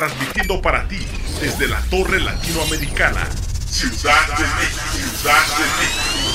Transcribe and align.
transmitiendo 0.00 0.62
para 0.62 0.88
ti 0.88 0.98
desde 1.42 1.68
la 1.68 1.78
Torre 1.90 2.20
Latinoamericana, 2.20 3.28
Ciudad 3.68 4.26
de 4.28 4.44
México. 4.44 4.80
Ciudad 5.20 5.46
de 5.58 5.64
México. 5.76 6.30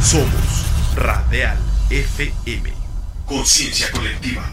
Somos 0.00 0.94
Radial 0.94 1.58
FM. 1.90 2.72
Conciencia 3.26 3.90
colectiva. 3.90 4.48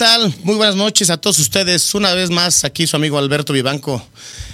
Tal? 0.00 0.34
Muy 0.44 0.54
buenas 0.54 0.76
noches 0.76 1.10
a 1.10 1.18
todos 1.18 1.38
ustedes. 1.40 1.94
Una 1.94 2.14
vez 2.14 2.30
más, 2.30 2.64
aquí 2.64 2.86
su 2.86 2.96
amigo 2.96 3.18
Alberto 3.18 3.52
Vivanco. 3.52 4.02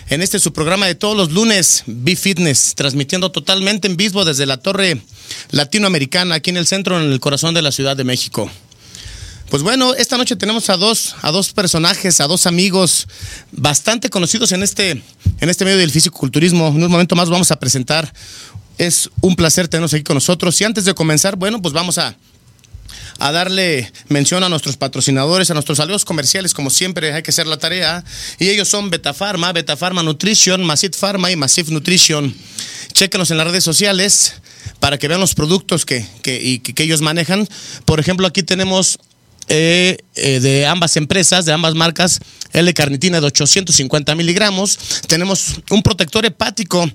En 0.08 0.20
este 0.20 0.40
su 0.40 0.52
programa 0.52 0.86
de 0.88 0.96
todos 0.96 1.16
los 1.16 1.30
lunes, 1.30 1.84
Be 1.86 2.16
Fitness, 2.16 2.74
transmitiendo 2.74 3.30
totalmente 3.30 3.86
en 3.86 3.96
vivo 3.96 4.24
desde 4.24 4.44
la 4.44 4.56
Torre 4.56 5.00
Latinoamericana, 5.52 6.34
aquí 6.34 6.50
en 6.50 6.56
el 6.56 6.66
centro, 6.66 7.00
en 7.00 7.12
el 7.12 7.20
corazón 7.20 7.54
de 7.54 7.62
la 7.62 7.70
Ciudad 7.70 7.96
de 7.96 8.02
México. 8.02 8.50
Pues 9.48 9.62
bueno, 9.62 9.94
esta 9.94 10.16
noche 10.16 10.34
tenemos 10.34 10.68
a 10.68 10.76
dos, 10.76 11.14
a 11.22 11.30
dos 11.30 11.52
personajes, 11.52 12.20
a 12.20 12.26
dos 12.26 12.48
amigos 12.48 13.06
bastante 13.52 14.10
conocidos 14.10 14.50
en 14.50 14.64
este, 14.64 15.00
en 15.38 15.48
este 15.48 15.64
medio 15.64 15.78
del 15.78 15.92
fisicoculturismo. 15.92 16.66
En 16.74 16.82
un 16.82 16.90
momento 16.90 17.14
más 17.14 17.30
vamos 17.30 17.52
a 17.52 17.60
presentar. 17.60 18.12
Es 18.78 19.10
un 19.20 19.36
placer 19.36 19.68
tenerlos 19.68 19.94
aquí 19.94 20.02
con 20.02 20.14
nosotros. 20.14 20.60
Y 20.60 20.64
antes 20.64 20.84
de 20.86 20.94
comenzar, 20.94 21.36
bueno, 21.36 21.62
pues 21.62 21.72
vamos 21.72 21.98
a, 21.98 22.16
a 23.18 23.32
darle 23.32 23.90
mención 24.08 24.42
a 24.44 24.48
nuestros 24.48 24.76
patrocinadores, 24.76 25.50
a 25.50 25.54
nuestros 25.54 25.80
aliados 25.80 26.04
comerciales, 26.04 26.54
como 26.54 26.70
siempre 26.70 27.12
hay 27.12 27.22
que 27.22 27.30
hacer 27.30 27.46
la 27.46 27.58
tarea. 27.58 28.04
Y 28.38 28.48
ellos 28.48 28.68
son 28.68 28.90
Betafarma, 28.90 29.52
Betafarma 29.52 30.02
Nutrition, 30.02 30.64
Massive 30.64 30.96
Pharma 30.96 31.30
y 31.30 31.36
Massive 31.36 31.72
Nutrition. 31.72 32.34
Chéquenos 32.92 33.30
en 33.30 33.38
las 33.38 33.46
redes 33.46 33.64
sociales 33.64 34.34
para 34.80 34.98
que 34.98 35.08
vean 35.08 35.20
los 35.20 35.34
productos 35.34 35.84
que, 35.84 36.06
que, 36.22 36.60
que 36.60 36.82
ellos 36.82 37.00
manejan. 37.00 37.48
Por 37.84 38.00
ejemplo, 38.00 38.26
aquí 38.26 38.42
tenemos 38.42 38.98
eh, 39.48 39.98
eh, 40.16 40.40
de 40.40 40.66
ambas 40.66 40.96
empresas, 40.96 41.44
de 41.44 41.52
ambas 41.52 41.74
marcas, 41.74 42.20
L-carnitina 42.52 43.20
de 43.20 43.26
850 43.26 44.14
miligramos. 44.16 44.78
Tenemos 45.06 45.60
un 45.70 45.82
protector 45.82 46.26
hepático 46.26 46.90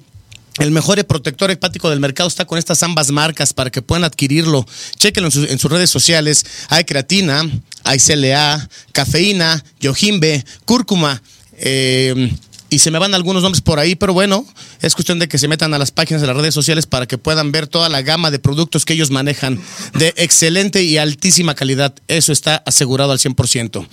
el 0.59 0.71
mejor 0.71 1.03
protector 1.05 1.49
hepático 1.51 1.89
del 1.89 1.99
mercado 1.99 2.27
está 2.27 2.45
con 2.45 2.57
estas 2.57 2.83
ambas 2.83 3.11
marcas 3.11 3.53
para 3.53 3.69
que 3.69 3.81
puedan 3.81 4.03
adquirirlo. 4.03 4.65
Chequenlo 4.97 5.27
en, 5.27 5.31
su- 5.31 5.45
en 5.45 5.59
sus 5.59 5.71
redes 5.71 5.89
sociales. 5.89 6.45
Hay 6.69 6.83
creatina, 6.83 7.49
hay 7.83 7.99
CLA, 7.99 8.69
cafeína, 8.91 9.63
yojimbe, 9.79 10.43
cúrcuma. 10.65 11.21
eh, 11.57 12.31
y 12.73 12.79
se 12.79 12.89
me 12.89 12.99
van 12.99 13.13
algunos 13.13 13.43
nombres 13.43 13.59
por 13.61 13.79
ahí, 13.79 13.95
pero 13.95 14.13
bueno, 14.13 14.45
es 14.81 14.95
cuestión 14.95 15.19
de 15.19 15.27
que 15.27 15.37
se 15.37 15.49
metan 15.49 15.73
a 15.73 15.77
las 15.77 15.91
páginas 15.91 16.21
de 16.21 16.27
las 16.27 16.37
redes 16.37 16.53
sociales 16.53 16.85
para 16.85 17.05
que 17.05 17.17
puedan 17.17 17.51
ver 17.51 17.67
toda 17.67 17.89
la 17.89 18.01
gama 18.01 18.31
de 18.31 18.39
productos 18.39 18.85
que 18.85 18.93
ellos 18.93 19.11
manejan 19.11 19.59
de 19.93 20.13
excelente 20.15 20.81
y 20.81 20.97
altísima 20.97 21.53
calidad. 21.53 21.93
Eso 22.07 22.31
está 22.31 22.63
asegurado 22.65 23.11
al 23.11 23.19
100%. 23.19 23.85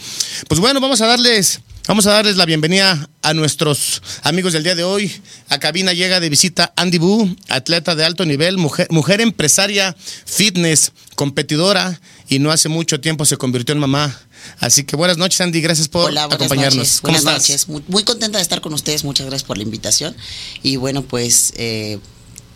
Pues 0.46 0.60
bueno, 0.60 0.80
vamos 0.80 1.00
a 1.00 1.06
darles 1.08 1.60
Vamos 1.88 2.06
a 2.06 2.12
darles 2.12 2.36
la 2.36 2.44
bienvenida 2.44 3.08
a 3.22 3.32
nuestros 3.32 4.02
amigos 4.22 4.52
del 4.52 4.62
día 4.62 4.74
de 4.74 4.84
hoy. 4.84 5.10
A 5.48 5.58
cabina 5.58 5.94
llega 5.94 6.20
de 6.20 6.28
visita 6.28 6.70
Andy 6.76 6.98
Bu, 6.98 7.34
atleta 7.48 7.94
de 7.94 8.04
alto 8.04 8.26
nivel, 8.26 8.58
mujer, 8.58 8.88
mujer 8.90 9.22
empresaria, 9.22 9.96
fitness, 10.26 10.92
competidora 11.14 11.98
y 12.28 12.40
no 12.40 12.50
hace 12.50 12.68
mucho 12.68 13.00
tiempo 13.00 13.24
se 13.24 13.38
convirtió 13.38 13.72
en 13.72 13.78
mamá. 13.78 14.20
Así 14.60 14.84
que 14.84 14.96
buenas 14.96 15.16
noches 15.16 15.40
Andy, 15.40 15.62
gracias 15.62 15.88
por 15.88 16.10
Hola, 16.10 16.24
acompañarnos. 16.24 16.76
noches. 16.76 17.00
¿Cómo 17.00 17.14
Buenas 17.16 17.32
estás? 17.32 17.48
noches. 17.48 17.68
Muy, 17.68 17.82
muy 17.88 18.02
contenta 18.04 18.36
de 18.36 18.42
estar 18.42 18.60
con 18.60 18.74
ustedes. 18.74 19.02
Muchas 19.04 19.26
gracias 19.26 19.46
por 19.46 19.56
la 19.56 19.62
invitación. 19.62 20.14
Y 20.62 20.76
bueno, 20.76 21.00
pues 21.00 21.54
eh, 21.56 21.98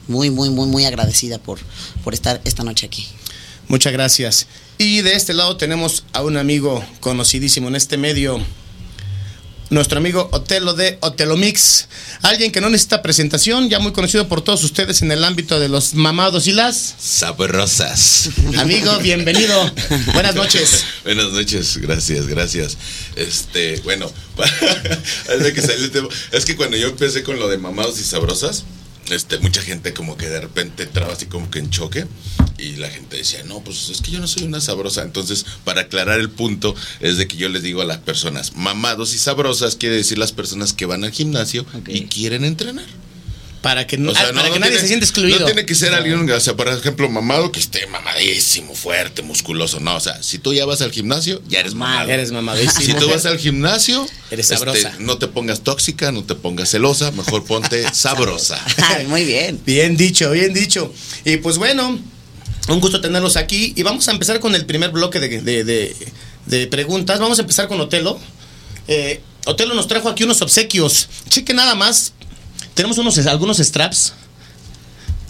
muy, 0.09 0.29
muy, 0.29 0.51
muy, 0.51 0.69
muy 0.69 0.85
agradecida 0.85 1.39
por, 1.39 1.59
por 2.05 2.13
estar 2.13 2.43
esta 2.45 2.65
noche 2.65 2.85
aquí. 2.85 3.09
Muchas 3.67 3.95
gracias. 3.95 4.47
Y 4.77 5.01
de 5.01 5.15
este 5.15 5.33
lado 5.33 5.57
tenemos 5.57 6.05
a 6.13 6.23
un 6.23 6.37
amigo 6.37 6.85
conocidísimo 7.01 7.69
en 7.69 7.77
este 7.77 7.97
medio, 7.97 8.45
nuestro 9.73 9.99
amigo 9.99 10.29
Otelo 10.33 10.75
de 10.75 10.99
Otelo 11.01 11.37
Mix, 11.37 11.89
alguien 12.21 12.53
que 12.53 12.61
no 12.61 12.69
necesita 12.69 13.03
presentación, 13.03 13.71
ya 13.71 13.79
muy 13.79 13.93
conocido 13.93 14.29
por 14.29 14.43
todos 14.43 14.63
ustedes 14.65 15.01
en 15.01 15.11
el 15.11 15.25
ámbito 15.25 15.59
de 15.59 15.71
los 15.71 15.95
mamados 15.95 16.47
y 16.47 16.53
las. 16.53 16.95
Sabrosas. 16.99 18.29
Amigo, 18.59 18.99
bienvenido. 18.99 19.59
Buenas 20.13 20.35
noches. 20.35 20.85
Buenas 21.05 21.33
noches, 21.33 21.79
gracias, 21.79 22.27
gracias. 22.27 22.77
Este, 23.17 23.81
bueno, 23.81 24.13
que 25.55 25.63
salió 25.63 25.85
el 25.85 25.91
tema, 25.91 26.09
es 26.33 26.45
que 26.45 26.55
cuando 26.55 26.77
yo 26.77 26.89
empecé 26.89 27.23
con 27.23 27.39
lo 27.39 27.49
de 27.49 27.57
mamados 27.57 27.99
y 27.99 28.05
sabrosas, 28.05 28.65
este, 29.13 29.39
mucha 29.39 29.63
gente 29.63 29.93
como 29.93 30.17
que 30.17 30.29
de 30.29 30.41
repente 30.41 30.85
entraba 30.85 31.13
así 31.13 31.27
como 31.27 31.51
que 31.51 31.59
en 31.59 31.71
choque 31.71 32.07
y 32.59 32.77
la 32.77 32.89
gente 32.91 33.17
decía, 33.17 33.43
no, 33.45 33.61
pues 33.61 33.89
es 33.89 34.01
que 34.01 34.11
yo 34.11 34.21
no 34.21 34.27
soy 34.27 34.45
una 34.45 34.61
sabrosa. 34.61 35.03
Entonces, 35.03 35.45
para 35.65 35.83
aclarar 35.83 36.21
el 36.21 36.31
punto, 36.31 36.75
es 37.01 37.17
de 37.17 37.27
que 37.27 37.37
yo 37.37 37.49
les 37.49 37.63
digo 37.63 37.83
a 37.83 37.85
las 37.85 37.99
personas, 37.99 38.57
mamados 38.57 39.15
y 39.15 39.19
sabrosas 39.19 39.77
quiere 39.77 39.97
decir 39.97 40.19
las 40.19 40.33
personas 40.33 40.73
que 40.73 40.87
van 40.87 41.05
al 41.05 41.13
gimnasio 41.13 41.67
y 41.87 42.03
quieren 42.07 42.45
entrenar. 42.45 42.87
Para 43.63 43.87
que, 43.87 43.97
no, 43.97 44.11
O 44.11 44.15
sea, 44.15 44.25
ah, 44.25 44.33
para 44.35 44.49
no- 44.49 44.55
que 44.55 44.59
no 44.59 44.67
nadie 44.67 44.73
tiene- 44.73 44.81
se 44.83 44.87
sienta 44.89 45.07
excluido. 45.07 45.39
No 45.39 45.47
tiene 45.47 45.65
que 45.65 45.75
ser 45.77 45.95
alguien, 45.95 46.29
o 46.29 46.41
sea, 46.41 46.55
por 46.57 46.67
ejemplo, 46.69 47.09
mamado 47.09 47.53
que 47.53 47.61
esté 47.61 47.87
mamadísimo, 47.87 48.75
fuerte, 48.75 49.23
musculoso. 49.23 49.79
No, 49.79 49.95
o 49.95 50.01
sea, 50.01 50.21
si 50.21 50.39
tú 50.41 50.53
ya 50.53 50.67
vas 50.67 50.81
al 50.83 50.91
gimnasio, 50.91 51.41
ya 51.49 51.61
eres 51.61 51.75
mamado. 51.75 52.11
Eres 52.11 52.33
mamadísimo. 52.33 52.81
Si 52.85 52.93
tú 52.95 53.09
vas 53.09 53.25
al 53.25 53.39
gimnasio, 53.39 54.05
Eres 54.33 54.47
este, 54.51 54.57
sabrosa. 54.57 54.95
no 54.99 55.17
te 55.19 55.29
pongas 55.29 55.61
tóxica, 55.63 56.11
no 56.11 56.25
te 56.25 56.35
pongas 56.35 56.71
celosa, 56.71 57.13
mejor 57.13 57.45
ponte 57.45 57.85
sabrosa. 57.95 58.61
Ay, 58.79 59.07
muy 59.07 59.25
bien. 59.25 59.61
Bien 59.65 59.97
dicho, 59.97 60.33
bien 60.33 60.53
dicho. 60.53 60.93
Y 61.25 61.37
pues 61.37 61.57
bueno, 61.59 62.01
un 62.69 62.81
gusto 62.81 63.01
tenerlos 63.01 63.37
aquí. 63.37 63.75
Y 63.77 63.85
vamos 63.85 64.09
a 64.09 64.11
empezar 64.11 64.41
con 64.41 64.57
el 64.57 64.67
primer 64.67 64.91
bloque 64.91 65.21
de, 65.21 65.41
de- 65.41 65.63
de- 65.63 65.97
de 66.47 66.67
preguntas. 66.67 67.21
Vamos 67.21 67.39
a 67.39 67.43
empezar 67.43 67.69
con 67.69 67.81
Otelo. 67.81 68.19
Eh, 68.89 69.21
Otelo 69.47 69.75
nos 69.75 69.87
trajo 69.87 70.09
aquí 70.09 70.25
unos 70.25 70.43
obsequios. 70.43 71.09
Cheque 71.29 71.55
nada 71.55 71.77
más. 71.77 72.13
Tenemos 72.75 72.99
unos, 72.99 73.19
algunos 73.27 73.59
straps. 73.59 74.15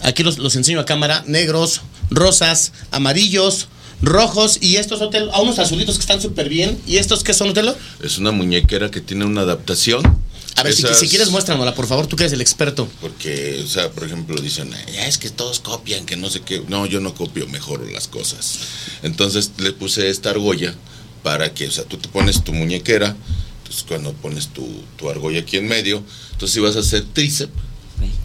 Aquí 0.01 0.23
los, 0.23 0.37
los 0.37 0.55
enseño 0.55 0.79
a 0.79 0.85
cámara. 0.85 1.23
Negros, 1.27 1.81
rosas, 2.09 2.71
amarillos, 2.91 3.67
rojos. 4.01 4.57
Y 4.61 4.75
estos, 4.77 5.01
Otelo, 5.01 5.33
a 5.33 5.41
unos 5.41 5.59
azulitos 5.59 5.95
que 5.95 6.01
están 6.01 6.21
súper 6.21 6.49
bien. 6.49 6.79
¿Y 6.85 6.97
estos 6.97 7.23
qué 7.23 7.33
son, 7.33 7.49
Otelo? 7.49 7.75
Es 8.01 8.17
una 8.17 8.31
muñequera 8.31 8.91
que 8.91 9.01
tiene 9.01 9.25
una 9.25 9.41
adaptación. 9.41 10.21
A 10.55 10.61
ver, 10.63 10.73
si, 10.73 10.83
Esas- 10.83 10.99
si 10.99 11.07
quieres 11.07 11.29
muéstranosla, 11.31 11.73
por 11.73 11.87
favor. 11.87 12.05
Tú 12.07 12.15
que 12.15 12.23
eres 12.23 12.33
el 12.33 12.41
experto. 12.41 12.87
Porque, 13.01 13.61
o 13.65 13.67
sea, 13.67 13.89
por 13.91 14.03
ejemplo, 14.03 14.39
dicen, 14.39 14.69
ya 14.93 15.07
es 15.07 15.17
que 15.17 15.29
todos 15.29 15.59
copian, 15.59 16.05
que 16.05 16.15
no 16.15 16.29
sé 16.29 16.41
qué. 16.41 16.63
No, 16.67 16.85
yo 16.85 16.99
no 16.99 17.15
copio, 17.15 17.47
mejoro 17.47 17.85
las 17.89 18.07
cosas. 18.07 18.59
Entonces 19.01 19.51
le 19.57 19.71
puse 19.71 20.09
esta 20.09 20.29
argolla 20.29 20.75
para 21.23 21.53
que, 21.53 21.67
o 21.67 21.71
sea, 21.71 21.85
tú 21.85 21.97
te 21.97 22.07
pones 22.09 22.43
tu 22.43 22.53
muñequera, 22.53 23.15
entonces 23.73 23.83
cuando 23.87 24.13
pones 24.13 24.49
tu, 24.49 24.67
tu 24.97 25.09
argolla 25.09 25.39
aquí 25.39 25.57
en 25.57 25.67
medio, 25.67 26.03
entonces 26.33 26.53
si 26.53 26.59
vas 26.59 26.75
a 26.75 26.79
hacer 26.79 27.03
tríceps, 27.11 27.51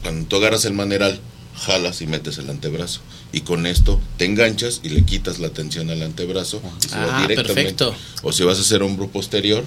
cuando 0.02 0.26
tú 0.26 0.36
agarras 0.36 0.64
el 0.66 0.74
maneral, 0.74 1.18
jalas 1.56 2.02
y 2.02 2.06
metes 2.06 2.36
el 2.38 2.50
antebrazo. 2.50 3.00
Y 3.32 3.40
con 3.42 3.66
esto 3.66 3.98
te 4.18 4.24
enganchas 4.26 4.80
y 4.82 4.90
le 4.90 5.04
quitas 5.04 5.38
la 5.38 5.48
tensión 5.50 5.88
al 5.90 6.02
antebrazo. 6.02 6.60
y 6.84 6.88
se 6.88 6.96
va 6.96 7.24
Ah, 7.24 7.26
perfecto. 7.28 7.94
O 8.22 8.32
si 8.32 8.42
vas 8.44 8.58
a 8.58 8.60
hacer 8.60 8.82
hombro 8.82 9.08
posterior, 9.08 9.64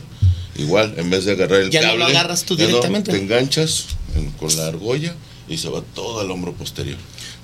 igual, 0.56 0.94
en 0.98 1.10
vez 1.10 1.26
de 1.26 1.32
agarrar 1.34 1.62
el 1.62 1.72
Ya 1.72 1.82
no 1.82 1.88
cable. 1.88 2.00
lo 2.00 2.06
agarras 2.06 2.44
tú 2.44 2.56
ya 2.56 2.64
no, 2.64 2.68
directamente. 2.70 3.12
te 3.12 3.18
enganchas 3.18 3.86
en- 4.16 4.32
con 4.32 4.56
la 4.58 4.68
argolla 4.68 5.16
y 5.50 5.58
se 5.58 5.70
va 5.70 5.82
todo 5.96 6.20
al 6.20 6.30
hombro 6.32 6.54
posterior. 6.54 6.98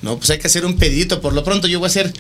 No, 0.04 0.18
pues 0.18 0.30
hay 0.30 0.38
que 0.39 0.48
hacer 0.48 0.66
un 0.66 0.78
pedidito. 0.78 1.22
Por 1.22 1.34
lo 1.34 1.44
pronto 1.44 1.68
yo 1.68 1.80
voy 1.80 1.88
a 1.88 1.92
ser 1.92 2.13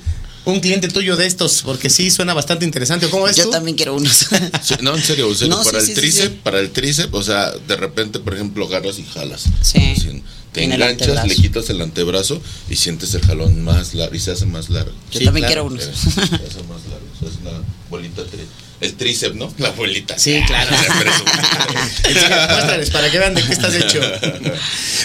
un 0.47 0.59
cliente 0.61 0.87
tuyo 0.87 1.15
de 1.15 1.25
estos, 1.25 1.61
porque 1.63 1.89
sí 1.89 2.09
suena 2.09 2.33
bastante 2.33 2.65
interesante. 2.65 3.07
¿Cómo 3.09 3.25
ves 3.25 3.35
Yo 3.35 3.43
tú? 3.45 3.51
también 3.51 3.75
quiero 3.77 3.95
unos. 3.95 4.27
Sí, 4.63 4.75
no, 4.81 4.95
en 4.95 5.03
serio, 5.03 5.29
en 5.29 5.35
serio, 5.35 5.55
No, 5.55 5.63
sí, 5.63 5.69
para 5.71 5.81
sí, 5.83 5.91
el 5.91 5.95
sí, 5.95 6.01
tríceps, 6.01 6.29
sí. 6.33 6.39
para 6.43 6.59
el 6.59 6.71
tríceps, 6.71 7.13
o 7.13 7.21
sea, 7.23 7.51
de 7.51 7.75
repente, 7.75 8.19
por 8.19 8.33
ejemplo, 8.33 8.65
agarras 8.65 8.97
y 8.99 9.03
jalas. 9.03 9.43
Sí. 9.61 9.79
Así, 9.95 10.23
te 10.53 10.63
En 10.63 10.71
enganchas, 10.71 11.27
le 11.27 11.35
quitas 11.35 11.69
el 11.69 11.81
antebrazo 11.81 12.41
y 12.69 12.75
sientes 12.77 13.13
el 13.13 13.21
jalón 13.21 13.63
más 13.63 13.93
largo 13.93 14.15
y 14.15 14.19
se 14.19 14.31
hace 14.31 14.45
más 14.45 14.69
largo. 14.69 14.91
Yo 15.11 15.19
Sí, 15.19 15.25
también 15.25 15.45
claro. 15.47 15.67
quiero 15.67 15.83
Se 15.83 15.89
unos. 15.89 16.07
hace 16.07 16.19
más 16.63 16.81
largo, 16.89 17.07
o 17.15 17.19
sea, 17.19 17.29
es 17.29 17.35
una 17.41 17.51
bolita 17.89 18.21
tri- 18.23 18.47
el 18.79 18.93
tríceps, 18.93 19.35
¿no? 19.35 19.51
La 19.57 19.69
abuelita. 19.69 20.17
Sí, 20.19 20.41
claro. 20.45 20.69
Muéstrales 22.03 22.89
para 22.91 23.09
que 23.09 23.17
vean 23.17 23.33
de 23.33 23.43
qué 23.43 23.53
estás 23.53 23.73
hecho. 23.73 23.99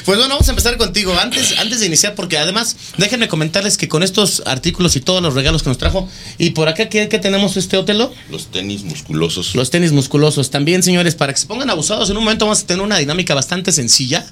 Pues 0.05 0.19
bueno, 0.19 0.29
vamos 0.29 0.49
a 0.49 0.51
empezar 0.51 0.77
contigo. 0.77 1.15
Antes, 1.19 1.59
antes 1.59 1.81
de 1.81 1.87
iniciar, 1.87 2.15
porque 2.15 2.39
además, 2.39 2.77
déjenme 2.99 3.29
comentarles 3.29 3.77
que 3.77 3.89
con 3.89 4.03
estos 4.03 4.43
artículos 4.47 4.97
y 4.97 5.01
todos 5.01 5.23
los 5.23 5.35
regalos 5.35 5.63
que 5.63 5.71
nos 5.71 5.79
trajo, 5.79 6.09
y 6.39 6.51
por 6.51 6.69
acá, 6.69 6.89
¿qué, 6.89 7.09
qué 7.09 7.19
tenemos 7.19 7.57
este 7.57 7.77
Otelo? 7.77 8.13
Los 8.31 8.51
tenis 8.51 8.83
musculosos. 8.83 9.55
Los 9.55 9.71
tenis 9.71 9.93
musculosos. 9.93 10.51
También, 10.51 10.83
señores, 10.83 11.15
para 11.15 11.33
que 11.33 11.39
se 11.39 11.47
pongan 11.47 11.71
abusados, 11.71 12.11
en 12.11 12.17
un 12.17 12.25
momento 12.25 12.45
vamos 12.45 12.61
a 12.61 12.67
tener 12.67 12.83
una 12.83 12.99
dinámica 12.99 13.35
bastante 13.35 13.73
sencilla 13.73 14.27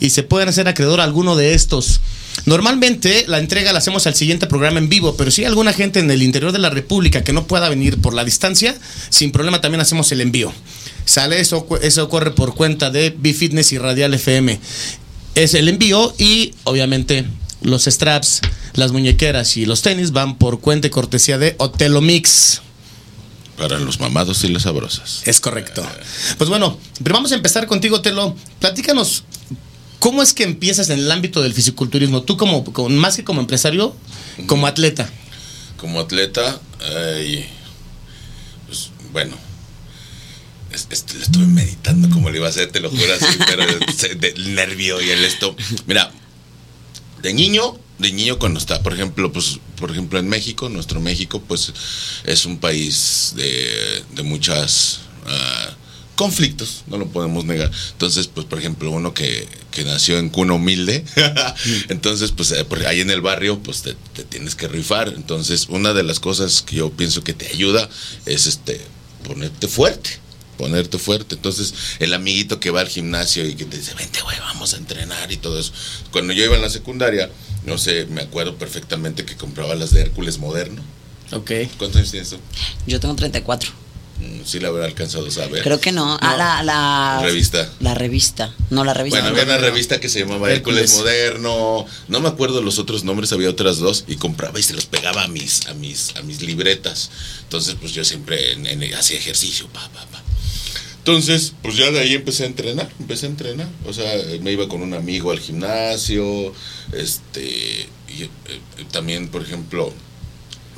y 0.00 0.10
se 0.10 0.22
pueden 0.22 0.48
hacer 0.48 0.68
acreedor 0.68 1.00
a 1.00 1.04
alguno 1.04 1.36
de 1.36 1.54
estos. 1.54 2.00
Normalmente 2.46 3.24
la 3.26 3.40
entrega 3.40 3.72
la 3.72 3.80
hacemos 3.80 4.06
al 4.06 4.14
siguiente 4.14 4.46
programa 4.46 4.78
en 4.78 4.88
vivo, 4.88 5.16
pero 5.16 5.32
si 5.32 5.42
hay 5.42 5.48
alguna 5.48 5.72
gente 5.72 5.98
en 5.98 6.08
el 6.12 6.22
interior 6.22 6.52
de 6.52 6.60
la 6.60 6.70
República 6.70 7.24
que 7.24 7.32
no 7.32 7.48
pueda 7.48 7.68
venir 7.68 8.00
por 8.00 8.14
la 8.14 8.24
distancia, 8.24 8.78
sin 9.10 9.32
problema 9.32 9.60
también 9.60 9.80
hacemos 9.80 10.12
el 10.12 10.20
envío. 10.20 10.52
Sale 11.04 11.40
eso, 11.40 11.66
eso 11.82 12.04
ocurre 12.04 12.30
por 12.30 12.54
cuenta 12.54 12.90
de 12.90 13.10
B-Fitness 13.10 13.72
y 13.72 13.78
Radial 13.78 14.14
FM. 14.14 14.60
Es 15.34 15.54
el 15.54 15.68
envío 15.68 16.14
y 16.18 16.54
obviamente 16.62 17.26
los 17.62 17.86
straps, 17.86 18.42
las 18.74 18.92
muñequeras 18.92 19.56
y 19.56 19.66
los 19.66 19.82
tenis 19.82 20.12
van 20.12 20.38
por 20.38 20.60
cuenta 20.60 20.86
y 20.86 20.90
cortesía 20.90 21.38
de 21.38 21.56
Otelo 21.58 22.00
Mix. 22.00 22.62
Para 23.58 23.80
los 23.80 23.98
mamados 23.98 24.44
y 24.44 24.48
las 24.48 24.62
sabrosas. 24.62 25.22
Es 25.24 25.40
correcto. 25.40 25.84
Pues 26.38 26.48
bueno, 26.48 26.78
pero 27.02 27.14
vamos 27.14 27.32
a 27.32 27.34
empezar 27.34 27.66
contigo, 27.66 28.02
Telo. 28.02 28.36
Platícanos, 28.60 29.24
¿cómo 29.98 30.22
es 30.22 30.32
que 30.34 30.44
empiezas 30.44 30.88
en 30.90 30.98
el 30.98 31.10
ámbito 31.10 31.42
del 31.42 31.54
fisiculturismo? 31.54 32.22
Tú 32.22 32.36
como, 32.36 32.64
como- 32.64 32.88
más 32.90 33.16
que 33.16 33.24
como 33.24 33.40
empresario, 33.40 33.94
como 34.46 34.66
atleta. 34.66 35.08
Como 35.76 36.00
atleta, 36.00 36.60
ay, 37.16 37.46
pues 38.66 38.90
bueno. 39.12 39.36
es- 40.72 41.04
lo 41.14 41.22
estuve 41.22 41.46
meditando 41.46 42.10
como 42.10 42.28
lo 42.30 42.36
iba 42.36 42.46
a 42.46 42.50
hacer, 42.50 42.70
te 42.70 42.80
lo 42.80 42.90
juro 42.90 43.12
así, 43.14 43.38
pero 43.46 43.64
nervio 44.54 45.00
y 45.00 45.10
el 45.10 45.24
esto. 45.24 45.56
Mira, 45.86 46.10
de 47.22 47.32
niño, 47.32 47.78
de 47.98 48.12
niño 48.12 48.38
cuando 48.38 48.58
está, 48.60 48.82
por 48.82 48.92
ejemplo, 48.92 49.32
pues, 49.32 49.58
por 49.76 49.90
ejemplo 49.90 50.18
en 50.18 50.28
México, 50.28 50.68
nuestro 50.68 51.00
México, 51.00 51.42
pues 51.46 51.72
es 52.24 52.44
un 52.44 52.58
país 52.58 53.32
de, 53.36 54.04
de 54.14 54.22
muchas 54.22 55.00
ah, 55.26 55.74
conflictos, 56.16 56.82
no 56.88 56.98
lo 56.98 57.06
podemos 57.06 57.44
negar. 57.44 57.70
Entonces, 57.92 58.26
pues, 58.26 58.46
por 58.46 58.58
ejemplo, 58.58 58.90
uno 58.90 59.14
que, 59.14 59.46
que 59.70 59.84
nació 59.84 60.18
en 60.18 60.30
cuna 60.30 60.54
humilde, 60.54 61.04
entonces, 61.88 62.32
pues, 62.32 62.50
eh, 62.52 62.66
ahí 62.86 63.00
en 63.00 63.10
el 63.10 63.20
barrio, 63.20 63.60
pues, 63.60 63.82
te, 63.82 63.94
te 64.14 64.24
tienes 64.24 64.54
que 64.54 64.66
rifar. 64.66 65.12
Entonces, 65.14 65.66
una 65.68 65.92
de 65.92 66.02
las 66.02 66.18
cosas 66.18 66.62
que 66.62 66.76
yo 66.76 66.90
pienso 66.90 67.22
que 67.22 67.34
te 67.34 67.46
ayuda 67.46 67.88
es, 68.24 68.46
este, 68.46 68.80
ponerte 69.22 69.68
fuerte 69.68 70.26
ponerte 70.56 70.98
fuerte. 70.98 71.34
Entonces, 71.34 71.74
el 71.98 72.14
amiguito 72.14 72.60
que 72.60 72.70
va 72.70 72.80
al 72.80 72.88
gimnasio 72.88 73.46
y 73.46 73.54
que 73.54 73.66
te 73.66 73.76
dice, 73.76 73.92
vente, 73.94 74.22
güey, 74.22 74.38
vamos 74.38 74.74
a 74.74 74.78
entrenar 74.78 75.30
y 75.30 75.36
todo 75.36 75.58
eso. 75.58 75.72
Cuando 76.10 76.32
yo 76.32 76.44
iba 76.44 76.56
en 76.56 76.62
la 76.62 76.70
secundaria, 76.70 77.30
no 77.66 77.78
sé, 77.78 78.06
me 78.06 78.22
acuerdo 78.22 78.56
perfectamente 78.56 79.24
que 79.24 79.36
compraba 79.36 79.74
las 79.74 79.92
de 79.92 80.00
Hércules 80.00 80.38
moderno. 80.38 80.82
Ok. 81.32 81.50
¿Cuántos 81.76 81.96
años 81.96 82.10
tienes 82.10 82.30
tú? 82.30 82.38
Yo 82.86 83.00
tengo 83.00 83.14
34. 83.14 83.85
Mm, 84.20 84.44
Sí, 84.44 84.60
la 84.60 84.68
habrá 84.68 84.84
alcanzado 84.86 85.26
a 85.26 85.30
saber. 85.30 85.62
Creo 85.62 85.80
que 85.80 85.92
no. 85.92 86.16
Ah, 86.20 86.36
la, 86.36 86.62
la. 86.62 87.20
Revista. 87.22 87.68
La 87.80 87.94
revista. 87.94 88.54
No, 88.70 88.84
la 88.84 88.94
revista. 88.94 89.18
Bueno, 89.20 89.34
no. 89.34 89.40
había 89.42 89.54
una 89.56 89.60
revista 89.62 89.98
que 90.00 90.08
se 90.08 90.20
llamaba 90.20 90.50
Hércules, 90.52 90.92
Hércules. 90.92 90.96
Moderno. 90.98 91.86
No 92.08 92.20
me 92.20 92.28
acuerdo 92.28 92.62
los 92.62 92.78
otros 92.78 93.04
nombres, 93.04 93.32
había 93.32 93.50
otras 93.50 93.78
dos. 93.78 94.04
Y 94.06 94.16
compraba 94.16 94.58
y 94.58 94.62
se 94.62 94.74
los 94.74 94.86
pegaba 94.86 95.24
a 95.24 95.28
mis, 95.28 95.66
a 95.66 95.74
mis, 95.74 96.14
a 96.16 96.22
mis 96.22 96.42
libretas. 96.42 97.10
Entonces, 97.42 97.76
pues 97.80 97.92
yo 97.92 98.04
siempre 98.04 98.52
en- 98.52 98.66
en- 98.66 98.94
hacía 98.94 99.16
ejercicio, 99.18 99.66
pa, 99.68 99.80
pa, 99.90 100.04
pa. 100.06 100.22
Entonces, 100.98 101.52
pues 101.62 101.76
ya 101.76 101.90
de 101.92 102.00
ahí 102.00 102.14
empecé 102.14 102.42
a 102.44 102.46
entrenar, 102.46 102.90
empecé 102.98 103.26
a 103.26 103.28
entrenar. 103.28 103.68
O 103.86 103.92
sea, 103.92 104.12
me 104.40 104.50
iba 104.52 104.68
con 104.68 104.82
un 104.82 104.92
amigo 104.94 105.30
al 105.30 105.38
gimnasio, 105.38 106.52
este, 106.92 107.88
y 108.08 108.22
eh, 108.24 108.28
también, 108.90 109.28
por 109.28 109.42
ejemplo, 109.42 109.92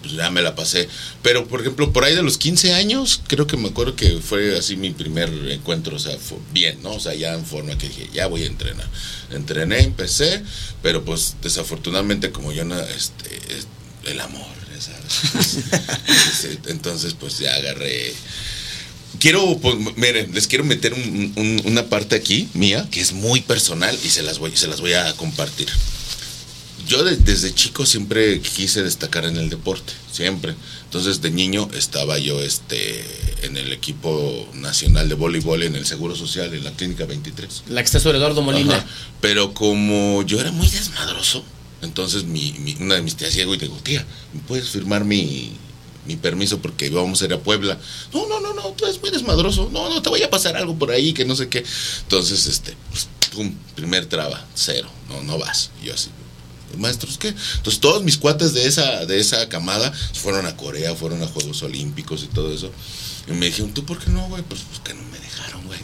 pues 0.03 0.15
ya 0.15 0.31
me 0.31 0.43
la 0.43 0.55
pasé. 0.55 0.89
Pero, 1.23 1.47
por 1.49 1.61
ejemplo, 1.61 1.93
por 1.93 2.05
ahí 2.05 2.15
de 2.15 2.23
los 2.23 2.39
15 2.39 2.75
años, 2.75 3.21
creo 3.27 3.47
que 3.47 3.57
me 3.57 3.69
acuerdo 3.69 3.97
que 3.97 4.19
fue 4.21 4.57
así 4.59 4.77
mi 4.77 4.91
primer 4.91 5.29
encuentro, 5.51 5.97
o 5.97 5.99
sea, 5.99 6.17
fue 6.19 6.39
bien, 6.53 6.83
¿no? 6.83 6.93
O 6.93 7.01
sea, 7.01 7.15
ya 7.15 7.35
en 7.35 7.45
forma 7.45 7.77
que 7.79 7.89
dije, 7.89 8.09
ya 8.13 8.27
voy 8.27 8.43
a 8.43 8.47
entrenar. 8.47 8.89
Entrené, 9.31 9.81
empecé, 9.81 10.43
pero 10.83 11.05
pues 11.05 11.37
desafortunadamente 11.43 12.31
como 12.31 12.53
yo 12.53 12.65
no, 12.65 12.79
este, 12.81 13.37
es- 13.57 13.67
el 14.05 14.21
amor, 14.21 14.47
sabes. 14.81 15.59
Entonces, 16.69 17.15
pues 17.19 17.39
ya 17.39 17.55
agarré 17.55 18.15
Quiero, 19.21 19.59
pues, 19.59 19.75
miren, 19.97 20.33
les 20.35 20.47
quiero 20.47 20.65
meter 20.65 20.93
un- 20.93 21.33
un- 21.35 21.63
una 21.65 21.87
parte 21.87 22.15
aquí 22.15 22.49
mía 22.55 22.87
que 22.91 23.01
es 23.01 23.13
muy 23.13 23.41
personal 23.41 23.99
y 24.05 24.11
se 24.11 24.23
las 24.23 24.39
voy, 24.39 24.57
se 24.57 24.69
las 24.69 24.81
voy 24.81 24.93
a 24.93 25.13
compartir. 25.15 25.69
Yo 26.89 27.05
de- 27.05 27.17
desde 27.17 27.55
chico 27.55 27.85
siempre 27.85 28.41
quise 28.41 28.83
destacar 28.83 29.27
en 29.27 29.37
el 29.37 29.51
deporte, 29.51 29.93
siempre. 30.11 30.55
Entonces 30.85 31.21
de 31.21 31.31
niño 31.31 31.69
estaba 31.75 32.19
yo 32.19 32.41
este 32.41 33.05
en 33.43 33.57
el 33.59 33.73
equipo 33.73 34.49
nacional 34.55 35.09
de 35.09 35.15
voleibol 35.15 35.63
en 35.63 35.77
el 35.77 35.85
Seguro 35.87 36.17
Social 36.17 36.53
en 36.55 36.65
la 36.65 36.73
Clínica 36.73 37.05
23. 37.05 37.65
La 37.69 37.83
que 37.83 37.87
está 37.87 38.01
sobre 38.01 38.17
Eduardo 38.19 38.41
Molina. 38.43 38.77
Ajá. 38.77 38.87
Pero 39.21 39.53
como 39.53 40.23
yo 40.23 40.41
era 40.41 40.51
muy 40.51 40.67
desmadroso, 40.69 41.45
entonces 41.83 42.25
mi, 42.25 42.53
mi- 42.61 42.77
una 42.81 42.95
de 42.97 43.03
mis 43.03 43.17
tías 43.17 43.35
llegó 43.35 43.55
y 43.55 43.59
digo, 43.59 43.77
tía, 43.83 44.05
¿me 44.33 44.41
puedes 44.41 44.71
firmar 44.71 45.05
mi, 45.05 45.53
mi 46.07 46.17
permiso 46.17 46.59
porque 46.61 46.89
vamos 46.89 47.21
a 47.21 47.27
ir 47.27 47.35
a 47.35 47.39
Puebla? 47.41 47.79
No, 48.15 48.27
no, 48.29 48.41
no, 48.41 48.55
no, 48.55 48.63
tú 48.71 48.87
eres 48.87 48.99
muy 49.03 49.11
desmadroso. 49.11 49.69
No, 49.71 49.91
no, 49.91 50.01
te 50.01 50.09
voy 50.09 50.23
a 50.23 50.31
pasar 50.31 50.57
algo 50.57 50.75
por 50.79 50.91
ahí 50.91 51.13
que 51.13 51.27
no 51.27 51.37
sé 51.37 51.49
qué. 51.51 51.63
Entonces, 52.05 52.47
este, 52.47 52.75
pues, 52.91 53.09
pum, 53.35 53.55
primer 53.77 54.07
traba, 54.07 54.45
cero, 54.55 54.89
no, 55.11 55.23
no 55.23 55.39
vas. 55.39 55.71
Y 55.83 55.87
yo 55.89 55.95
así, 55.95 56.09
maestros, 56.77 57.19
¿qué? 57.19 57.29
Entonces 57.57 57.81
todos 57.81 58.03
mis 58.03 58.19
cuates 58.19 58.53
de 58.55 58.67
esa, 58.67 59.07
de 59.07 59.19
esa 59.21 59.49
camada 59.49 59.93
fueron 60.15 60.47
a 60.47 60.57
Corea, 60.57 60.95
fueron 60.95 61.23
a 61.23 61.27
Juegos 61.27 61.63
Olímpicos 61.63 62.23
y 62.23 62.27
todo 62.27 62.53
eso. 62.53 62.71
Y 63.27 63.33
me 63.33 63.47
dijeron, 63.47 63.73
¿tú 63.75 63.85
por 63.85 63.99
qué 63.99 64.11
no, 64.11 64.27
güey? 64.29 64.43
Pues, 64.43 64.63
pues 64.69 64.81
que 64.81 64.95
no 64.95 65.03
me 65.11 65.19
dejaron, 65.19 65.63
güey. 65.67 65.79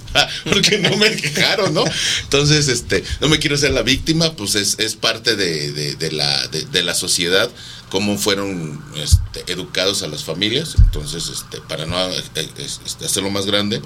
Porque 0.44 0.78
no 0.78 0.96
me 0.96 1.10
dejaron, 1.14 1.74
¿no? 1.74 1.84
Entonces, 2.22 2.68
este, 2.68 3.04
no 3.20 3.28
me 3.28 3.38
quiero 3.38 3.56
ser 3.58 3.72
la 3.72 3.82
víctima, 3.82 4.32
pues 4.34 4.54
es, 4.54 4.76
es 4.78 4.96
parte 4.96 5.36
de, 5.36 5.72
de- 5.96 6.12
la, 6.12 6.46
de 6.48 6.82
la 6.82 6.94
sociedad, 6.94 7.50
cómo 7.90 8.16
fueron 8.16 8.82
este, 8.96 9.52
educados 9.52 10.02
a 10.02 10.08
las 10.08 10.24
familias. 10.24 10.74
Entonces, 10.78 11.28
este, 11.28 11.60
para 11.68 11.84
no 11.84 12.08
eh, 12.10 12.22
eh, 12.34 12.48
este, 12.56 13.04
hacerlo 13.04 13.30
más 13.30 13.44
grande, 13.46 13.82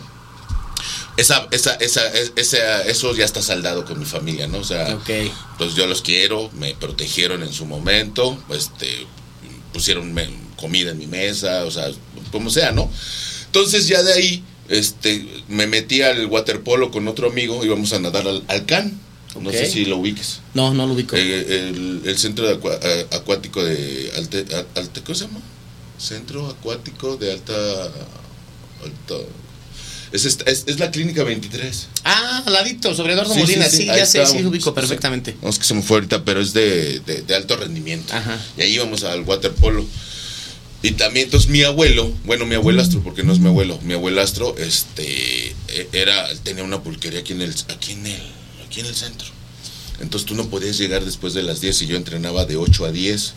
esa, 1.18 1.46
esa, 1.50 1.74
esa, 1.74 2.06
es- 2.14 2.32
esa- 2.36 2.82
eso 2.84 3.14
ya 3.14 3.24
está 3.26 3.42
saldado 3.42 3.84
con 3.84 3.98
mi 3.98 4.04
familia, 4.06 4.46
¿no? 4.46 4.58
O 4.58 4.64
sea, 4.64 4.94
Ok. 4.94 5.10
pues 5.58 5.74
yo 5.74 5.86
los 5.86 6.00
quiero, 6.00 6.50
me 6.54 6.74
protegieron 6.74 7.42
en 7.42 7.52
su 7.52 7.66
momento, 7.66 8.42
este, 8.50 9.06
pusieron 9.72 10.14
comida 10.56 10.90
en 10.92 10.98
mi 10.98 11.06
mesa, 11.06 11.64
o 11.64 11.70
sea, 11.70 11.90
como 12.32 12.48
sea, 12.50 12.72
¿no? 12.72 12.90
Entonces 13.46 13.86
ya 13.88 14.02
de 14.02 14.12
ahí, 14.14 14.44
este, 14.68 15.26
me 15.48 15.66
metí 15.66 16.02
al 16.02 16.26
waterpolo 16.26 16.90
con 16.90 17.06
otro 17.08 17.28
amigo, 17.30 17.64
íbamos 17.64 17.92
a 17.92 17.98
nadar 18.00 18.26
al, 18.26 18.42
al 18.48 18.64
can, 18.66 18.98
no 19.40 19.50
Ok. 19.50 19.54
sé 19.56 19.66
si 19.70 19.84
lo 19.84 19.98
ubiques. 19.98 20.40
No, 20.54 20.72
no 20.74 20.86
lo 20.86 20.94
ubico. 20.94 21.16
Eh, 21.16 21.68
el, 21.68 22.02
el 22.04 22.18
centro 22.18 22.46
de 22.46 22.54
a- 23.10 23.16
acuático 23.16 23.62
de 23.62 24.10
alte, 24.16 24.44
alte- 24.74 25.02
¿cómo 25.02 25.14
se 25.14 25.26
llama? 25.26 25.40
Centro 25.98 26.46
acuático 26.48 27.16
de 27.16 27.32
alta, 27.32 27.54
alta 28.84 29.14
es, 30.12 30.24
esta- 30.24 30.50
es, 30.50 30.64
es 30.66 30.78
la 30.78 30.90
clínica 30.90 31.22
23. 31.24 31.88
Ah, 32.04 32.42
al 32.46 32.52
ladito, 32.52 32.94
sobre 32.94 33.12
Eduardo 33.14 33.34
Sí, 33.34 33.40
Molina. 33.40 33.64
sí, 33.66 33.76
Sí, 33.76 33.82
sí, 33.84 33.88
ahí 33.90 33.98
ya 33.98 34.06
sé, 34.06 34.26
sí 34.26 34.44
ubico 34.44 34.74
perfectamente. 34.74 35.36
No, 35.42 35.48
es 35.48 35.58
que 35.58 35.64
se 35.64 35.74
me 35.74 35.82
fue 35.82 35.98
ahorita, 35.98 36.24
pero 36.24 36.40
es 36.40 36.52
de, 36.52 37.00
de- 37.00 37.22
de 37.22 37.34
alto 37.34 37.56
rendimiento. 37.56 38.14
Ajá. 38.14 38.38
Y 38.56 38.62
ahí 38.62 38.72
íbamos 38.74 39.04
al 39.04 39.22
waterpolo. 39.22 39.84
Y 40.82 40.92
también, 40.92 41.24
entonces, 41.24 41.50
mi 41.50 41.62
abuelo, 41.64 42.12
bueno, 42.24 42.46
mi 42.46 42.54
abuelastro, 42.54 43.02
porque 43.02 43.24
no 43.24 43.32
es 43.32 43.40
mi 43.40 43.48
abuelo, 43.48 43.80
mi 43.82 43.94
abuelastro, 43.94 44.56
este, 44.58 45.48
e- 45.68 45.88
era, 45.92 46.28
tenía 46.44 46.62
una 46.62 46.82
pulquería 46.82 47.20
aquí 47.20 47.32
en 47.32 47.42
el, 47.42 47.54
aquí 47.68 47.92
en 47.92 48.06
el, 48.06 48.22
aquí 48.64 48.80
en 48.80 48.86
el 48.86 48.94
centro. 48.94 49.26
Entonces 50.00 50.26
tú 50.26 50.36
no 50.36 50.48
podías 50.48 50.78
llegar 50.78 51.04
después 51.04 51.34
de 51.34 51.42
las 51.42 51.60
10 51.60 51.82
y 51.82 51.86
yo 51.88 51.96
entrenaba 51.96 52.44
de 52.44 52.56
8 52.56 52.84
a 52.86 52.92
10. 52.92 53.32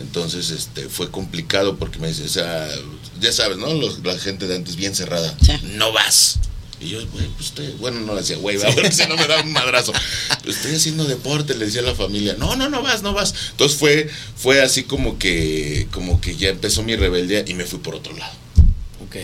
Entonces, 0.00 0.50
este, 0.50 0.88
fue 0.88 1.10
complicado 1.10 1.76
porque 1.76 1.98
me 1.98 2.08
dice, 2.08 2.24
o 2.24 2.28
sea, 2.28 2.68
ya 3.20 3.32
sabes, 3.32 3.58
¿no? 3.58 3.72
Los- 3.74 4.00
la 4.04 4.18
gente 4.18 4.46
de 4.46 4.56
antes 4.56 4.76
bien 4.76 4.94
cerrada. 4.94 5.36
Sí. 5.44 5.52
No 5.76 5.92
vas. 5.92 6.38
Y 6.80 6.88
yo, 6.88 6.98
güey, 7.12 7.26
pues 7.36 7.46
estoy, 7.48 7.68
bueno, 7.78 8.00
no 8.00 8.14
le 8.14 8.20
decía, 8.20 8.36
güey, 8.36 8.56
va, 8.56 8.68
porque 8.72 8.92
si 8.92 9.06
no 9.06 9.16
me 9.16 9.26
da 9.26 9.40
un 9.40 9.52
madrazo. 9.52 9.92
Pues 10.42 10.56
estoy 10.56 10.74
haciendo 10.74 11.04
deporte, 11.04 11.54
le 11.54 11.66
decía 11.66 11.80
a 11.80 11.84
la 11.84 11.94
familia, 11.94 12.34
no, 12.38 12.56
no, 12.56 12.68
no 12.68 12.82
vas, 12.82 13.02
no 13.02 13.12
vas. 13.14 13.32
Entonces 13.52 13.78
fue, 13.78 14.10
fue 14.36 14.60
así 14.60 14.82
como 14.82 15.18
que, 15.18 15.86
como 15.92 16.20
que 16.20 16.36
ya 16.36 16.48
empezó 16.48 16.82
mi 16.82 16.96
rebeldía 16.96 17.44
y 17.46 17.54
me 17.54 17.64
fui 17.64 17.78
por 17.78 17.94
otro 17.94 18.16
lado. 18.16 18.34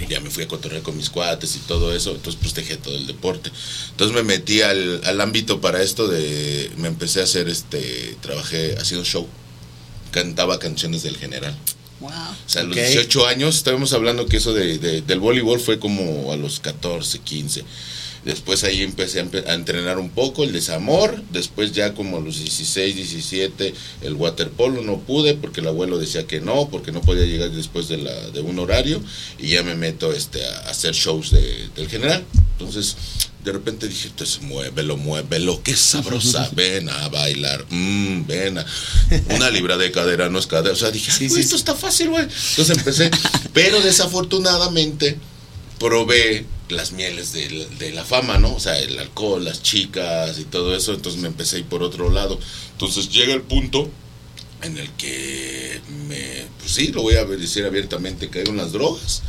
Ya 0.09 0.21
me 0.21 0.31
fui 0.31 0.45
a 0.45 0.49
cotorrear 0.49 0.83
con 0.83 0.97
mis 0.97 1.11
cuates 1.11 1.57
y 1.57 1.59
todo 1.59 1.93
eso, 1.93 2.13
entonces 2.13 2.39
pues 2.41 2.55
dejé 2.55 2.77
todo 2.77 2.95
el 2.97 3.09
deporte. 3.09 3.51
Entonces 3.91 4.15
me 4.15 4.23
metí 4.23 4.63
al, 4.63 5.01
al 5.05 5.21
ámbito 5.21 5.61
para 5.61 5.83
esto 5.83 6.07
de, 6.07 6.71
me 6.77 6.87
empecé 6.87 7.21
a 7.21 7.25
hacer 7.25 7.49
este, 7.49 8.17
trabajé 8.21 8.77
haciendo 8.79 9.05
show, 9.05 9.27
cantaba 10.11 10.59
canciones 10.59 11.03
del 11.03 11.17
general. 11.17 11.57
Wow. 12.01 12.11
O 12.11 12.35
sea, 12.49 12.63
a 12.63 12.65
los 12.65 12.77
Ok. 12.77 12.83
18 12.83 13.27
años, 13.27 13.57
estábamos 13.57 13.93
hablando 13.93 14.27
que 14.27 14.39
eso 14.39 14.55
de, 14.55 14.79
de- 14.79 15.03
del 15.03 15.21
voleibol 15.21 15.61
fue 15.61 15.79
como 15.79 16.33
a 16.33 16.37
los 16.37 16.59
14, 16.61 17.19
15. 17.19 17.65
Después 18.25 18.65
ahí 18.65 18.83
empecé 18.83 19.21
a, 19.21 19.25
empe- 19.25 19.47
a 19.47 19.55
entrenar 19.55 19.99
un 19.99 20.11
poco 20.11 20.45
el 20.45 20.53
desamor. 20.53 21.23
Después 21.31 21.73
ya 21.73 21.95
como 21.95 22.19
a 22.19 22.21
los 22.21 22.39
16, 22.39 22.95
17 22.97 23.75
el 24.03 24.15
waterpolo 24.15 24.83
no 24.83 24.99
pude 25.01 25.35
porque 25.35 25.61
el 25.63 25.69
abuelo 25.69 25.99
decía 25.99 26.27
que 26.27 26.41
no, 26.41 26.69
porque 26.69 26.93
no 26.93 27.01
podía 27.01 27.25
llegar 27.25 27.51
después 27.51 27.89
de, 27.89 27.97
la, 27.99 28.13
de 28.31 28.41
un 28.41 28.59
horario. 28.59 29.01
Y 29.39 29.49
ya 29.51 29.63
me 29.63 29.75
meto 29.75 30.13
este, 30.13 30.45
a, 30.45 30.59
a 30.67 30.71
hacer 30.71 30.95
shows 30.95 31.31
de- 31.31 31.69
del 31.77 31.89
general. 31.89 32.25
Entonces 32.59 32.97
de 33.45 33.53
repente 33.53 33.89
dije, 33.89 34.09
entonces 34.09 34.43
muévelo, 34.43 34.97
muévelo, 34.97 35.63
qué 35.63 35.75
sabrosa, 35.77 36.49
ven 36.55 36.89
a 36.89 37.09
bailar, 37.09 37.65
mm, 37.71 38.27
ven 38.27 38.59
a... 38.59 38.67
Una 39.35 39.49
libra 39.51 39.77
de 39.77 39.91
cadera 39.91 40.29
no 40.29 40.39
es 40.39 40.47
cadera. 40.47 40.73
O 40.75 40.77
sea, 40.77 40.91
dije, 40.91 41.11
Sí, 41.11 41.25
"Ay, 41.25 41.29
sí, 41.29 41.29
güey, 41.29 41.41
esto 41.43 41.57
sí. 41.57 41.61
está 41.61 41.75
fácil, 41.75 42.11
güey. 42.11 42.25
Entonces 42.25 42.71
empecé, 42.77 43.11
pero 43.53 43.81
desafortunadamente 43.81 45.17
probé 45.79 46.45
las 46.69 46.93
mieles 46.93 47.33
de, 47.33 47.51
la- 47.51 47.67
de 47.79 47.93
la 47.93 48.05
fama, 48.05 48.39
¿no? 48.39 48.55
O 48.55 48.61
sea, 48.61 48.79
el 48.79 48.99
alcohol, 48.99 49.45
las 49.45 49.63
chicas 49.63 50.39
y 50.39 50.45
todo 50.45 50.77
eso, 50.77 50.93
entonces 50.95 51.21
me 51.21 51.29
empecé 51.29 51.57
a 51.57 51.59
ir 51.61 51.65
por 51.67 51.83
otro 51.83 52.11
lado. 52.11 52.39
Entonces 52.73 53.09
llega 53.11 53.35
el 53.35 53.43
punto 53.43 53.91
en 54.63 54.77
el 54.79 54.91
que 54.93 55.81
me, 56.07 56.45
pues 56.61 56.73
sí, 56.73 56.89
lo 56.89 57.03
voy 57.03 57.15
a 57.15 57.25
decir 57.25 57.65
abiertamente, 57.65 58.29
cayeron 58.29 58.59
las 58.59 58.73
drogas, 58.73 59.23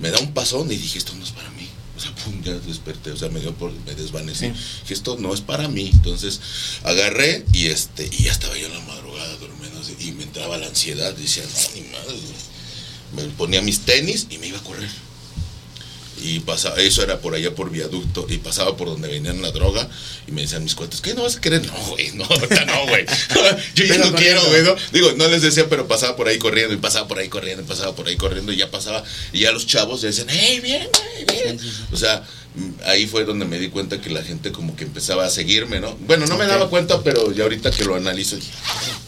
me 0.00 0.10
da 0.10 0.18
un 0.20 0.32
pasón 0.32 0.70
y 0.70 0.76
dije, 0.76 0.98
esto 0.98 1.14
no 1.16 1.24
es 1.24 1.32
para 1.32 1.50
mí. 1.50 1.65
O 1.96 2.00
sea, 2.00 2.14
pum, 2.14 2.42
ya 2.42 2.52
desperté, 2.52 3.12
o 3.12 3.16
sea, 3.16 3.28
me 3.30 3.40
dio 3.40 3.54
por, 3.54 3.72
me 3.72 3.94
desvanecí. 3.94 4.46
Sí. 4.46 4.52
Dije, 4.82 4.94
esto 4.94 5.16
no 5.18 5.32
es 5.32 5.40
para 5.40 5.68
mí. 5.68 5.90
Entonces, 5.92 6.40
agarré 6.84 7.44
y 7.52 7.66
este, 7.66 8.08
y 8.10 8.24
ya 8.24 8.32
estaba 8.32 8.56
yo 8.56 8.66
en 8.66 8.74
la 8.74 8.80
madrugada 8.80 9.36
durmiendo 9.36 9.80
así, 9.80 9.96
y 9.98 10.12
me 10.12 10.24
entraba 10.24 10.58
la 10.58 10.66
ansiedad, 10.66 11.14
decía, 11.14 11.44
no, 11.44 11.74
ni 11.74 11.88
madre, 11.88 12.12
güey". 12.12 13.26
Me 13.26 13.32
ponía 13.34 13.62
mis 13.62 13.80
tenis 13.80 14.26
y 14.30 14.38
me 14.38 14.48
iba 14.48 14.58
a 14.58 14.62
correr. 14.62 14.90
Y 16.22 16.40
pasaba, 16.40 16.76
eso 16.76 17.02
era 17.02 17.20
por 17.20 17.34
allá 17.34 17.54
por 17.54 17.70
viaducto, 17.70 18.26
y 18.28 18.38
pasaba 18.38 18.76
por 18.76 18.88
donde 18.88 19.08
venían 19.08 19.42
la 19.42 19.50
droga, 19.50 19.88
y 20.26 20.32
me 20.32 20.42
decían 20.42 20.64
mis 20.64 20.74
cuates, 20.74 21.00
¿qué 21.00 21.14
no 21.14 21.22
vas 21.22 21.36
a 21.36 21.40
querer? 21.40 21.64
No, 21.66 21.74
güey, 21.90 22.12
no, 22.12 22.24
ahorita 22.24 22.64
no, 22.64 22.86
güey. 22.86 23.04
Yo 23.74 23.84
ya 23.84 23.94
Pero 23.94 24.10
no 24.10 24.16
quiero, 24.16 24.44
güey, 24.46 24.62
¿no? 24.62 24.74
Digo, 24.92 25.12
no 25.12 25.28
les 25.28 25.42
decía, 25.42 25.68
pero 25.68 25.86
pasaba 25.86 26.16
por 26.16 26.28
ahí 26.28 26.38
corriendo, 26.38 26.74
y 26.74 26.78
pasaba 26.78 27.06
por 27.06 27.18
ahí 27.18 27.28
corriendo, 27.28 27.62
y 27.62 27.66
pasaba 27.66 27.94
por 27.94 28.08
ahí 28.08 28.16
corriendo, 28.16 28.52
y 28.52 28.56
ya 28.56 28.70
pasaba, 28.70 29.04
y 29.32 29.40
ya 29.40 29.52
los 29.52 29.66
chavos 29.66 30.02
decían, 30.02 30.28
hey, 30.30 30.60
bien, 30.60 30.88
güey, 30.92 31.42
bien. 31.42 31.60
O 31.92 31.96
sea, 31.96 32.24
mm, 32.54 32.70
ahí 32.86 33.06
fue 33.06 33.24
donde 33.24 33.44
me 33.44 33.58
di 33.58 33.68
cuenta 33.68 34.00
que 34.00 34.10
la 34.10 34.22
gente 34.22 34.52
como 34.52 34.74
que 34.74 34.84
empezaba 34.84 35.26
a 35.26 35.30
seguirme, 35.30 35.80
¿no? 35.80 35.96
Bueno, 36.06 36.26
no 36.26 36.38
me 36.38 36.46
daba 36.46 36.68
cuenta, 36.70 37.02
pero 37.02 37.32
ya 37.32 37.44
ahorita 37.44 37.70
que 37.70 37.84
lo 37.84 37.94
analizo, 37.94 38.36
dije, 38.36 38.52
"Ah". 38.64 39.05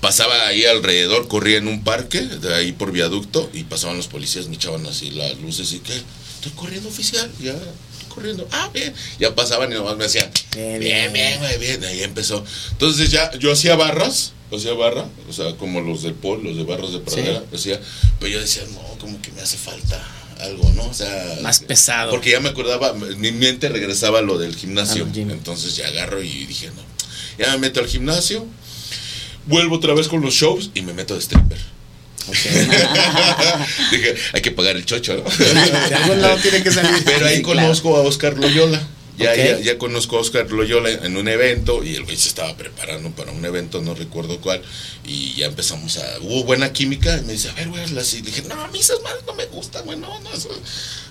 Pasaba 0.00 0.46
ahí 0.46 0.64
alrededor, 0.64 1.28
corría 1.28 1.58
en 1.58 1.68
un 1.68 1.82
parque, 1.82 2.20
de 2.20 2.54
ahí 2.54 2.72
por 2.72 2.92
viaducto, 2.92 3.50
y 3.52 3.64
pasaban 3.64 3.96
los 3.96 4.08
policías, 4.08 4.48
me 4.48 4.56
echaban 4.56 4.86
así 4.86 5.10
las 5.10 5.38
luces 5.38 5.72
y 5.72 5.78
que, 5.80 5.92
estoy 5.94 6.52
corriendo 6.54 6.88
oficial, 6.88 7.30
ya, 7.40 7.52
estoy 7.52 8.08
corriendo, 8.08 8.48
ah, 8.52 8.70
bien, 8.72 8.94
ya 9.18 9.34
pasaban 9.34 9.70
y 9.72 9.74
nomás 9.74 9.96
me 9.96 10.04
decían, 10.04 10.30
Bien, 10.54 10.78
bien, 10.78 11.12
bien. 11.12 11.12
bien, 11.12 11.38
güey, 11.40 11.58
bien, 11.58 11.84
ahí 11.84 12.02
empezó. 12.02 12.44
Entonces 12.72 13.10
ya, 13.10 13.30
yo 13.38 13.52
hacía 13.52 13.76
barras, 13.76 14.32
hacía 14.54 14.74
barra, 14.74 15.08
o 15.28 15.32
sea, 15.32 15.56
como 15.56 15.80
los 15.80 16.02
del 16.02 16.14
Pol, 16.14 16.42
los 16.42 16.56
de 16.56 16.64
barras 16.64 16.92
de 16.92 17.00
pradera, 17.00 17.42
decía, 17.50 17.80
pero 18.20 18.32
yo 18.32 18.40
decía, 18.40 18.62
no, 18.72 18.80
como 18.98 19.20
que 19.20 19.32
me 19.32 19.40
hace 19.40 19.56
falta 19.56 20.02
algo, 20.40 20.70
¿no? 20.74 20.84
O 20.86 20.94
sea, 20.94 21.38
Más 21.42 21.60
pesado. 21.60 22.10
Porque 22.10 22.30
ya 22.30 22.40
me 22.40 22.50
acordaba, 22.50 22.92
mi 22.92 23.32
mente 23.32 23.68
regresaba 23.68 24.18
a 24.20 24.22
lo 24.22 24.38
del 24.38 24.54
gimnasio, 24.54 25.08
entonces 25.14 25.76
ya 25.76 25.88
agarro 25.88 26.22
y 26.22 26.46
dije, 26.46 26.68
no, 26.68 26.82
ya 27.38 27.52
me 27.52 27.58
meto 27.58 27.80
al 27.80 27.86
gimnasio, 27.86 28.46
vuelvo 29.46 29.76
otra 29.76 29.94
vez 29.94 30.08
con 30.08 30.20
los 30.22 30.34
shows 30.34 30.70
y 30.74 30.82
me 30.82 30.92
meto 30.92 31.14
de 31.14 31.20
stripper. 31.20 31.58
Dije, 33.92 34.14
hay 34.32 34.42
que 34.42 34.50
pagar 34.50 34.76
el 34.76 34.84
chocho, 34.84 35.14
¿no? 35.16 35.22
De 35.30 35.94
algún 35.94 36.20
lado 36.20 36.36
tiene 36.38 36.62
que 36.62 36.70
salir. 36.72 37.02
Pero 37.04 37.26
ahí 37.26 37.36
Sí, 37.36 37.42
claro. 37.42 37.60
conozco 37.60 37.96
a 37.96 38.00
Oscar 38.00 38.36
Loyola. 38.38 38.80
Ya, 39.18 39.34
ya, 39.34 39.58
ya 39.60 39.78
conozco 39.78 40.18
a 40.18 40.20
Oscar 40.20 40.50
Loyola 40.50 40.90
en 40.90 41.16
un 41.16 41.26
evento 41.26 41.82
y 41.82 41.94
el 41.94 42.04
güey 42.04 42.16
se 42.18 42.28
estaba 42.28 42.54
preparando 42.54 43.10
para 43.12 43.32
un 43.32 43.42
evento, 43.46 43.80
no 43.80 43.94
recuerdo 43.94 44.38
cuál, 44.42 44.60
y 45.06 45.32
ya 45.36 45.46
empezamos 45.46 45.96
a... 45.96 46.18
Hubo 46.20 46.44
buena 46.44 46.70
química 46.74 47.16
y 47.16 47.22
me 47.24 47.32
dice, 47.32 47.48
a 47.48 47.54
ver, 47.54 47.68
güey, 47.70 47.82
hazla 47.82 48.02
así. 48.02 48.18
Le 48.18 48.24
dije, 48.30 48.42
no, 48.46 48.60
a 48.60 48.68
mí 48.68 48.78
esas 48.78 49.00
madres 49.02 49.22
no 49.26 49.32
me 49.32 49.46
gustan, 49.46 49.86
güey, 49.86 49.98
no, 49.98 50.20
no, 50.20 50.32
eso- 50.34 50.50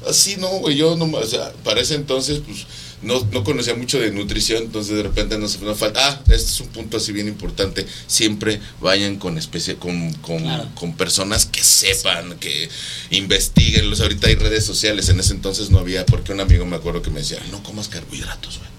así 0.07 0.35
no, 0.37 0.49
güey, 0.49 0.75
yo 0.75 0.95
no, 0.95 1.05
o 1.05 1.25
sea, 1.25 1.51
para 1.63 1.81
ese 1.81 1.95
entonces, 1.95 2.41
pues, 2.45 2.67
no, 3.05 3.25
no 3.31 3.43
conocía 3.43 3.75
mucho 3.75 3.99
de 3.99 4.11
nutrición, 4.11 4.63
entonces 4.63 4.95
de 4.97 5.03
repente 5.03 5.37
nos, 5.37 5.57
falta, 5.77 6.07
ah, 6.07 6.21
este 6.27 6.35
es 6.51 6.59
un 6.59 6.67
punto 6.67 6.97
así 6.97 7.11
bien 7.13 7.27
importante, 7.27 7.85
siempre 8.07 8.59
vayan 8.81 9.17
con 9.17 9.37
especie, 9.37 9.75
con, 9.75 10.13
con, 10.15 10.39
Claro. 10.43 10.69
con 10.75 10.95
personas 10.97 11.45
que 11.45 11.63
sepan, 11.63 12.37
que 12.39 12.69
investiguen, 13.11 13.89
los 13.89 14.01
ahorita 14.01 14.27
hay 14.27 14.35
redes 14.35 14.65
sociales, 14.65 15.09
en 15.09 15.19
ese 15.19 15.33
entonces 15.33 15.69
no 15.69 15.79
había, 15.79 16.05
porque 16.05 16.33
un 16.33 16.39
amigo 16.41 16.65
me 16.65 16.75
acuerdo 16.75 17.01
que 17.01 17.09
me 17.11 17.19
decía, 17.21 17.39
no 17.51 17.63
comas 17.63 17.87
carbohidratos, 17.87 18.57
güey. 18.57 18.69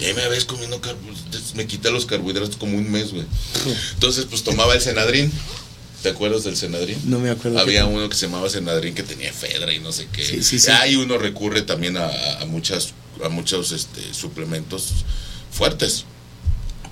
Y 0.00 0.04
ahí 0.04 0.14
me 0.14 0.28
ves 0.28 0.44
comiendo 0.46 0.80
carbohidratos, 0.80 1.54
me 1.54 1.66
quité 1.66 1.90
los 1.90 2.06
carbohidratos 2.06 2.56
como 2.56 2.78
un 2.78 2.90
mes, 2.90 3.12
güey. 3.12 3.24
Entonces, 3.94 4.26
pues 4.28 4.42
tomaba 4.42 4.74
el 4.74 4.80
Senadrín. 4.80 5.30
¿Te 6.02 6.10
acuerdas 6.10 6.44
del 6.44 6.56
Senadrín? 6.56 6.98
No 7.04 7.18
me 7.18 7.30
acuerdo. 7.30 7.58
Había 7.58 7.86
uno 7.86 8.08
que 8.10 8.14
se 8.14 8.26
llamaba 8.26 8.50
Senadrín 8.50 8.94
que 8.94 9.02
tenía 9.02 9.30
efedra 9.30 9.72
y 9.72 9.80
no 9.80 9.90
sé 9.90 10.06
qué. 10.12 10.22
Sí, 10.22 10.42
sí, 10.42 10.58
sí. 10.58 10.70
Ahí 10.70 10.96
uno 10.96 11.16
recurre 11.16 11.62
también 11.62 11.96
a, 11.96 12.08
a 12.40 12.44
muchas, 12.44 12.92
a 13.22 13.28
muchos 13.28 13.72
este, 13.72 14.14
suplementos 14.14 15.04
fuertes 15.50 16.04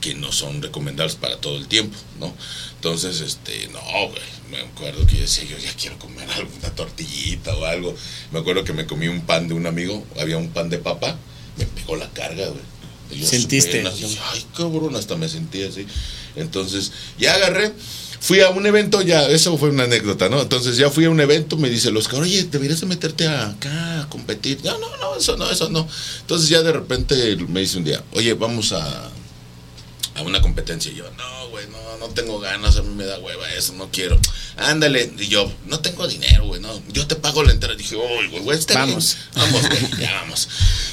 que 0.01 0.15
no 0.15 0.33
son 0.33 0.61
recomendables 0.61 1.15
para 1.15 1.37
todo 1.39 1.57
el 1.57 1.69
tiempo, 1.69 1.97
¿no? 2.19 2.35
Entonces, 2.75 3.21
este, 3.21 3.69
no, 3.69 3.81
güey, 3.81 4.23
me 4.51 4.59
acuerdo 4.59 5.07
que 5.07 5.15
yo 5.15 5.21
decía, 5.23 5.45
yo 5.45 5.57
ya 5.59 5.73
quiero 5.75 5.99
comer 5.99 6.29
alguna 6.37 6.71
tortillita 6.75 7.57
o 7.57 7.65
algo. 7.65 7.95
Me 8.33 8.41
acuerdo 8.41 8.65
que 8.65 8.73
me 8.73 8.87
comí 8.87 9.09
un 9.09 9.23
pan 9.23 9.49
de 9.49 9.55
un 9.55 9.67
amigo, 9.67 10.05
había 10.21 10.37
un 10.37 10.49
pan 10.49 10.69
de 10.69 10.79
papa, 10.79 11.17
me 11.57 11.65
pegó 11.67 11.97
la 11.97 12.11
carga, 12.11 12.49
güey. 12.49 13.25
Sentiste. 13.25 13.85
Ay, 13.87 14.47
cabrón, 14.57 14.97
hasta 14.97 15.17
me 15.17 15.29
sentí 15.29 15.63
así. 15.63 15.87
Entonces, 16.35 16.93
ya 17.19 17.35
agarré, 17.35 17.73
fui 18.23 18.41
a 18.41 18.51
un 18.51 18.65
evento, 18.65 19.03
ya, 19.03 19.27
eso 19.29 19.59
fue 19.59 19.71
una 19.71 19.83
anécdota, 19.83 20.29
¿no? 20.29 20.41
Entonces 20.41 20.77
ya 20.77 20.91
fui 20.91 21.07
a 21.07 21.11
un 21.11 21.19
evento, 21.19 21.57
me 21.57 21.69
dice 21.69 21.89
el 21.89 21.97
Oscar, 21.97 22.21
oye, 22.21 22.45
deberías 22.45 22.81
de 22.81 22.87
meterte 22.87 23.27
acá 23.27 24.03
a 24.03 24.09
competir. 24.09 24.61
No, 24.63 24.79
no, 24.79 24.97
no, 24.99 25.17
eso 25.17 25.37
no, 25.37 25.51
eso 25.51 25.69
no. 25.71 25.89
Entonces 26.21 26.49
ya 26.49 26.63
de 26.63 26.73
repente 26.73 27.37
me 27.49 27.61
dice 27.61 27.79
un 27.79 27.85
día, 27.85 28.01
oye, 28.13 28.33
vamos 28.35 28.71
a, 28.71 29.11
a 30.15 30.23
una 30.23 30.41
competencia. 30.41 30.93
Y 30.93 30.95
yo, 30.95 31.05
no, 31.19 31.49
güey, 31.51 31.67
no, 31.67 31.99
no 31.99 32.15
tengo 32.15 32.39
ganas, 32.39 32.77
a 32.77 32.83
mí 32.83 32.95
me 32.95 33.07
da 33.07 33.19
hueva 33.19 33.53
eso, 33.55 33.73
no 33.73 33.91
quiero. 33.91 34.17
Ándale, 34.57 35.13
y 35.19 35.27
yo, 35.27 35.53
no 35.67 35.81
tengo 35.81 36.07
dinero, 36.07 36.47
güey, 36.47 36.61
no, 36.61 36.81
yo 36.93 37.09
te 37.09 37.17
pago 37.17 37.43
la 37.43 37.51
entrada. 37.51 37.75
Dije, 37.75 37.97
uy, 37.97 38.29
güey, 38.29 38.43
güey, 38.45 38.57
está 38.57 38.75
Vamos. 38.75 39.17
bien. 39.35 39.47
Vamos, 39.53 39.69
güey, 39.69 40.01
ya 40.01 40.13
vamos. 40.13 40.49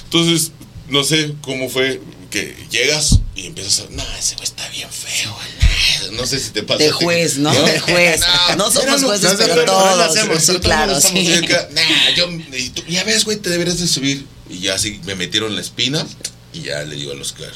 Entonces, 0.06 0.52
no 0.88 1.04
sé 1.04 1.36
cómo 1.44 1.70
fue 1.70 2.02
que 2.30 2.56
llegas 2.70 3.20
y 3.36 3.48
empiezas 3.48 3.80
a, 3.80 3.90
no, 3.92 4.04
ese 4.18 4.36
güey 4.36 4.46
está 4.46 4.68
bien 4.70 4.90
feo, 4.90 5.34
güey. 5.34 6.18
No 6.18 6.26
sé 6.26 6.40
si 6.40 6.52
te 6.52 6.64
pasa. 6.64 6.84
De 6.84 6.92
juez, 6.92 7.38
¿no? 7.38 7.52
De 7.52 7.80
juez. 7.80 8.22
No 8.58 8.72
somos 8.72 9.04
jueces, 9.04 9.36
pero 9.38 9.66
todos. 9.66 9.92
no 9.92 9.96
lo 9.96 10.04
hacemos, 10.04 10.44
Sí, 10.44 10.60
claro, 10.60 11.00
sí. 11.00 11.42
Nah, 11.72 12.10
yo, 12.16 12.30
y 12.54 12.70
tú, 12.70 12.84
ya 12.88 13.04
ves, 13.04 13.26
güey, 13.26 13.38
te 13.38 13.50
deberías 13.50 13.80
de 13.80 13.88
subir. 13.88 14.26
Y 14.50 14.60
ya 14.60 14.76
así 14.76 15.00
me 15.06 15.16
metieron 15.16 15.56
la 15.56 15.62
espina 15.62 16.06
y 16.54 16.64
ya 16.64 16.84
le 16.84 16.96
digo 16.96 17.12
a 17.12 17.16
los 17.16 17.32
Oscar. 17.32 17.52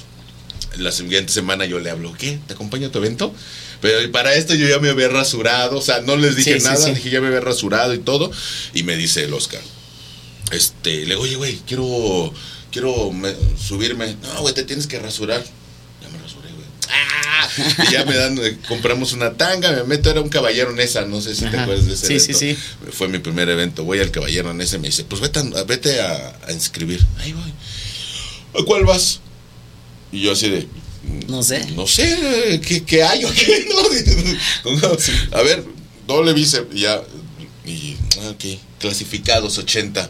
La 0.77 0.92
siguiente 0.92 1.32
semana 1.32 1.65
yo 1.65 1.80
le 1.80 1.89
hablo, 1.89 2.13
¿qué? 2.18 2.39
¿Te 2.48 2.53
acompaño 2.53 2.88
a 2.88 2.92
tu 2.92 3.00
evento? 3.00 3.34
Pero 3.82 4.12
para 4.12 4.34
esto 4.34 4.56
yo 4.56 4.68
ya 4.68 4.80
me 4.80 4.89
había 4.89 5.10
rasurado, 5.10 5.77
o 5.77 5.82
sea, 5.82 6.01
no 6.01 6.15
les 6.15 6.36
dije 6.36 6.60
Sí, 6.60 6.65
nada, 6.65 6.86
dije 6.86 7.10
ya 7.10 7.22
me 7.22 7.27
había 7.27 7.42
rasurado 7.42 7.94
y 7.94 8.00
todo. 8.00 8.32
Y 8.74 8.84
me 8.84 8.96
dice 8.96 9.25
el 9.25 9.34
Oscar, 9.34 9.62
este, 10.51 11.01
le 11.01 11.06
digo, 11.06 11.22
oye, 11.22 11.36
güey, 11.36 11.60
quiero, 11.68 12.34
quiero 12.74 13.12
me- 13.13 13.34
subirme. 13.58 14.18
No, 14.24 14.42
güey, 14.42 14.53
te 14.53 14.63
tienes 14.63 14.88
que 14.88 15.00
rasurar. 15.00 15.42
Ya 16.01 16.10
me 16.10 16.18
rasuré, 16.18 16.50
güey. 16.51 16.65
¡Ah! 16.89 17.48
Y 17.88 17.92
ya 17.94 18.03
me 18.06 18.15
dan, 18.15 18.38
eh, 18.39 18.58
compramos 18.68 19.13
una 19.13 19.34
tanga, 19.34 19.72
me 19.72 19.84
meto, 19.86 20.10
era 20.10 20.20
un 20.20 20.27
caballero 20.30 20.74
Nesa, 20.74 21.06
no 21.06 21.22
sé 21.22 21.36
si 21.36 21.46
te 21.46 21.58
acuerdas 21.58 21.86
de 21.86 21.94
ese 21.94 22.08
Sí, 22.08 22.13
evento. 22.15 22.39
sí, 22.39 22.56
sí. 22.56 22.92
Fue 22.92 23.08
mi 23.08 23.20
primer 23.20 23.48
evento, 23.48 23.84
voy 23.86 24.00
al 24.00 24.12
caballero 24.12 24.53
Nesa 24.53 24.75
y 24.75 24.80
me 24.80 24.88
dice, 24.88 25.03
pues 25.06 25.22
vete 25.22 25.39
a, 25.39 25.63
vete 25.63 26.01
a, 26.01 26.38
a 26.48 26.51
inscribir. 26.51 27.06
Ahí 27.20 27.32
voy. 27.32 27.53
¿A 28.62 28.65
cuál 28.65 28.84
vas? 28.86 29.20
Y 30.12 30.22
yo 30.22 30.32
así 30.34 30.50
de... 30.50 30.68
No 31.27 31.44
sé. 31.44 31.65
No 31.75 31.86
sé, 31.88 32.60
¿qué, 32.65 32.84
qué 32.84 33.03
hay 33.03 33.24
o 33.25 33.32
qué? 33.32 33.68
No, 34.65 35.38
a 35.38 35.42
ver, 35.42 35.63
doble 36.08 36.34
bíceps, 36.34 36.74
ya. 36.75 37.01
Y, 37.65 37.96
ah, 38.22 38.30
ok, 38.30 38.60
clasificados 38.80 39.58
80. 39.58 40.10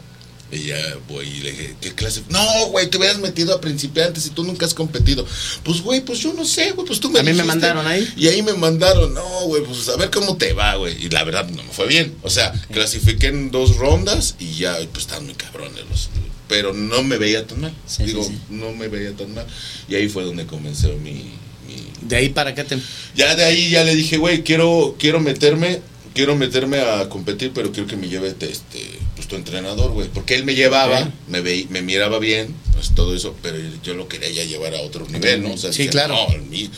Y 0.54 0.66
ya 0.68 0.78
voy 1.10 1.26
y 1.28 1.42
le 1.42 1.52
dije, 1.52 1.76
¿qué 1.82 1.94
clase? 1.94 2.22
No, 2.30 2.68
güey, 2.68 2.88
te 2.90 2.98
hubieras 2.98 3.18
metido 3.20 3.56
a 3.56 3.62
principiantes 3.62 4.26
y 4.28 4.30
tú 4.30 4.44
nunca 4.44 4.66
has 4.66 4.74
competido. 4.74 5.26
Pues, 5.64 5.82
güey, 5.82 6.02
pues 6.02 6.20
yo 6.20 6.34
no 6.34 6.46
sé, 6.46 6.72
güey, 6.72 6.86
pues 6.88 7.00
tú 7.00 7.10
me 7.10 7.20
A 7.20 7.24
mí 7.24 7.34
me 7.34 7.44
mandaron 7.44 7.86
ahí. 7.88 8.08
Y 8.16 8.28
ahí 8.28 8.42
me 8.44 8.54
mandaron, 8.54 9.14
no, 9.14 9.24
güey, 9.46 9.64
pues 9.64 9.90
a 9.90 9.96
ver 9.98 10.10
cómo 10.12 10.38
te 10.38 10.54
va, 10.54 10.76
güey. 10.76 11.04
Y 11.06 11.10
la 11.10 11.24
verdad 11.24 11.50
no 11.50 11.64
me 11.64 11.72
fue 11.74 11.88
bien. 11.88 12.16
O 12.22 12.30
sea, 12.30 12.52
clasifiqué 12.72 13.28
en 13.28 13.52
dos 13.52 13.78
rondas 13.78 14.36
y 14.40 14.54
ya, 14.56 14.78
pues 14.92 15.06
estaban 15.06 15.26
muy 15.26 15.36
cabrones 15.36 15.82
los. 15.90 16.10
Pero 16.48 16.74
no 16.74 17.02
me 17.04 17.18
veía 17.18 17.48
tan 17.48 17.62
mal. 17.62 17.74
Sí, 17.88 18.04
Digo, 18.04 18.24
sí, 18.24 18.30
sí. 18.34 18.40
no 18.50 18.72
me 18.74 18.88
veía 18.90 19.14
tan 19.16 19.34
mal. 19.34 19.48
Y 19.90 19.96
ahí 19.96 20.08
fue 20.10 20.24
donde 20.24 20.46
comenzó 20.46 20.90
mi, 20.98 21.14
mi- 21.14 21.88
De 22.02 22.16
ahí 22.18 22.30
para 22.30 22.54
qué 22.54 22.64
te. 22.64 22.78
Ya 23.16 23.36
de 23.36 23.44
ahí 23.46 23.70
ya 23.70 23.84
le 23.84 23.96
dije, 23.96 24.18
güey, 24.18 24.44
quiero, 24.44 24.96
quiero 25.00 25.20
meterme, 25.20 25.82
quiero 26.14 26.36
meterme 26.36 26.80
a 26.82 27.10
competir, 27.10 27.52
pero 27.56 27.72
quiero 27.72 27.88
que 27.88 27.96
me 27.96 28.08
lleve 28.10 28.36
este, 28.40 28.88
pues 29.16 29.28
tu 29.28 29.36
entrenador, 29.36 29.92
güey. 29.92 30.08
Porque 30.10 30.36
él 30.36 30.44
me 30.46 30.56
llevaba, 30.56 31.10
me 31.28 31.42
veí- 31.42 31.68
me 31.70 31.82
miraba 31.82 32.20
bien, 32.20 32.54
pues, 32.74 32.94
todo 32.96 33.16
eso, 33.16 33.36
pero 33.42 33.58
yo 33.84 33.94
lo 33.94 34.08
quería 34.08 34.32
ya 34.32 34.44
llevar 34.44 34.74
a 34.76 34.82
otro 34.82 35.08
nivel, 35.08 35.44
¿no? 35.44 35.54
O 35.54 35.58
sea, 35.58 35.72
Sí, 35.72 35.80
dije, 35.84 35.92
claro. 35.92 36.16
no, 36.16 36.34
el 36.36 36.42
mi- 36.44 36.70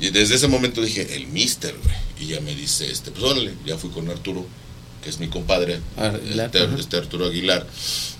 y 0.00 0.10
desde 0.10 0.34
ese 0.36 0.48
momento 0.48 0.80
dije, 0.82 1.16
el 1.16 1.26
mister, 1.28 1.74
güey. 1.82 1.96
Y 2.20 2.32
ya 2.32 2.40
me 2.40 2.54
dice, 2.54 2.90
este, 2.90 3.10
pues 3.10 3.22
órale, 3.24 3.52
ya 3.66 3.76
fui 3.78 3.90
con 3.90 4.08
Arturo, 4.10 4.46
que 5.02 5.08
es 5.10 5.18
mi 5.18 5.28
compadre, 5.28 5.80
Aguilar, 5.96 6.50
este, 6.54 6.80
este 6.80 6.96
Arturo 6.98 7.26
Aguilar. 7.26 7.66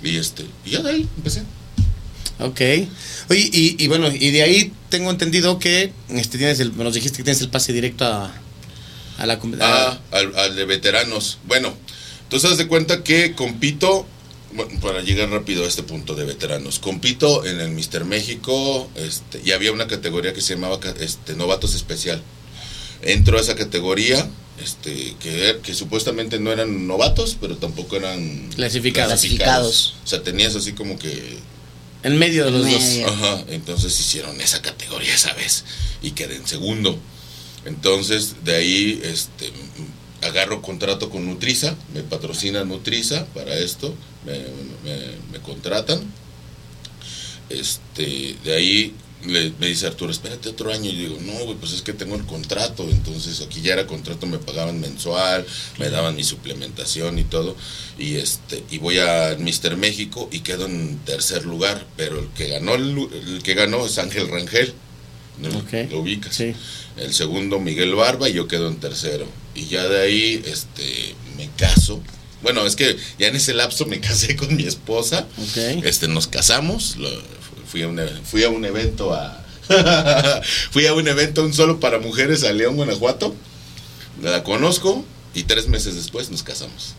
Y 0.03 0.17
este, 0.17 0.45
y 0.65 0.71
ya 0.71 0.81
de 0.81 0.91
ahí 0.91 1.09
empecé. 1.17 1.43
Ok. 2.39 2.61
Oye, 3.29 3.51
y, 3.53 3.77
y 3.83 3.87
bueno, 3.89 4.09
y 4.11 4.31
de 4.31 4.43
ahí 4.43 4.73
tengo 4.89 5.11
entendido 5.11 5.59
que 5.59 5.93
este, 6.09 6.39
tienes 6.39 6.59
el, 6.61 6.75
nos 6.77 6.95
dijiste 6.95 7.19
que 7.19 7.25
tienes 7.25 7.43
el 7.43 7.51
pase 7.51 7.73
directo 7.75 8.07
a, 8.07 8.33
a 9.19 9.27
la 9.27 9.35
a- 9.35 9.41
Ah, 9.61 10.01
al, 10.13 10.35
al 10.39 10.57
de 10.57 10.65
veteranos. 10.65 11.37
Bueno, 11.47 11.77
entonces 12.31 12.53
haz 12.53 12.59
de 12.59 12.69
cuenta 12.69 13.03
que 13.03 13.35
compito, 13.35 14.07
bueno, 14.53 14.81
para 14.81 15.01
llegar 15.01 15.31
rápido 15.31 15.65
a 15.65 15.67
este 15.67 15.83
punto 15.83 16.15
de 16.15 16.25
veteranos, 16.25 16.79
compito 16.79 17.45
en 17.45 17.59
el 17.59 17.71
Mister 17.71 18.05
México, 18.05 18.89
este, 18.95 19.43
y 19.45 19.51
había 19.51 19.73
una 19.73 19.89
categoría 19.89 20.33
que 20.33 20.41
se 20.41 20.55
llamaba 20.55 20.79
este, 21.01 21.35
novatos 21.35 21.75
especial. 21.75 22.23
Entro 23.03 23.37
a 23.37 23.41
esa 23.41 23.57
categoría, 23.57 24.31
este, 24.63 25.17
que, 25.19 25.59
que 25.61 25.75
supuestamente 25.75 26.39
no 26.39 26.53
eran 26.53 26.87
novatos, 26.87 27.37
pero 27.41 27.57
tampoco 27.57 27.97
eran 27.97 28.49
Clasificados. 28.55 29.11
Clasificados. 29.11 29.95
O 30.05 30.07
sea, 30.07 30.23
tenías 30.23 30.55
así 30.55 30.73
como 30.75 31.01
que 31.01 31.37
en 32.05 32.17
medio 32.17 32.45
de 32.45 32.53
los 32.53 32.65
En 32.65 32.73
dos. 32.73 32.81
medio. 32.81 33.09
Ajá, 33.09 33.45
entonces 33.49 33.99
hicieron 33.99 34.41
esa 34.41 34.63
categoría 34.63 35.13
esa 35.13 35.33
vez 35.33 35.65
y 36.01 36.13
quedé 36.13 36.37
en 36.37 36.47
segundo. 36.47 36.97
Entonces, 37.65 38.37
de 38.45 38.55
ahí 38.55 39.01
este 39.03 39.51
agarro 40.23 40.61
contrato 40.63 41.11
con 41.11 41.27
Nutriza, 41.27 41.75
me 41.95 42.03
patrocina 42.03 42.65
Nutriza 42.65 43.27
para 43.35 43.55
esto, 43.57 43.95
me, 44.27 44.39
me- 44.85 45.17
me 45.33 45.39
contratan. 45.41 46.01
Este, 47.49 48.37
de 48.45 48.55
ahí 48.55 48.95
le- 49.27 49.53
me 49.59 49.67
dice 49.67 49.87
Arturo, 49.87 50.13
espérate 50.13 50.49
otro 50.49 50.73
año. 50.73 50.89
Y 50.91 50.97
digo, 50.97 51.19
no, 51.23 51.33
güey, 51.45 51.57
pues 51.57 51.73
es 51.73 51.83
que 51.83 51.93
tengo 51.93 52.15
el 52.15 52.25
contrato. 52.25 52.87
Entonces 52.89 53.41
aquí 53.41 53.61
ya 53.61 53.73
era 53.75 53.87
contrato, 53.87 54.27
me 54.27 54.39
pagaban 54.39 54.81
mensual, 54.81 55.45
me 55.79 55.91
daban 55.91 56.15
mi 56.17 56.25
suplementación 56.25 57.19
y 57.19 57.25
todo. 57.25 57.57
Y 57.99 58.17
este, 58.17 58.63
y 58.71 58.79
voy 58.79 58.99
a 58.99 59.37
Mister 59.39 59.77
México 59.77 60.29
y 60.33 60.41
quedo 60.41 60.67
en 60.67 60.99
tercer 61.05 61.45
lugar. 61.45 61.85
Pero 61.97 62.21
el 62.21 62.29
que 62.29 62.49
ganó, 62.49 62.75
el, 62.77 63.41
que 63.43 63.55
ganó 63.55 63.85
es 63.87 63.99
Ángel 63.99 64.29
Rangel. 64.29 64.73
Lo 65.91 66.01
ubicas. 66.01 66.37
Sí. 66.37 66.55
El 66.97 67.15
segundo 67.15 67.59
Miguel 67.61 67.95
Barba 67.95 68.29
y 68.29 68.35
yo 68.35 68.47
quedo 68.47 68.69
en 68.69 68.77
tercero. 68.77 69.27
Y 69.55 69.67
ya 69.67 69.87
de 69.89 70.01
ahí 70.03 70.43
este 70.47 71.15
me 71.37 71.49
caso. 71.57 72.03
Bueno, 72.43 72.67
es 72.67 72.77
que 72.77 72.97
ya 73.19 73.27
en 73.29 73.37
ese 73.37 73.53
lapso 73.55 73.87
me 73.87 74.01
casé 74.01 74.37
con 74.37 74.55
mi 74.57 74.65
esposa. 74.65 75.27
Ok. 75.39 75.85
Este 75.85 76.09
nos 76.09 76.27
casamos, 76.27 76.97
lo- 76.97 77.11
fui 77.67 77.83
a 77.83 77.89
un 77.89 78.01
fui 78.25 78.43
a 78.45 78.49
un 78.49 78.65
evento 78.65 79.13
a 79.15 79.45
fui 80.73 80.87
a 80.87 80.95
un 80.95 81.07
evento 81.07 81.45
un 81.45 81.55
solo 81.55 81.79
para 81.79 81.99
mujeres 82.01 82.43
a 82.45 82.53
León, 82.53 82.77
Guanajuato. 82.77 83.35
La 84.23 84.43
conozco 84.43 85.05
y 85.35 85.45
tres 85.45 85.69
meses 85.69 85.95
después 85.95 86.31
nos 86.31 86.43
casamos. 86.43 86.95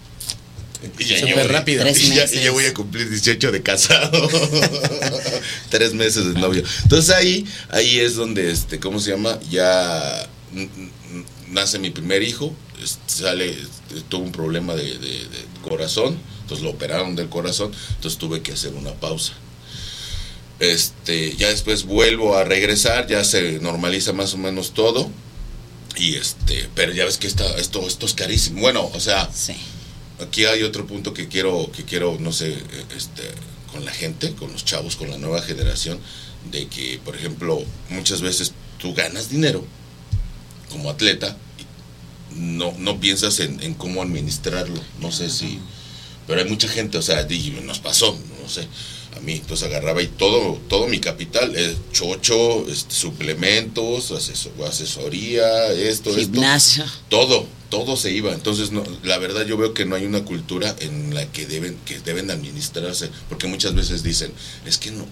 Y 0.97 1.03
ya 1.05 1.17
llevo- 1.19 1.43
rápido. 1.47 1.85
Y 1.87 1.93
ya, 2.09 2.25
y 2.25 2.43
ya 2.43 2.51
voy 2.51 2.65
a 2.65 2.73
cumplir 2.73 3.07
18 3.09 3.51
de 3.51 3.61
casado. 3.61 4.27
Tres 5.69 5.93
meses 5.93 6.33
de 6.33 6.39
novio. 6.39 6.63
Entonces 6.83 7.13
ahí, 7.13 7.45
ahí 7.69 7.99
es 7.99 8.15
donde, 8.15 8.49
este, 8.49 8.79
¿cómo 8.79 8.99
se 8.99 9.11
llama? 9.11 9.39
Ya 9.51 10.27
nace 11.51 11.77
mi 11.79 11.89
primer 11.91 12.23
hijo. 12.23 12.53
Sale, 13.07 13.49
este, 13.51 14.01
tuvo 14.09 14.23
un 14.23 14.31
problema 14.31 14.73
de, 14.75 14.83
de- 14.97 15.25
de 15.25 15.45
corazón. 15.67 16.17
Entonces 16.41 16.63
lo 16.63 16.71
operaron 16.71 17.15
del 17.15 17.29
corazón. 17.29 17.71
Entonces 17.95 18.17
tuve 18.17 18.41
que 18.41 18.51
hacer 18.53 18.73
una 18.73 18.91
pausa. 18.93 19.33
Este, 20.59 21.35
ya 21.37 21.47
después 21.49 21.85
vuelvo 21.85 22.35
a 22.37 22.43
regresar, 22.43 23.07
ya 23.07 23.23
se 23.23 23.59
normaliza 23.59 24.13
más 24.13 24.33
o 24.33 24.37
menos 24.37 24.73
todo. 24.73 25.09
Y 25.95 26.15
este, 26.15 26.69
pero 26.75 26.93
ya 26.93 27.05
ves 27.05 27.17
que 27.17 27.27
está, 27.27 27.45
esto, 27.57 27.85
esto 27.87 28.05
es 28.05 28.13
carísimo. 28.13 28.61
Bueno, 28.61 28.89
o 28.93 28.99
sea, 28.99 29.29
Sí. 29.33 29.53
aquí 30.19 30.45
hay 30.45 30.63
otro 30.63 30.85
punto 30.87 31.13
que 31.13 31.27
quiero, 31.27 31.69
que 31.75 31.83
quiero, 31.83 32.17
no 32.19 32.31
sé, 32.31 32.55
este, 32.95 33.23
con 33.71 33.83
la 33.85 33.91
gente, 33.91 34.33
con 34.35 34.51
los 34.51 34.63
chavos, 34.63 34.95
con 34.95 35.09
la 35.09 35.17
nueva 35.17 35.41
generación, 35.41 35.99
de 36.51 36.67
que, 36.67 36.99
por 37.03 37.15
ejemplo, 37.15 37.63
muchas 37.89 38.21
veces 38.21 38.53
tú 38.79 38.93
ganas 38.93 39.29
dinero 39.29 39.65
como 40.71 40.89
atleta, 40.89 41.37
no, 42.35 42.73
no 42.77 42.99
piensas 42.99 43.39
en, 43.39 43.61
en 43.61 43.73
cómo 43.73 44.01
administrarlo. 44.01 44.79
No 44.99 45.11
sé 45.11 45.29
si. 45.29 45.59
Pero 46.27 46.41
hay 46.41 46.49
mucha 46.49 46.67
gente, 46.67 46.97
o 46.97 47.01
sea, 47.01 47.27
nos 47.63 47.79
pasó, 47.79 48.17
no 48.41 48.49
sé. 48.49 48.67
A 49.17 49.19
mí, 49.19 49.33
entonces 49.33 49.67
agarraba 49.67 50.01
y 50.01 50.07
todo, 50.07 50.53
todo 50.69 50.87
mi 50.87 50.99
capital, 50.99 51.53
eh, 51.55 51.75
chocho, 51.91 52.65
este, 52.69 52.95
suplementos, 52.95 54.11
asesor- 54.11 54.65
asesoría, 54.65 55.67
esto, 55.73 56.11
esto 56.11 56.31
Gimnasio. 56.31 56.85
todo, 57.09 57.45
todo 57.69 57.97
se 57.97 58.11
iba. 58.13 58.31
Entonces, 58.33 58.71
no, 58.71 58.83
la 59.03 59.17
verdad 59.17 59.45
yo 59.45 59.57
veo 59.57 59.73
que 59.73 59.85
no 59.85 59.95
hay 59.95 60.05
una 60.05 60.23
cultura 60.23 60.73
en 60.79 61.13
la 61.13 61.25
que 61.29 61.45
deben, 61.45 61.77
que 61.85 61.99
deben 61.99 62.31
administrarse, 62.31 63.09
porque 63.27 63.47
muchas 63.47 63.75
veces 63.75 64.01
dicen, 64.01 64.31
es 64.65 64.77
que 64.77 64.91
no, 64.91 65.05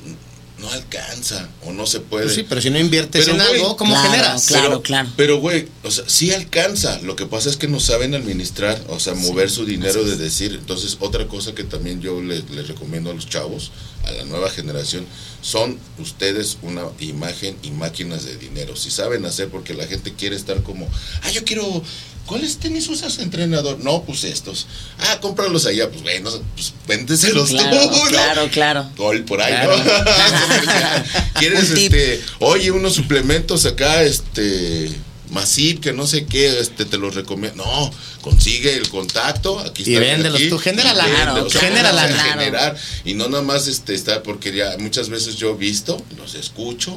no 0.60 0.70
alcanza 0.72 1.50
o 1.66 1.72
no 1.72 1.86
se 1.86 2.00
puede. 2.00 2.26
Pues 2.26 2.36
sí, 2.36 2.46
pero 2.48 2.62
si 2.62 2.70
no 2.70 2.80
inviertes 2.80 3.26
Pero, 3.26 3.36
en 3.36 3.42
algo, 3.42 3.78
¿cómo 3.78 3.94
claro, 3.94 4.10
generas? 4.12 4.46
claro. 4.46 4.68
pero, 4.68 4.82
claro. 4.82 5.10
Pero, 5.16 5.38
güey, 5.40 5.68
o 5.84 5.92
sea, 5.92 6.04
sí 6.08 6.32
alcanza. 6.34 7.00
Lo 7.02 7.16
que 7.16 7.26
pasa 7.26 7.50
es 7.50 7.58
que 7.58 7.68
no 7.68 7.80
saben 7.80 8.14
administrar, 8.14 8.82
o 8.90 9.00
sea, 9.00 9.14
mover 9.16 9.50
su 9.50 9.66
dinero 9.66 10.04
de 10.04 10.18
decir. 10.18 10.54
Entonces, 10.54 10.98
otra 11.00 11.28
cosa 11.28 11.54
que 11.54 11.64
también 11.64 12.02
yo 12.02 12.22
les, 12.22 12.50
les 12.50 12.68
recomiendo 12.68 13.12
a 13.12 13.14
los 13.14 13.28
chavos, 13.28 13.72
a 14.06 14.12
la 14.12 14.26
nueva 14.26 14.50
generación, 14.50 15.06
son 15.42 15.80
ustedes 15.98 16.58
una 16.62 16.84
imagen 17.00 17.56
y 17.64 17.72
máquinas 17.72 18.26
de 18.26 18.36
dinero. 18.38 18.76
Si 18.76 18.92
saben 18.92 19.26
hacer, 19.26 19.50
porque 19.50 19.74
la 19.74 19.88
gente 19.88 20.14
quiere 20.14 20.36
estar 20.36 20.62
como, 20.64 20.88
ah, 21.24 21.32
yo 21.32 21.44
quiero. 21.44 21.84
¿Cuáles 22.30 22.58
tenis 22.58 22.88
usas, 22.88 23.18
entrenador? 23.18 23.80
No, 23.84 24.04
pues 24.04 24.24
estos. 24.24 24.68
Ah, 25.00 25.20
cómpralos 25.20 25.66
allá. 25.66 25.90
Pues, 25.90 26.04
bueno, 26.04 26.30
pues 26.54 26.74
véndeselos 26.88 27.50
Claro, 27.50 27.90
tú, 27.90 27.96
¿no? 27.98 28.04
claro, 28.06 28.50
claro. 28.52 28.90
Gol 28.96 29.24
por 29.26 29.42
ahí, 29.42 29.52
Claro. 29.52 29.76
¿no? 29.78 29.84
¿Quieres 31.40 31.72
este, 31.72 32.22
oye, 32.40 32.70
unos 32.70 32.94
suplementos 32.94 33.66
acá, 33.66 34.04
este, 34.04 34.92
Masip, 35.32 35.80
que 35.82 35.92
no 35.92 36.06
sé 36.06 36.26
qué, 36.28 36.60
este, 36.60 36.86
te 36.86 36.98
los 37.00 37.16
recomiendo. 37.16 37.66
No, 37.66 37.92
consigue 38.22 38.76
el 38.76 38.88
contacto, 38.90 39.60
aquí 39.60 39.84
Y 39.86 39.96
está. 39.96 40.06
véndelos 40.06 40.40
aquí, 40.40 40.50
tú, 40.50 40.60
genera 40.60 40.94
y 40.94 40.96
lana, 40.98 41.34
vende, 41.34 41.42
o 41.42 41.50
sea, 41.50 41.62
genera 41.62 41.92
lana. 41.92 42.24
generar, 42.26 42.78
y 43.06 43.16
no 43.16 43.28
nada 43.28 43.42
más 43.44 43.68
este, 43.68 43.96
estar, 43.96 44.22
porque 44.22 44.54
ya 44.56 44.76
muchas 44.78 45.10
veces 45.10 45.36
yo 45.36 45.52
he 45.52 45.58
visto, 45.58 46.04
los 46.16 46.36
escucho 46.36 46.96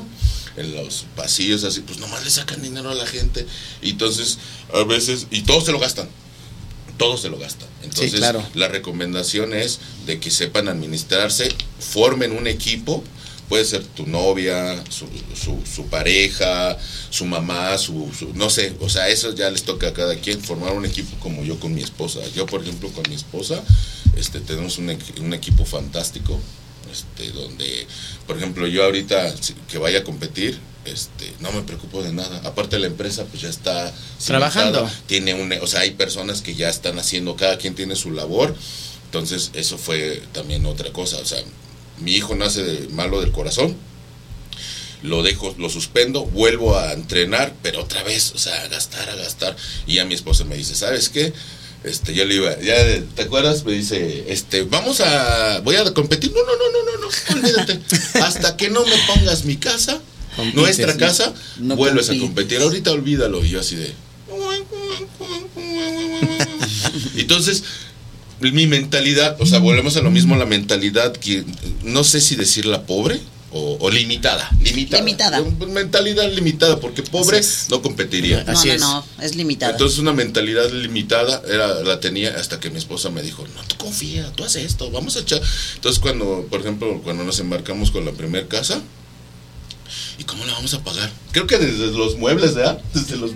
en 0.57 0.75
los 0.75 1.07
pasillos 1.17 1.65
así, 1.65 1.81
pues 1.81 1.99
nomás 1.99 2.25
le 2.25 2.31
sacan 2.31 2.61
dinero 2.63 2.91
a 2.91 2.95
la 2.95 3.07
gente, 3.07 3.47
y 3.81 3.91
entonces 3.91 4.39
a 4.75 4.85
veces, 4.85 5.27
y 5.31 5.43
todos 5.43 5.65
se 5.65 5.73
lo 5.73 5.79
gastan. 5.79 6.09
Todos 6.99 7.23
se 7.23 7.31
lo 7.31 7.39
gastan. 7.39 7.69
Entonces, 7.83 8.15
claro. 8.21 8.45
la 8.55 8.69
recomendación 8.69 9.55
es 9.55 9.81
de 10.07 10.21
que 10.21 10.31
sepan 10.31 10.69
administrarse, 10.69 11.49
formen 11.81 12.33
un 12.33 12.47
equipo, 12.47 13.03
puede 13.49 13.65
ser 13.65 13.83
tu 13.85 14.07
novia, 14.07 14.83
su, 14.89 15.07
su, 15.35 15.59
su 15.67 15.87
pareja, 15.87 16.79
su 17.11 17.25
mamá, 17.25 17.77
su, 17.79 18.11
su- 18.17 18.33
no 18.35 18.51
sé, 18.51 18.75
o 18.81 18.89
sea, 18.89 19.09
eso 19.09 19.35
ya 19.35 19.51
les 19.51 19.63
toca 19.65 19.89
a 19.89 19.93
cada 19.95 20.15
quien 20.17 20.41
formar 20.41 20.75
un 20.75 20.85
equipo 20.85 21.17
como 21.19 21.43
yo 21.45 21.59
con 21.59 21.75
mi 21.75 21.83
esposa. 21.83 22.21
Yo, 22.37 22.47
por 22.47 22.63
ejemplo, 22.63 22.89
con 22.91 23.03
mi 23.09 23.17
esposa, 23.17 23.63
este, 24.17 24.41
tenemos 24.41 24.79
un, 24.79 24.97
un 25.21 25.35
equipo 25.35 25.65
fantástico, 25.65 26.39
este, 26.93 27.31
donde, 27.31 27.87
por 28.27 28.37
ejemplo, 28.37 28.67
yo 28.67 28.85
ahorita 28.85 29.35
que 29.69 29.79
vaya 29.79 30.01
a 30.01 30.05
competir, 30.05 30.59
este, 30.85 31.33
no 31.41 31.53
me 31.53 31.63
preocupo 31.63 32.03
de 32.03 32.13
nada. 32.13 32.41
Aparte 32.45 32.79
la 32.79 32.87
empresa, 32.87 33.25
pues 33.25 33.43
ya 33.43 33.49
está 33.49 33.93
Trabajando. 34.25 34.91
tiene 35.07 35.35
un, 35.35 35.53
o 35.61 35.67
sea, 35.67 35.81
hay 35.81 35.93
personas 35.93 36.43
que 36.43 36.55
ya 36.55 36.69
están 36.69 36.99
haciendo, 36.99 37.37
cada 37.37 37.59
quien 37.59 37.75
tiene 37.75 37.97
su 37.97 38.11
labor. 38.11 38.55
Entonces, 39.07 39.51
eso 39.55 39.79
fue 39.79 40.23
también 40.33 40.67
otra 40.67 40.93
cosa. 40.93 41.19
O 41.19 41.25
sea, 41.25 41.43
mi 41.99 42.13
hijo 42.13 42.35
nace 42.35 42.63
de 42.63 42.89
malo 42.89 43.21
del 43.21 43.33
corazón, 43.33 43.77
lo 45.03 45.23
dejo, 45.23 45.55
lo 45.59 45.69
suspendo, 45.69 46.25
vuelvo 46.25 46.77
a 46.79 46.93
entrenar, 46.93 47.55
pero 47.63 47.83
otra 47.83 48.03
vez, 48.03 48.33
o 48.35 48.39
sea, 48.39 48.63
a 48.63 48.69
gastar, 48.69 49.09
a 49.11 49.17
gastar. 49.17 49.57
Y 49.87 49.95
ya 49.95 50.05
mi 50.05 50.15
esposa 50.15 50.45
me 50.45 50.57
dice, 50.57 50.75
¿sabes 50.75 51.09
qué? 51.09 51.33
Este, 51.85 52.15
yo 52.15 52.25
le 52.25 52.37
iba, 52.37 52.61
ya, 52.61 52.77
¿te 53.15 53.23
acuerdas? 53.23 53.65
Me 53.65 53.73
dice, 53.73 54.25
este, 54.29 54.63
vamos 54.63 55.01
a, 55.01 55.61
voy 55.61 55.77
a 55.77 55.93
competir. 55.93 56.33
No, 56.33 56.41
no, 56.41 56.53
no, 56.53 56.71
no, 56.73 56.85
no, 56.93 57.01
no, 57.01 57.09
olvídate. 57.41 57.81
Hasta 58.23 58.57
que 58.57 58.71
no 58.71 58.85
me 58.85 58.97
pongas 59.09 59.45
mi 59.45 59.57
casa, 59.57 60.01
Compites, 60.37 60.61
nuestra 60.61 60.97
casa, 60.97 61.35
No 61.59 61.77
vuelves 61.77 62.09
a 62.11 62.19
competir. 62.19 62.61
Ahorita 62.61 62.93
olvídalo. 62.93 63.45
Y 63.45 63.51
yo 63.51 63.61
así 63.61 63.77
de. 63.77 63.93
Entonces, 67.17 67.65
mi 68.41 68.67
mentalidad, 68.67 69.37
o 69.41 69.47
sea, 69.47 69.59
volvemos 69.59 69.97
a 69.97 70.03
lo 70.03 70.11
mismo, 70.11 70.37
la 70.37 70.47
mentalidad 70.47 71.13
que 71.13 71.45
no 71.83 72.05
sé 72.05 72.21
si 72.21 72.37
decirla 72.37 72.87
pobre, 72.87 73.21
o, 73.53 73.77
o 73.81 73.91
limitada, 73.91 74.51
limitada. 74.61 75.03
Limitada. 75.03 75.43
Mentalidad 75.69 76.33
limitada, 76.33 76.81
porque 76.81 77.03
pobre 77.03 77.39
Así 77.39 77.49
es. 77.65 77.71
no 77.71 77.83
competiría. 77.83 78.45
No, 78.45 78.53
Así 78.53 78.69
no, 78.69 78.75
es. 78.75 78.81
no, 78.81 79.07
es 79.21 79.37
limitada. 79.37 79.73
Entonces 79.73 79.99
una 79.99 80.13
mentalidad 80.13 80.71
limitada 80.71 81.43
era, 81.49 81.83
la 81.83 82.01
tenía 82.01 82.35
hasta 82.37 82.59
que 82.61 82.71
mi 82.71 82.79
esposa 82.79 83.11
me 83.11 83.23
dijo, 83.23 83.47
no, 83.55 83.63
tú 83.65 83.77
confía, 83.77 84.31
tú 84.33 84.45
haces 84.45 84.65
esto, 84.65 84.91
vamos 84.91 85.17
a 85.17 85.21
echar. 85.21 85.41
Entonces 85.75 86.01
cuando, 86.01 86.47
por 86.51 86.61
ejemplo, 86.61 87.01
cuando 87.03 87.25
nos 87.25 87.39
embarcamos 87.41 87.91
con 87.91 88.05
la 88.05 88.13
primera 88.13 88.49
casa, 88.49 88.81
¿y 90.19 90.25
cómo 90.25 90.45
la 90.45 90.53
vamos 90.55 90.73
a 90.75 90.83
pagar? 90.83 91.11
Creo 91.33 91.47
que 91.47 91.59
desde 91.59 91.87
los 91.93 92.17
muebles, 92.17 92.55
¿verdad? 92.55 92.81
Desde 92.95 93.17
los, 93.17 93.33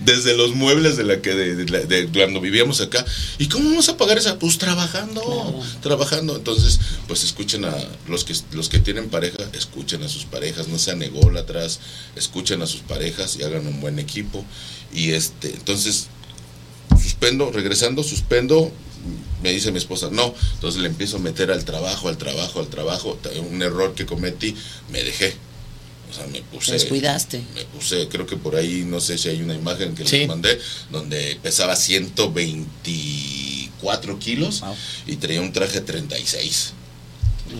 desde 0.00 0.36
los 0.36 0.54
muebles 0.54 0.96
de 0.96 1.04
la 1.04 1.20
que 1.20 1.34
de, 1.34 1.64
de 1.64 2.08
cuando 2.08 2.40
vivíamos 2.40 2.80
acá. 2.80 3.04
¿Y 3.38 3.48
cómo 3.48 3.70
vamos 3.70 3.88
a 3.88 3.96
pagar 3.96 4.18
esa? 4.18 4.38
Pues 4.38 4.58
trabajando, 4.58 5.62
trabajando. 5.82 6.36
Entonces, 6.36 6.80
pues 7.06 7.24
escuchen 7.24 7.64
a 7.64 7.74
los 8.08 8.24
que 8.24 8.34
los 8.52 8.68
que 8.68 8.78
tienen 8.78 9.08
pareja, 9.08 9.44
escuchen 9.52 10.02
a 10.02 10.08
sus 10.08 10.24
parejas, 10.24 10.68
no 10.68 10.78
sean 10.78 11.02
ególatras, 11.02 11.80
escuchen 12.16 12.62
a 12.62 12.66
sus 12.66 12.80
parejas 12.80 13.36
y 13.36 13.42
hagan 13.42 13.66
un 13.66 13.80
buen 13.80 13.98
equipo. 13.98 14.44
Y 14.92 15.12
este, 15.12 15.50
entonces 15.50 16.08
suspendo, 17.00 17.50
regresando, 17.50 18.02
suspendo, 18.02 18.72
me 19.42 19.52
dice 19.52 19.72
mi 19.72 19.78
esposa, 19.78 20.08
no, 20.10 20.34
entonces 20.54 20.80
le 20.80 20.88
empiezo 20.88 21.16
a 21.16 21.20
meter 21.20 21.50
al 21.50 21.64
trabajo, 21.64 22.08
al 22.08 22.16
trabajo, 22.16 22.60
al 22.60 22.68
trabajo, 22.68 23.18
un 23.50 23.62
error 23.62 23.94
que 23.94 24.06
cometí, 24.06 24.54
me 24.90 25.02
dejé. 25.02 25.34
O 26.14 26.16
sea, 26.16 26.26
me 26.28 26.42
puse... 26.42 26.66
Te 26.68 26.72
descuidaste. 26.78 27.42
Me 27.56 27.64
puse, 27.64 28.08
creo 28.08 28.24
que 28.24 28.36
por 28.36 28.54
ahí, 28.54 28.84
no 28.86 29.00
sé 29.00 29.18
si 29.18 29.30
hay 29.30 29.42
una 29.42 29.54
imagen 29.54 29.96
que 29.96 30.06
Sí. 30.06 30.18
les 30.18 30.28
mandé, 30.28 30.60
donde 30.90 31.36
pesaba 31.42 31.74
124 31.76 34.18
kilos 34.18 34.60
Wow. 34.60 34.74
y 35.06 35.16
traía 35.16 35.40
un 35.40 35.52
traje 35.52 35.80
36. 35.80 36.72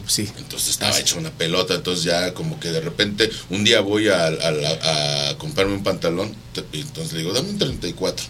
Sí. 0.07 0.29
Entonces 0.39 0.71
estaba 0.71 0.99
hecho 0.99 1.19
una 1.19 1.31
pelota, 1.31 1.75
entonces 1.75 2.05
ya 2.05 2.33
como 2.33 2.59
que 2.59 2.71
de 2.71 2.81
repente 2.81 3.31
un 3.51 3.65
día 3.65 3.81
voy 3.81 4.09
a, 4.09 4.27
a 4.29 5.37
comprarme 5.39 5.75
un 5.75 5.83
pantalón, 5.83 6.35
entonces 6.73 7.13
le 7.13 7.19
digo, 7.21 7.33
dame 7.33 7.51
un 7.51 7.59
34. 7.59 8.25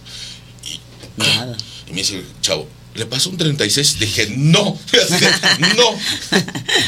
Y, 0.67 0.81
Nada. 1.21 1.57
y 1.87 1.91
me 1.93 1.99
dice, 1.99 2.23
chavo, 2.41 2.67
¿le 2.95 3.07
paso 3.07 3.31
un 3.31 3.37
36? 3.37 3.99
Dije, 3.99 4.29
no, 4.37 4.79
no, 5.77 5.99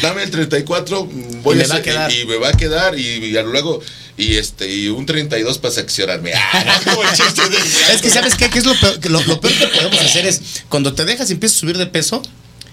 dame 0.02 0.22
el 0.22 0.30
34, 0.30 1.04
mm, 1.04 1.42
voy 1.42 1.56
Y 1.58 1.60
a 1.60 1.62
me 1.62 1.68
va 1.68 1.74
a 1.74 1.78
hacer- 1.78 1.82
quedar. 1.82 2.12
y, 2.12 2.20
y 2.20 2.26
me 2.26 2.36
va 2.36 2.48
a 2.48 2.52
quedar 2.52 2.98
y, 2.98 3.02
y 3.06 3.32
luego... 3.32 3.82
Y 4.18 4.36
este 4.36 4.74
y 4.74 4.88
un 4.88 5.04
32 5.04 5.58
para 5.58 5.74
seccionarme. 5.74 6.32
Ah, 6.52 6.80
no, 6.86 7.02
Es 7.02 8.00
que, 8.00 8.08
¿sabes 8.08 8.34
qué? 8.34 8.48
¿Qué 8.48 8.60
es 8.60 8.64
lo 8.64 8.74
peor? 8.80 8.98
Que 8.98 9.10
lo, 9.10 9.20
lo 9.24 9.38
peor 9.42 9.52
que 9.52 9.66
podemos 9.66 10.00
hacer 10.00 10.24
es, 10.24 10.40
cuando 10.70 10.94
te 10.94 11.04
dejas 11.04 11.28
y 11.28 11.34
empiezas 11.34 11.58
a 11.58 11.60
subir 11.60 11.76
de 11.76 11.84
peso, 11.84 12.22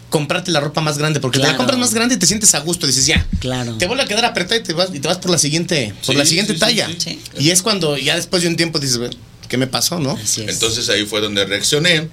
comprarte 0.09 0.51
la 0.51 0.61
ropa 0.61 0.79
más 0.79 0.97
grande, 0.97 1.19
porque 1.19 1.39
te 1.39 1.45
la 1.47 1.57
compras 1.57 1.77
más 1.77 1.93
grande 1.93 2.15
y 2.15 2.17
te 2.17 2.27
sientes 2.27 2.55
a 2.55 2.59
gusto, 2.59 2.87
dices, 2.87 3.07
ya. 3.07 3.27
Claro. 3.41 3.75
Te 3.77 3.87
vuelve 3.87 4.03
a 4.03 4.05
quedar 4.05 4.23
apretada 4.23 4.55
y 4.61 4.63
te 4.63 4.71
vas, 4.71 4.87
y 4.93 5.01
te 5.01 5.07
vas 5.09 5.17
por 5.17 5.31
la 5.31 5.37
siguiente, 5.37 5.93
por 6.05 6.13
Sí, 6.15 6.17
la 6.19 6.25
siguiente 6.25 6.53
sí, 6.53 6.59
talla. 6.59 6.87
sí. 6.87 6.95
Sí. 6.97 7.19
Y 7.39 7.49
es 7.49 7.61
cuando 7.61 7.97
ya 7.97 8.15
después 8.15 8.41
de 8.43 8.47
un 8.47 8.55
tiempo 8.55 8.79
dices, 8.79 8.97
"Bueno, 8.97 9.15
¿qué 9.49 9.57
me 9.57 9.67
pasó, 9.67 9.99
no? 9.99 10.11
Así 10.11 10.43
es. 10.43 10.49
Entonces 10.49 10.87
ahí 10.87 11.05
fue 11.05 11.19
donde 11.19 11.43
reaccioné. 11.43 12.07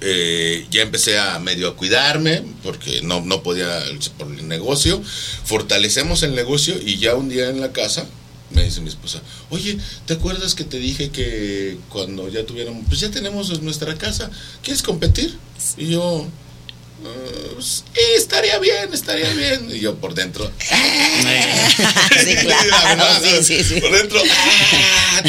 Eh, 0.00 0.66
ya 0.70 0.82
empecé 0.82 1.18
a 1.18 1.38
medio 1.38 1.68
a 1.68 1.76
cuidarme 1.76 2.42
porque 2.62 3.00
no, 3.02 3.22
no 3.22 3.42
podía 3.42 3.82
por 4.18 4.28
el 4.28 4.46
negocio. 4.48 5.02
Fortalecemos 5.44 6.22
el 6.22 6.34
negocio 6.34 6.74
y 6.84 6.98
ya 6.98 7.14
un 7.14 7.28
día 7.28 7.48
en 7.48 7.60
la 7.60 7.72
casa 7.72 8.06
me 8.50 8.64
dice 8.64 8.80
mi 8.80 8.88
esposa, 8.88 9.20
oye, 9.50 9.76
¿te 10.06 10.14
acuerdas 10.14 10.54
que 10.54 10.64
te 10.64 10.78
dije 10.78 11.10
que 11.10 11.78
cuando 11.88 12.28
ya 12.28 12.46
tuviéramos, 12.46 12.84
pues 12.86 13.00
ya 13.00 13.10
tenemos 13.10 13.60
nuestra 13.60 13.96
casa, 13.96 14.30
¿quieres 14.62 14.82
competir? 14.82 15.36
Y 15.76 15.88
yo, 15.88 16.26
"Ah, 17.04 17.60
sí, 17.62 17.82
estaría 18.16 18.58
bien, 18.58 18.92
estaría 18.92 19.30
bien. 19.32 19.70
Y 19.70 19.80
yo 19.80 19.96
por 19.96 20.14
dentro, 20.14 20.50
Sí, 20.60 22.34
claro, 22.40 22.68
La 22.70 22.94
verdad, 22.94 23.42
sí. 23.42 23.62
Por 23.80 23.92
dentro, 23.92 24.20
¡ah! 24.30 25.22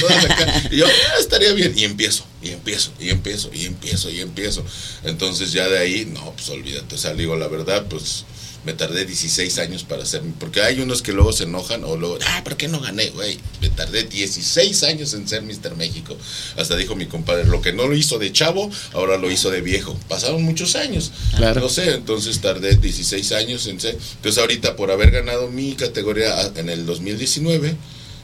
Y 0.72 0.78
yo, 0.78 0.86
"Ah, 0.86 1.16
estaría 1.20 1.54
bien. 1.54 1.74
Y 1.78 1.84
empiezo, 1.84 2.26
y 2.42 2.50
empiezo, 2.52 2.92
y 3.00 3.10
empiezo, 3.10 3.50
y 3.54 3.66
empiezo, 3.66 4.10
y 4.10 4.20
empiezo. 4.22 4.66
Entonces 5.04 5.52
ya 5.52 5.68
de 5.68 5.80
ahí, 5.80 6.06
no, 6.06 6.34
pues 6.34 6.50
olvídate. 6.50 6.96
O 6.96 6.98
sea, 6.98 7.14
digo, 7.14 7.36
la 7.36 7.48
verdad, 7.48 7.86
pues 7.90 8.26
me 8.68 8.74
tardé 8.74 9.06
16 9.06 9.60
años 9.60 9.86
para 9.86 10.04
hacer. 10.04 10.22
Porque 10.42 10.62
hay 10.62 10.82
unos 10.82 11.02
que 11.02 11.14
luego 11.14 11.32
se 11.32 11.46
enojan 11.46 11.86
o 11.86 11.96
luego, 11.96 12.20
ah, 12.28 12.42
¿por 12.44 12.58
qué 12.58 12.68
no 12.68 12.82
gané, 12.82 13.12
güey? 13.12 13.40
Me 13.62 13.70
tardé 13.70 14.04
16 14.04 14.84
años 14.84 15.14
en 15.14 15.26
ser 15.26 15.42
Mr. 15.42 15.78
México. 15.78 16.18
Hasta 16.58 16.76
dijo 16.76 16.94
mi 16.94 17.06
compadre, 17.06 17.46
lo 17.46 17.62
que 17.62 17.72
no 17.72 17.88
lo 17.88 17.96
hizo 17.96 18.20
de 18.20 18.34
chavo, 18.34 18.70
ahora 18.92 19.18
lo 19.18 19.32
hizo 19.32 19.50
de 19.52 19.62
viejo. 19.62 19.98
Pasaron 20.10 20.44
muchos 20.44 20.76
años. 20.76 21.14
Claro. 21.38 21.62
No 21.62 21.70
sé, 21.70 21.94
entonces 21.94 22.42
tardé 22.42 22.76
16 22.76 23.32
años 23.32 23.66
en 23.68 23.80
ser. 23.80 23.98
Entonces 24.18 24.38
ahorita 24.42 24.76
por 24.76 24.92
haber 24.92 25.12
ganado 25.12 25.48
mi 25.48 25.72
categoría 25.76 26.52
en 26.58 26.68
el 26.68 26.86
2019, 26.86 27.74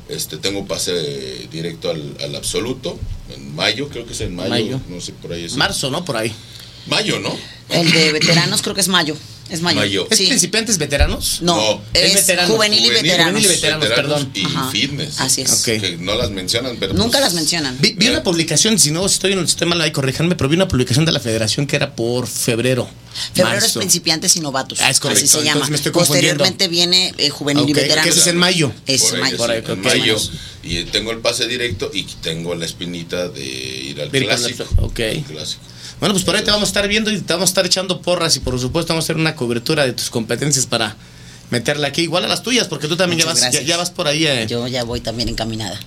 este 0.10 0.36
tengo 0.36 0.68
pase 0.68 1.48
directo 1.54 1.90
al, 1.90 2.18
al 2.22 2.36
absoluto 2.36 3.00
en 3.34 3.56
mayo, 3.56 3.88
creo 3.88 4.06
que 4.06 4.12
es 4.12 4.20
en 4.20 4.36
mayo, 4.36 4.50
Mayo. 4.50 4.82
no 4.90 5.00
sé 5.00 5.14
por 5.14 5.32
ahí 5.32 5.46
es. 5.46 5.56
Marzo, 5.56 5.90
¿no? 5.90 6.04
Por 6.04 6.18
ahí. 6.18 6.34
Mayo, 6.88 7.22
¿no? 7.22 7.34
El 7.70 7.90
de 7.94 8.12
veteranos 8.12 8.62
creo 8.62 8.76
que 8.76 8.82
es 8.82 8.90
mayo. 8.90 9.16
Es 9.54 9.62
mayo. 9.62 9.80
Mayo. 9.80 10.08
¿Es 10.10 10.18
Sí. 10.18 10.26
principiantes 10.26 10.80
veteranos? 10.80 11.38
No, 11.42 11.56
No, 11.56 11.82
es 11.94 12.06
es, 12.06 12.14
veteranos. 12.16 12.56
juvenil, 12.56 12.84
y 12.86 12.90
veteranos. 12.90 13.34
juvenil 13.34 13.46
y 13.46 13.54
veteranos, 13.54 13.88
perdón. 13.90 14.32
Y 14.34 14.46
Ajá. 14.46 14.72
fitness. 14.72 15.20
Así 15.22 15.42
es. 15.42 15.62
Que 15.62 15.98
no 16.00 16.16
las 16.16 16.32
mencionan, 16.32 16.78
pero 16.80 16.94
Nunca 16.96 17.20
pues, 17.20 17.22
las 17.22 17.34
mencionan. 17.36 17.78
Vi, 17.80 17.94
vi 17.94 18.08
una 18.08 18.24
publicación, 18.24 18.80
si 18.80 18.90
no 18.90 19.06
estoy, 19.06 19.34
si 19.36 19.40
estoy 19.42 19.68
mal 19.68 19.80
ahí, 19.80 19.92
corríjanme, 19.92 20.36
pero 20.36 20.50
vi 20.50 20.56
una 20.56 20.68
publicación 20.68 21.06
de 21.06 21.12
la 21.12 21.20
federación 21.20 21.68
que 21.68 21.76
era 21.76 21.96
por 21.96 22.26
febrero. 22.28 22.90
Febrero 23.36 23.64
es 23.64 23.74
principiantes 23.74 24.36
y 24.38 24.40
novatos. 24.40 24.80
Ah, 24.82 24.90
es 24.90 25.00
correcto. 25.00 25.20
Así 25.20 25.28
se 25.28 25.38
Entonces 25.38 25.54
llama. 25.54 25.70
me 25.70 25.76
estoy 25.76 25.92
confundiendo. 25.92 26.44
Posteriormente 26.44 26.68
viene 26.68 27.14
eh, 27.20 27.30
juvenil 27.30 27.70
y 27.70 27.74
veteranos. 27.74 28.04
que 28.06 28.10
ese 28.10 28.20
es 28.22 28.28
en 28.28 28.38
mayo. 28.38 28.74
Es 28.88 29.02
por 29.04 29.20
mayo. 29.20 29.32
sí, 29.32 29.38
Por 29.38 29.52
ahí, 29.52 29.64
en 29.68 29.82
mayo. 29.82 30.18
Y 30.64 30.84
tengo 30.86 31.12
el 31.12 31.20
pase 31.20 31.48
directo 31.48 31.92
y 31.94 32.06
tengo 32.24 32.56
la 32.56 32.66
espinita 32.66 33.28
de 33.30 33.46
ir 33.46 34.02
al 34.02 34.10
clásico. 34.10 34.64
el- 34.64 34.84
ok. 34.84 35.00
al 35.00 35.24
clásico. 35.26 35.62
Bueno, 36.04 36.16
pues 36.16 36.26
por 36.26 36.36
ahí 36.36 36.44
te 36.44 36.52
vamos 36.52 36.68
a 36.68 36.72
estar 36.72 36.86
viendo 36.90 37.10
y 37.12 37.22
te 37.22 37.32
vamos 37.32 37.48
a 37.48 37.52
estar 37.52 37.66
echando 37.66 38.02
porras 38.02 38.36
y 38.36 38.42
por 38.42 38.60
supuesto 38.60 38.92
vamos 38.92 39.06
a 39.06 39.06
hacer 39.06 39.16
una 39.16 39.38
cobertura 39.38 39.86
de 39.86 39.94
tus 39.94 40.10
competencias 40.10 40.66
para 40.66 40.98
meterla 41.50 41.88
aquí, 41.88 42.02
igual 42.02 42.26
a 42.26 42.28
las 42.28 42.44
tuyas, 42.44 42.68
porque 42.68 42.90
tú 42.90 42.98
también 42.98 43.22
ya 43.22 43.26
vas, 43.26 43.66
ya, 43.66 43.78
vas 43.78 43.90
por 43.90 44.10
ahí. 44.10 44.28
eh. 44.28 44.46
Yo 44.50 44.68
ya 44.68 44.84
voy 44.84 45.00
también 45.00 45.30
encaminada. 45.30 45.80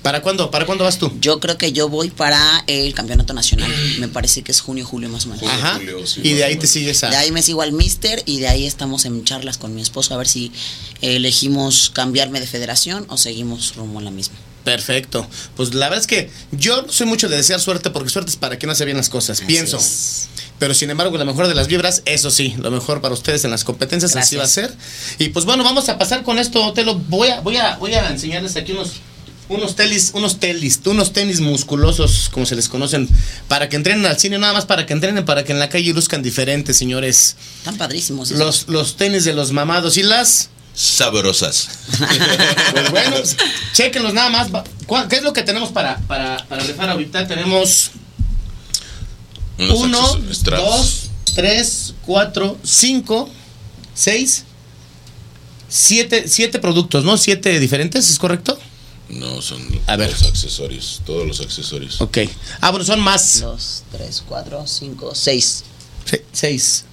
¿Para 0.00 0.22
cuándo? 0.22 0.50
¿Para 0.50 0.64
cuándo 0.64 0.84
vas 0.84 0.98
tú? 0.98 1.12
Yo 1.20 1.38
creo 1.38 1.58
que 1.58 1.72
yo 1.72 1.90
voy 1.90 2.08
para 2.08 2.64
el 2.66 2.94
campeonato 2.94 3.34
nacional. 3.34 3.70
Me 3.98 4.08
parece 4.08 4.40
que 4.40 4.52
es 4.52 4.62
junio, 4.62 4.86
julio 4.86 5.10
más 5.10 5.26
o 5.26 5.28
menos. 5.28 5.44
Ajá. 5.44 5.74
julio, 5.74 6.06
sí, 6.06 6.22
y 6.24 6.32
de 6.32 6.44
ahí 6.44 6.56
te 6.56 6.66
sigues 6.66 7.04
a... 7.04 7.10
De 7.10 7.16
ahí 7.16 7.30
me 7.30 7.42
sigo 7.42 7.60
al 7.60 7.72
Mister 7.72 8.22
y 8.24 8.38
de 8.38 8.48
ahí 8.48 8.66
estamos 8.66 9.04
en 9.04 9.22
charlas 9.24 9.58
con 9.58 9.74
mi 9.74 9.82
esposo 9.82 10.14
a 10.14 10.16
ver 10.16 10.28
si 10.28 10.50
elegimos 11.02 11.90
cambiarme 11.90 12.40
de 12.40 12.46
federación 12.46 13.04
o 13.10 13.18
seguimos 13.18 13.74
rumbo 13.74 13.98
a 13.98 14.02
la 14.02 14.10
misma. 14.10 14.34
Perfecto. 14.64 15.26
Pues 15.56 15.74
la 15.74 15.88
verdad 15.88 16.00
es 16.02 16.06
que 16.06 16.30
yo 16.52 16.84
soy 16.90 17.06
mucho 17.06 17.28
de 17.28 17.36
desear 17.36 17.60
suerte 17.60 17.90
porque 17.90 18.10
suerte 18.10 18.30
es 18.30 18.36
para 18.36 18.56
quien 18.56 18.70
hace 18.70 18.84
bien 18.84 18.96
las 18.96 19.08
cosas, 19.08 19.38
Así 19.38 19.46
pienso. 19.46 19.78
es. 19.78 20.28
Pero 20.58 20.74
sin 20.74 20.90
embargo, 20.90 21.16
la 21.16 21.24
mejor 21.24 21.46
de 21.46 21.54
las 21.54 21.68
vibras, 21.68 22.02
eso 22.04 22.30
sí, 22.30 22.54
lo 22.58 22.70
mejor 22.70 23.00
para 23.00 23.14
ustedes 23.14 23.44
en 23.44 23.50
las 23.52 23.64
competencias, 23.64 24.16
así 24.16 24.36
va 24.36 24.44
a 24.44 24.48
ser. 24.48 24.74
Y 25.18 25.28
pues 25.28 25.44
bueno, 25.44 25.62
vamos 25.62 25.88
a 25.88 25.98
pasar 25.98 26.22
con 26.24 26.38
esto, 26.38 26.72
te 26.72 26.84
lo 26.84 26.96
voy 26.96 27.28
a, 27.28 27.40
voy 27.40 27.56
a, 27.56 27.76
voy 27.76 27.94
a 27.94 28.10
enseñarles 28.10 28.56
aquí 28.56 28.72
unos, 28.72 28.94
unos 29.48 29.76
tenis, 29.76 30.10
unos 30.14 30.40
tenis, 30.40 30.80
unos 30.84 31.12
tenis 31.12 31.40
musculosos, 31.40 32.28
como 32.32 32.44
se 32.44 32.56
les 32.56 32.68
conocen, 32.68 33.08
para 33.46 33.68
que 33.68 33.76
entrenen 33.76 34.04
al 34.04 34.18
cine, 34.18 34.36
nada 34.38 34.52
más 34.52 34.66
para 34.66 34.84
que 34.84 34.92
entrenen, 34.92 35.24
para 35.24 35.44
que 35.44 35.52
en 35.52 35.60
la 35.60 35.68
calle 35.68 35.92
luzcan 35.92 36.22
diferentes, 36.22 36.76
señores. 36.76 37.36
Están 37.58 37.76
padrísimos. 37.78 38.30
esos. 38.32 38.38
Los, 38.44 38.68
los 38.68 38.96
tenis 38.96 39.24
de 39.24 39.34
los 39.34 39.52
mamados 39.52 39.96
y 39.96 40.02
las. 40.02 40.50
Sabrosas. 40.78 41.68
Pues 42.72 42.90
bueno, 42.90 43.16
chéquenlos 43.72 44.14
nada 44.14 44.30
más. 44.30 44.54
Va- 44.54 44.62
¿cuál- 44.86 45.08
¿Qué 45.08 45.16
es 45.16 45.22
lo 45.22 45.32
que 45.32 45.42
tenemos 45.42 45.70
para, 45.72 45.98
para, 46.06 46.36
para 46.46 46.62
rifar 46.62 46.88
ahorita? 46.90 47.26
Tenemos 47.26 47.90
Unos 49.58 49.78
uno, 49.80 50.18
dos, 50.56 51.10
tres, 51.34 51.94
cuatro, 52.06 52.56
cinco, 52.62 53.28
seis, 53.92 54.44
siete, 55.68 56.28
siete 56.28 56.60
productos, 56.60 57.04
¿no? 57.04 57.16
Siete 57.18 57.58
diferentes, 57.58 58.08
¿es 58.08 58.18
correcto? 58.18 58.56
No, 59.08 59.42
son 59.42 59.60
A 59.88 59.96
ver. 59.96 60.10
los 60.12 60.22
accesorios, 60.22 61.00
todos 61.04 61.26
los 61.26 61.40
accesorios. 61.40 62.00
Ok. 62.00 62.18
Ah, 62.60 62.70
bueno, 62.70 62.84
son 62.84 63.00
más. 63.00 63.40
Dos, 63.40 63.82
tres, 63.90 64.22
cuatro, 64.28 64.64
cinco, 64.66 65.12
seis. 65.14 65.64
Se- 66.04 66.24
seis. 66.32 66.84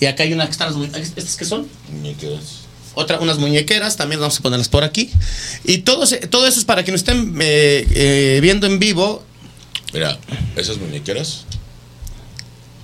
Y 0.00 0.06
acá 0.06 0.24
hay 0.24 0.32
una 0.34 0.44
que 0.46 0.50
están 0.52 0.68
las 0.92 0.94
¿Estas 1.16 1.36
qué 1.36 1.44
son? 1.46 1.66
Muñequeras. 1.90 2.61
Otra, 2.94 3.18
unas 3.20 3.38
muñequeras, 3.38 3.96
también 3.96 4.20
vamos 4.20 4.38
a 4.38 4.42
ponerlas 4.42 4.68
por 4.68 4.84
aquí. 4.84 5.10
Y 5.64 5.78
todo, 5.78 6.04
todo 6.28 6.46
eso 6.46 6.58
es 6.58 6.64
para 6.64 6.84
que 6.84 6.92
nos 6.92 7.00
estén 7.00 7.34
eh, 7.40 7.86
eh, 7.90 8.38
viendo 8.42 8.66
en 8.66 8.78
vivo. 8.78 9.24
Mira, 9.94 10.18
esas 10.56 10.78
muñequeras 10.78 11.44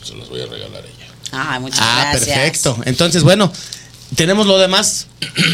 se 0.03 0.15
las 0.17 0.29
voy 0.29 0.41
a 0.41 0.47
regalar 0.47 0.83
a 0.83 0.87
ella. 0.87 1.07
Ah, 1.33 1.59
muchas 1.61 1.79
Ah, 1.83 2.11
gracias. 2.13 2.39
perfecto. 2.39 2.79
Entonces, 2.87 3.23
bueno, 3.23 3.53
tenemos 4.17 4.47
lo 4.47 4.59
demás 4.59 5.09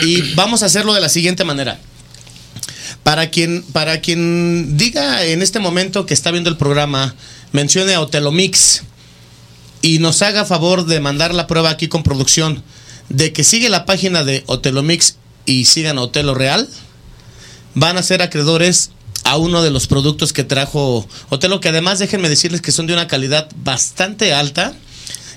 y 0.05 0.35
vamos 0.35 0.63
a 0.63 0.67
hacerlo 0.67 0.95
de 0.95 1.01
la 1.01 1.09
siguiente 1.09 1.45
manera. 1.45 1.81
Para 3.03 3.31
quien, 3.31 3.63
para 3.73 4.01
quien 4.01 4.77
diga 4.77 5.25
en 5.25 5.43
este 5.43 5.59
momento 5.59 6.07
que 6.07 6.15
está 6.15 6.31
viendo 6.31 6.49
el 6.49 6.57
programa, 6.57 7.15
mencione 7.53 7.95
a 7.95 8.01
Hotelomix 8.01 8.83
y 9.83 9.99
nos 9.99 10.23
haga 10.23 10.45
favor 10.45 10.87
de 10.87 11.01
mandar 11.01 11.35
la 11.35 11.47
prueba 11.47 11.71
aquí 11.71 11.89
con 11.89 12.03
producción 12.03 12.63
de 13.09 13.33
que 13.33 13.45
sigue 13.45 13.69
la 13.69 13.87
página 13.87 14.25
de 14.25 14.45
Hotelomix 14.47 15.17
y 15.47 15.67
sigan 15.67 15.99
Hotelo 15.99 16.35
Real, 16.35 16.69
van 17.75 17.99
a 17.99 18.03
ser 18.03 18.23
acreedores 18.23 18.91
a 19.25 19.37
uno 19.37 19.63
de 19.63 19.71
los 19.71 19.87
productos 19.87 20.33
que 20.33 20.45
trajo 20.45 21.07
Otelo, 21.31 21.61
que 21.61 21.69
además 21.69 21.99
déjenme 21.99 22.29
decirles 22.29 22.61
que 22.61 22.73
son 22.73 22.87
de 22.87 22.93
una 22.93 23.09
calidad 23.09 23.49
bastante 23.57 24.35
alta. 24.35 24.75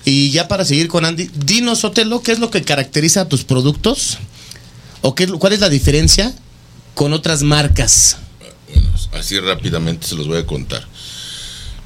Y 0.04 0.30
ya 0.30 0.48
para 0.48 0.64
seguir 0.64 0.88
con 0.88 1.04
Andy, 1.04 1.30
dinos 1.34 1.84
Otelo, 1.84 2.22
¿qué 2.22 2.32
es 2.32 2.38
lo 2.38 2.50
que 2.50 2.62
caracteriza 2.62 3.22
a 3.22 3.28
tus 3.28 3.44
productos? 3.44 4.18
¿O 5.02 5.14
qué, 5.14 5.26
cuál 5.26 5.52
es 5.52 5.60
la 5.60 5.68
diferencia 5.68 6.34
con 6.94 7.12
otras 7.12 7.42
marcas? 7.42 8.18
Bueno, 8.72 8.90
así 9.12 9.38
rápidamente 9.40 10.06
se 10.06 10.14
los 10.14 10.26
voy 10.26 10.38
a 10.38 10.46
contar. 10.46 10.86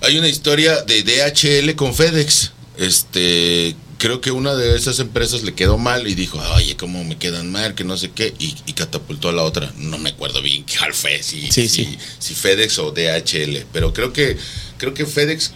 Hay 0.03 0.19
una 0.19 0.29
historia 0.29 0.83
de 0.83 1.03
DHL 1.03 1.75
con 1.77 1.95
FedEx. 1.95 2.53
Este, 2.77 3.77
creo 4.03 4.21
que 4.21 4.33
una 4.33 4.57
de 4.57 4.75
esas 4.75 4.99
empresas 4.99 5.45
le 5.45 5.55
quedó 5.55 5.79
mal 5.79 6.09
y 6.09 6.17
dijo, 6.17 6.37
oye, 6.57 6.77
¿cómo 6.77 7.05
me 7.05 7.19
quedan 7.19 7.53
mal? 7.53 7.77
Que 7.77 7.85
no 7.85 7.97
sé 7.97 8.11
qué. 8.11 8.35
Y, 8.41 8.53
y 8.67 8.73
catapultó 8.73 9.29
a 9.29 9.33
la 9.33 9.45
otra. 9.45 9.73
No 9.77 9.97
me 9.97 10.11
acuerdo 10.11 10.43
bien 10.43 10.65
cuál 10.77 10.93
fue, 10.93 11.23
si, 11.23 11.43
Sí, 11.53 11.69
si, 11.69 11.85
sí. 11.85 11.99
si 12.19 12.35
FedEx 12.35 12.81
o 12.81 12.91
DHL. 12.91 13.65
Pero 13.73 13.93
creo 13.93 14.13
que, 14.13 14.37
creo 14.77 14.93
que 14.93 15.07
FedEx 15.07 15.53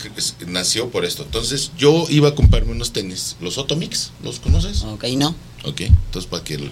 nació 0.46 0.90
por 0.90 1.04
esto. 1.04 1.24
Entonces 1.24 1.72
yo 1.76 2.06
iba 2.08 2.28
a 2.28 2.34
comprarme 2.36 2.70
unos 2.70 2.92
tenis. 2.92 3.34
Los 3.40 3.58
Otomix, 3.58 4.12
¿los 4.22 4.38
conoces? 4.38 4.82
Ok, 4.84 5.02
no. 5.16 5.34
Ok, 5.64 5.80
entonces 5.80 6.30
para 6.30 6.44
que... 6.44 6.70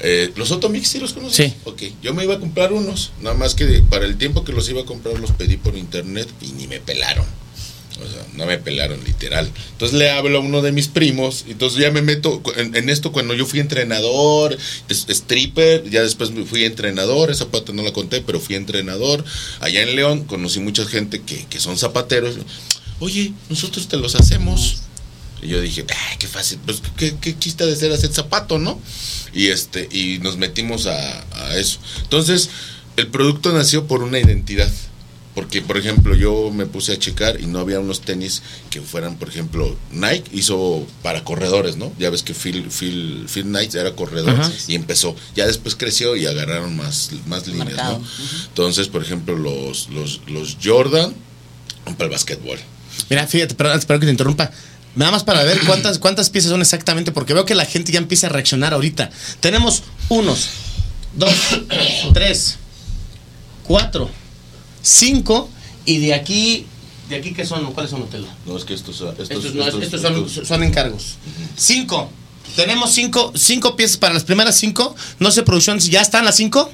Eh, 0.00 0.30
¿Los 0.36 0.50
Otomix 0.50 0.88
sí 0.88 0.98
los 1.00 1.14
conoces? 1.14 1.52
Sí. 1.52 1.54
Ok, 1.64 1.84
yo 2.02 2.12
me 2.12 2.22
iba 2.24 2.34
a 2.34 2.38
comprar 2.38 2.70
unos, 2.74 3.12
nada 3.22 3.34
más 3.34 3.54
que 3.54 3.82
para 3.88 4.04
el 4.04 4.18
tiempo 4.18 4.44
que 4.44 4.52
los 4.52 4.68
iba 4.68 4.82
a 4.82 4.84
comprar 4.84 5.18
los 5.18 5.30
pedí 5.30 5.56
por 5.56 5.74
internet 5.74 6.28
y 6.42 6.52
ni 6.52 6.66
me 6.66 6.80
pelaron. 6.80 7.24
O 8.00 8.08
sea, 8.08 8.26
no 8.34 8.46
me 8.46 8.58
pelaron 8.58 9.02
literal. 9.04 9.50
Entonces 9.72 9.98
le 9.98 10.10
hablo 10.10 10.38
a 10.38 10.40
uno 10.40 10.62
de 10.62 10.72
mis 10.72 10.88
primos, 10.88 11.44
entonces 11.48 11.78
ya 11.78 11.90
me 11.90 12.02
meto 12.02 12.42
en, 12.56 12.88
esto 12.88 13.12
cuando 13.12 13.34
yo 13.34 13.46
fui 13.46 13.60
entrenador, 13.60 14.56
stripper, 14.88 15.88
ya 15.90 16.02
después 16.02 16.30
fui 16.46 16.64
entrenador, 16.64 17.30
esa 17.30 17.48
parte 17.48 17.72
no 17.72 17.82
la 17.82 17.92
conté, 17.92 18.22
pero 18.22 18.40
fui 18.40 18.56
entrenador. 18.56 19.24
Allá 19.60 19.82
en 19.82 19.94
León 19.94 20.24
conocí 20.24 20.60
mucha 20.60 20.84
gente 20.86 21.22
que, 21.22 21.46
que 21.46 21.60
son 21.60 21.78
zapateros. 21.78 22.36
Oye, 23.00 23.32
nosotros 23.48 23.88
te 23.88 23.96
los 23.96 24.14
hacemos. 24.14 24.82
Y 25.42 25.48
yo 25.48 25.60
dije, 25.60 25.84
ay, 25.88 26.16
qué 26.18 26.28
fácil, 26.28 26.60
pues 26.64 26.80
qué, 26.96 27.16
qué 27.20 27.36
chiste 27.36 27.66
de 27.66 27.74
ser 27.74 27.90
hacer 27.90 28.12
zapato, 28.12 28.60
¿no? 28.60 28.80
Y 29.34 29.48
este, 29.48 29.88
y 29.90 30.18
nos 30.20 30.36
metimos 30.36 30.86
a 30.86 31.56
eso. 31.56 31.80
Entonces, 32.02 32.48
el 32.96 33.08
producto 33.08 33.52
nació 33.52 33.86
por 33.86 34.02
una 34.02 34.18
identidad. 34.18 34.70
Porque, 35.34 35.62
por 35.62 35.78
ejemplo, 35.78 36.14
yo 36.14 36.50
me 36.52 36.66
puse 36.66 36.92
a 36.92 36.98
checar 36.98 37.40
y 37.40 37.46
no 37.46 37.60
había 37.60 37.80
unos 37.80 38.02
tenis 38.02 38.42
que 38.68 38.82
fueran, 38.82 39.16
por 39.16 39.28
ejemplo, 39.28 39.76
Nike 39.90 40.24
hizo 40.32 40.86
para 41.02 41.24
corredores, 41.24 41.76
¿no? 41.76 41.90
Ya 41.98 42.10
ves 42.10 42.22
que 42.22 42.34
Phil, 42.34 42.68
Phil, 42.70 43.26
Phil 43.32 43.44
Knight 43.44 43.74
era 43.74 43.96
corredor 43.96 44.38
Ajá. 44.38 44.52
y 44.68 44.74
empezó. 44.74 45.16
Ya 45.34 45.46
después 45.46 45.74
creció 45.74 46.16
y 46.16 46.26
agarraron 46.26 46.76
más, 46.76 47.10
más 47.26 47.46
líneas, 47.46 47.68
Marcado. 47.68 47.98
¿no? 47.98 48.06
Entonces, 48.48 48.88
por 48.88 49.02
ejemplo, 49.02 49.36
los, 49.36 49.88
los, 49.88 50.20
los 50.26 50.58
Jordan 50.62 51.14
para 51.84 52.04
el 52.04 52.10
básquetbol. 52.10 52.58
Mira, 53.08 53.26
fíjate, 53.26 53.54
perdón, 53.54 53.78
espero 53.78 54.00
que 54.00 54.06
te 54.06 54.12
interrumpa. 54.12 54.50
Nada 54.94 55.10
más 55.10 55.24
para 55.24 55.42
ver 55.44 55.58
cuántas, 55.66 55.98
cuántas 55.98 56.28
piezas 56.28 56.50
son 56.50 56.60
exactamente, 56.60 57.12
porque 57.12 57.32
veo 57.32 57.46
que 57.46 57.54
la 57.54 57.64
gente 57.64 57.92
ya 57.92 57.98
empieza 57.98 58.26
a 58.26 58.30
reaccionar 58.30 58.74
ahorita. 58.74 59.10
Tenemos 59.40 59.82
unos, 60.10 60.50
dos, 61.14 61.34
tres, 62.12 62.58
cuatro, 63.62 64.10
cinco, 64.82 65.48
y 65.84 65.98
de 65.98 66.14
aquí, 66.14 66.66
¿de 67.08 67.16
aquí 67.16 67.32
qué 67.32 67.46
son? 67.46 67.72
¿Cuáles 67.72 67.90
son, 67.90 68.02
Otelo? 68.02 68.26
No, 68.46 68.56
es 68.56 68.64
que 68.64 68.74
estos, 68.74 69.00
estos, 69.00 69.30
Estos, 69.30 69.54
no, 69.54 69.64
estos- 69.64 69.82
estos 69.82 70.00
son, 70.02 70.24
estos- 70.26 70.48
son 70.48 70.62
encargos. 70.62 71.16
Cinco. 71.56 72.10
Tenemos 72.56 72.92
cinco, 72.92 73.32
cinco 73.34 73.76
piezas 73.76 73.96
para 73.96 74.12
las 74.12 74.24
primeras 74.24 74.56
cinco. 74.56 74.94
No 75.18 75.30
sé, 75.30 75.42
producción, 75.42 75.80
si 75.80 75.90
ya 75.90 76.00
están 76.02 76.24
las 76.24 76.36
cinco. 76.36 76.70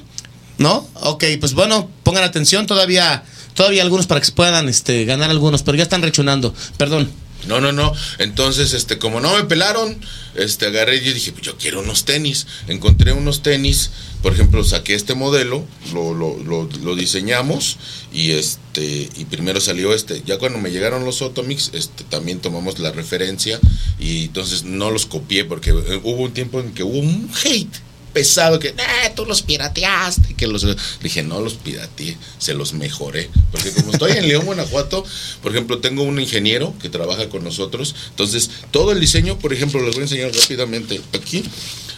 ¿No? 0.57 0.85
Ok, 0.95 1.23
pues 1.39 1.53
bueno, 1.53 1.89
pongan 2.03 2.23
atención. 2.25 2.65
Todavía, 2.67 3.23
todavía 3.53 3.81
algunos 3.81 4.07
para 4.07 4.19
que 4.19 4.25
se 4.25 4.33
puedan 4.33 4.67
este, 4.67 5.05
ganar 5.05 5.29
algunos, 5.29 5.63
pero 5.63 5.77
ya 5.77 5.83
están 5.83 6.01
reaccionando. 6.01 6.53
Perdón. 6.75 7.09
No, 7.47 7.61
no, 7.61 7.71
no. 7.71 7.93
Entonces, 8.17 8.73
este, 8.73 8.97
como 8.97 9.21
no 9.21 9.35
me 9.35 9.45
pelaron, 9.45 9.97
este, 10.35 10.67
agarré 10.67 10.97
y 10.97 11.13
dije, 11.13 11.31
pues 11.31 11.43
yo 11.43 11.57
quiero 11.57 11.79
unos 11.79 12.05
tenis. 12.05 12.47
Encontré 12.67 13.13
unos 13.13 13.41
tenis, 13.41 13.91
por 14.21 14.33
ejemplo, 14.33 14.63
saqué 14.63 14.93
este 14.93 15.15
modelo, 15.15 15.65
lo, 15.93 16.13
lo, 16.13 16.37
lo, 16.37 16.69
lo 16.83 16.95
diseñamos 16.95 17.77
y 18.13 18.31
este, 18.31 19.09
y 19.15 19.25
primero 19.25 19.61
salió 19.61 19.93
este. 19.93 20.21
Ya 20.25 20.37
cuando 20.37 20.59
me 20.59 20.71
llegaron 20.71 21.05
los 21.05 21.21
Otomix, 21.21 21.71
este, 21.73 22.03
también 22.03 22.39
tomamos 22.39 22.79
la 22.79 22.91
referencia 22.91 23.59
y 23.99 24.25
entonces 24.25 24.63
no 24.63 24.91
los 24.91 25.05
copié 25.05 25.45
porque 25.45 25.71
eh, 25.71 25.99
hubo 26.03 26.23
un 26.23 26.33
tiempo 26.33 26.59
en 26.59 26.73
que 26.73 26.83
hubo 26.83 26.99
un 26.99 27.29
hate 27.43 27.88
pesado 28.13 28.59
que 28.59 28.73
"Ah, 28.77 29.11
tú 29.15 29.25
los 29.25 29.41
pirateaste 29.41 30.33
que 30.35 30.47
los 30.47 30.65
dije 31.01 31.23
no 31.23 31.39
los 31.41 31.53
pirateé 31.55 32.17
se 32.37 32.53
los 32.53 32.73
mejoré 32.73 33.29
porque 33.51 33.71
como 33.71 33.91
estoy 33.93 34.11
en 34.13 34.27
León 34.27 34.45
Guanajuato 34.45 35.03
por 35.41 35.51
ejemplo 35.51 35.79
tengo 35.79 36.03
un 36.03 36.19
ingeniero 36.19 36.73
que 36.81 36.89
trabaja 36.89 37.29
con 37.29 37.43
nosotros. 37.43 37.95
Entonces 38.09 38.49
todo 38.71 38.91
el 38.91 38.99
diseño 38.99 39.37
por 39.39 39.53
ejemplo 39.53 39.81
les 39.81 39.91
voy 39.95 40.01
a 40.01 40.03
enseñar 40.05 40.31
rápidamente 40.33 41.01
aquí. 41.13 41.43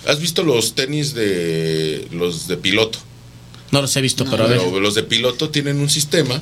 Has 0.08 0.20
visto 0.20 0.44
los 0.44 0.74
tenis 0.74 1.14
de 1.14 2.08
los 2.12 2.48
de 2.48 2.58
piloto 2.58 2.98
No 3.72 3.82
los 3.82 3.96
he 3.96 4.02
visto, 4.02 4.26
pero 4.30 4.44
a 4.44 4.48
ver. 4.48 4.60
Pero 4.60 4.80
los 4.80 4.96
de 4.96 5.04
piloto 5.04 5.50
tienen 5.50 5.80
un 5.80 5.90
sistema 5.90 6.42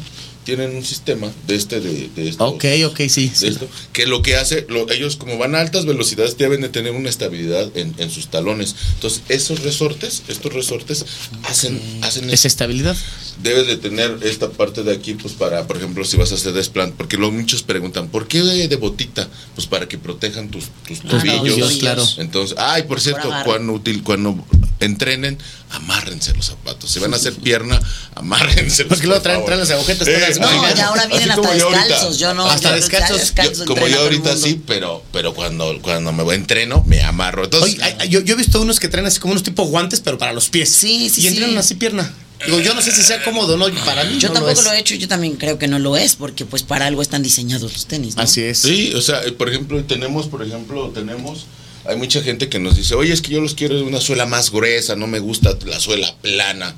tienen 0.56 0.76
un 0.76 0.84
sistema 0.84 1.32
de 1.48 1.56
este 1.56 1.80
de, 1.80 2.10
de 2.16 2.30
estos- 2.30 2.48
Ok, 2.54 2.66
ok, 2.88 2.98
sí. 3.08 3.30
de 3.30 3.36
sí. 3.36 3.48
esto, 3.48 3.68
que 3.94 4.06
lo 4.08 4.22
que 4.22 4.36
hace, 4.36 4.66
lo- 4.70 4.90
ellos 4.90 5.16
como 5.16 5.38
van 5.38 5.54
a 5.56 5.60
altas 5.62 5.86
velocidades 5.86 6.38
deben 6.38 6.62
de 6.62 6.70
tener 6.70 6.92
una 6.94 7.10
estabilidad 7.10 7.70
en, 7.78 7.94
en 7.98 8.10
sus 8.10 8.28
talones. 8.30 8.76
Entonces, 8.96 9.22
esos 9.30 9.62
resortes, 9.64 10.24
estos 10.28 10.52
resortes 10.54 11.06
hacen, 11.44 11.80
hacen 12.02 12.26
Es 12.30 12.40
eso. 12.42 12.48
estabilidad. 12.48 12.98
Debes 13.44 13.68
de 13.68 13.78
tener 13.78 14.18
esta 14.24 14.50
parte 14.50 14.84
de 14.84 14.92
aquí, 14.92 15.14
pues 15.14 15.34
para, 15.34 15.66
por 15.68 15.78
ejemplo, 15.78 16.04
si 16.04 16.18
vas 16.18 16.32
a 16.32 16.36
hacer 16.36 16.52
desplant, 16.54 16.96
porque 16.96 17.16
luego 17.16 17.32
muchos 17.32 17.64
preguntan, 17.64 18.10
¿por 18.10 18.28
qué 18.28 18.42
de, 18.42 18.68
de 18.68 18.76
botita? 18.76 19.30
Pues 19.56 19.66
para 19.68 19.88
que 19.88 19.98
protejan 19.98 20.50
tus, 20.50 20.66
tus 20.88 21.00
Claro, 21.02 21.38
tobillos. 21.38 21.78
claro. 21.78 22.04
Entonces, 22.18 22.58
ay, 22.60 22.84
por 22.84 23.00
cierto, 23.00 23.30
cuando, 23.46 23.82
cuando 24.04 24.46
entrenen, 24.82 25.38
amárrense 25.72 26.34
los 26.36 26.46
zapatos. 26.48 26.90
Si 26.92 27.00
van 27.00 27.14
a 27.14 27.18
hacer 27.18 27.34
pierna, 27.36 27.80
amárrense 28.16 28.86
Porque 28.86 29.06
luego 29.08 29.22
traen, 29.22 29.46
traen 29.46 29.60
las 29.60 29.70
agujetas 29.72 30.08
todas. 30.08 30.40
No, 30.40 30.48
Oigan, 30.50 30.78
y 30.78 30.82
ahora 30.82 31.06
vienen 31.08 31.32
hasta 31.32 31.42
como 31.42 31.54
yo 31.58 31.66
ahorita. 31.68 31.84
descalzos. 31.88 32.18
Yo 32.20 32.34
no. 32.34 32.46
Hasta 32.50 32.70
yo- 32.70 32.76
descalzos. 32.76 33.18
ya 33.18 33.24
descalzos 33.24 33.60
Yo- 33.60 33.66
como 33.76 33.88
yo 33.88 34.00
ahorita 34.02 34.36
sí, 34.38 34.62
pero, 34.66 35.04
pero 35.12 35.34
cuando, 35.34 35.80
cuando 35.82 36.12
me 36.12 36.24
voy 36.24 36.36
entreno, 36.36 36.84
me 36.88 37.04
amarro. 37.04 37.44
Entonces, 37.46 37.76
Oye, 37.80 38.10
yo, 38.10 38.20
yo 38.22 38.34
he 38.34 38.38
visto 38.38 38.60
unos 38.62 38.80
que 38.80 38.88
traen 38.88 39.06
así 39.08 39.20
como 39.20 39.32
unos 39.34 39.44
tipo 39.44 39.64
guantes, 39.66 40.00
pero 40.00 40.18
para 40.18 40.34
los 40.34 40.50
pies. 40.50 40.70
Sí, 40.70 41.10
sí, 41.10 41.22
Y 41.22 41.28
entrenan 41.28 41.52
sí. 41.52 41.58
así 41.58 41.76
pierna. 41.76 42.12
Digo, 42.46 42.60
yo 42.62 42.74
no 42.74 42.82
sé 42.82 42.92
si 42.94 43.04
sea 43.04 43.22
cómodo 43.24 43.56
o 43.56 43.58
no. 43.58 43.66
Para 43.84 44.06
mí 44.06 44.18
Yo 44.18 44.30
no 44.30 44.36
tampoco 44.36 44.60
es. 44.60 44.64
lo 44.66 44.72
he 44.72 44.80
hecho, 44.80 44.96
yo 44.96 45.10
también 45.10 45.36
creo 45.36 45.60
que 45.60 45.68
no 45.68 45.78
lo 45.78 45.98
es, 45.98 46.16
porque 46.16 46.46
pues 46.46 46.64
para 46.64 46.86
algo 46.86 47.02
están 47.02 47.22
diseñados 47.22 47.74
los 47.74 47.86
tenis. 47.86 48.16
¿no? 48.16 48.22
Así 48.22 48.42
es. 48.42 48.60
Sí, 48.60 48.94
o 48.96 49.02
sea, 49.02 49.22
eh, 49.26 49.34
por 49.34 49.50
ejemplo, 49.50 49.84
tenemos, 49.84 50.28
por 50.28 50.42
ejemplo, 50.42 50.90
tenemos, 50.92 51.48
hay 51.90 51.98
mucha 51.98 52.22
gente 52.22 52.50
que 52.50 52.60
nos 52.60 52.78
dice, 52.78 52.96
oye, 52.96 53.12
es 53.14 53.22
que 53.22 53.32
yo 53.32 53.42
los 53.42 53.56
quiero 53.56 53.76
de 53.76 53.82
una 53.84 54.00
suela 54.00 54.26
más 54.26 54.52
gruesa, 54.52 54.96
no 54.96 55.08
me 55.08 55.20
gusta 55.20 55.58
la 55.66 55.80
suela 55.80 56.16
plana. 56.22 56.76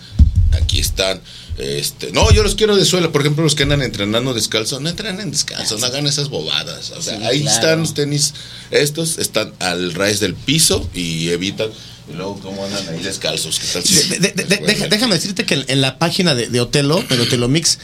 Aquí 0.54 0.80
están. 0.80 1.22
Este, 1.58 2.12
no, 2.12 2.32
yo 2.32 2.44
los 2.44 2.56
quiero 2.56 2.76
de 2.76 2.84
suela. 2.86 3.12
Por 3.12 3.22
ejemplo, 3.22 3.44
los 3.44 3.56
que 3.56 3.64
andan 3.64 3.82
entrenando 3.82 4.34
descalzo, 4.34 4.80
no 4.80 4.90
entrenen 4.90 5.32
descalzo, 5.32 5.78
no 5.78 5.86
hagan 5.86 6.08
esas 6.08 6.30
bobadas. 6.30 6.92
O 6.92 7.02
sea, 7.02 7.18
Sí, 7.18 7.24
ahí 7.24 7.42
claro. 7.42 7.56
están 7.56 7.80
los 7.82 7.94
tenis. 7.94 8.34
Estos 8.72 9.18
están 9.18 9.54
al 9.60 9.94
raíz 9.94 10.20
del 10.20 10.34
piso 10.36 10.90
y 10.94 11.30
evitan. 11.30 11.70
Y 12.12 12.16
luego, 12.18 12.40
¿cómo 12.42 12.66
andan 12.66 12.88
ahí 12.90 13.02
descalzos? 13.02 13.60
¿Qué 13.60 13.68
tal 13.68 13.84
si- 13.84 14.10
De- 14.10 14.20
de- 14.32 14.44
de- 14.44 14.88
déjame 14.90 15.16
decirte 15.16 15.46
que 15.46 15.54
en, 15.54 15.66
en 15.68 15.82
la 15.82 15.98
página 16.00 16.36
de, 16.36 16.48
de 16.50 16.60
Otelo, 16.60 17.02
de 17.10 17.20
Otelo 17.22 17.48
Mix, 17.48 17.78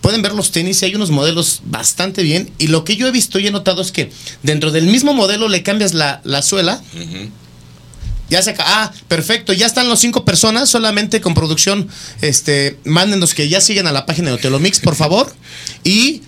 pueden 0.00 0.22
ver 0.22 0.32
los 0.32 0.50
tenis 0.50 0.82
y 0.82 0.86
hay 0.86 0.94
unos 0.94 1.10
modelos 1.10 1.60
bastante 1.64 2.22
bien. 2.22 2.50
Y 2.58 2.68
lo 2.68 2.84
que 2.84 2.96
yo 2.96 3.06
he 3.06 3.10
visto 3.10 3.38
y 3.38 3.46
he 3.46 3.50
notado 3.50 3.82
es 3.82 3.92
que 3.92 4.10
dentro 4.42 4.70
del 4.70 4.86
mismo 4.86 5.14
modelo 5.14 5.48
le 5.48 5.62
cambias 5.62 5.94
la, 5.94 6.20
la 6.24 6.42
suela. 6.42 6.82
Ya 8.28 8.42
se 8.42 8.50
acaba. 8.50 8.84
Ah, 8.84 8.92
perfecto. 9.08 9.52
Ya 9.52 9.66
están 9.66 9.88
los 9.88 10.00
cinco 10.00 10.24
personas. 10.24 10.68
Solamente 10.68 11.20
con 11.20 11.34
producción. 11.34 11.88
Este, 12.20 12.78
mándenos 12.84 13.34
que 13.34 13.48
ya 13.48 13.60
siguen 13.60 13.86
a 13.86 13.92
la 13.92 14.06
página 14.06 14.28
de 14.28 14.34
Otelo 14.34 14.58
Mix, 14.58 14.80
por 14.80 14.94
favor. 14.96 15.34
Y 15.84 16.22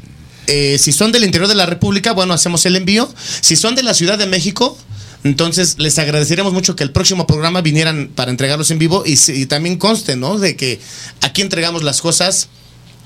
eh, 0.48 0.78
si 0.78 0.92
son 0.92 1.12
del 1.12 1.24
interior 1.24 1.48
de 1.48 1.54
la 1.54 1.66
República, 1.66 2.12
bueno, 2.12 2.34
hacemos 2.34 2.66
el 2.66 2.76
envío. 2.76 3.12
Si 3.40 3.56
son 3.56 3.74
de 3.74 3.82
la 3.82 3.94
Ciudad 3.94 4.18
de 4.18 4.26
México, 4.26 4.76
entonces 5.24 5.76
les 5.78 5.98
agradeceríamos 5.98 6.52
mucho 6.52 6.74
que 6.74 6.82
el 6.82 6.90
próximo 6.90 7.26
programa 7.26 7.60
vinieran 7.60 8.10
para 8.14 8.32
entregarlos 8.32 8.70
en 8.72 8.80
vivo 8.80 9.04
y, 9.06 9.16
y 9.30 9.46
también 9.46 9.76
conste, 9.76 10.16
¿no? 10.16 10.38
De 10.38 10.56
que 10.56 10.80
aquí 11.20 11.42
entregamos 11.42 11.84
las 11.84 12.00
cosas 12.00 12.48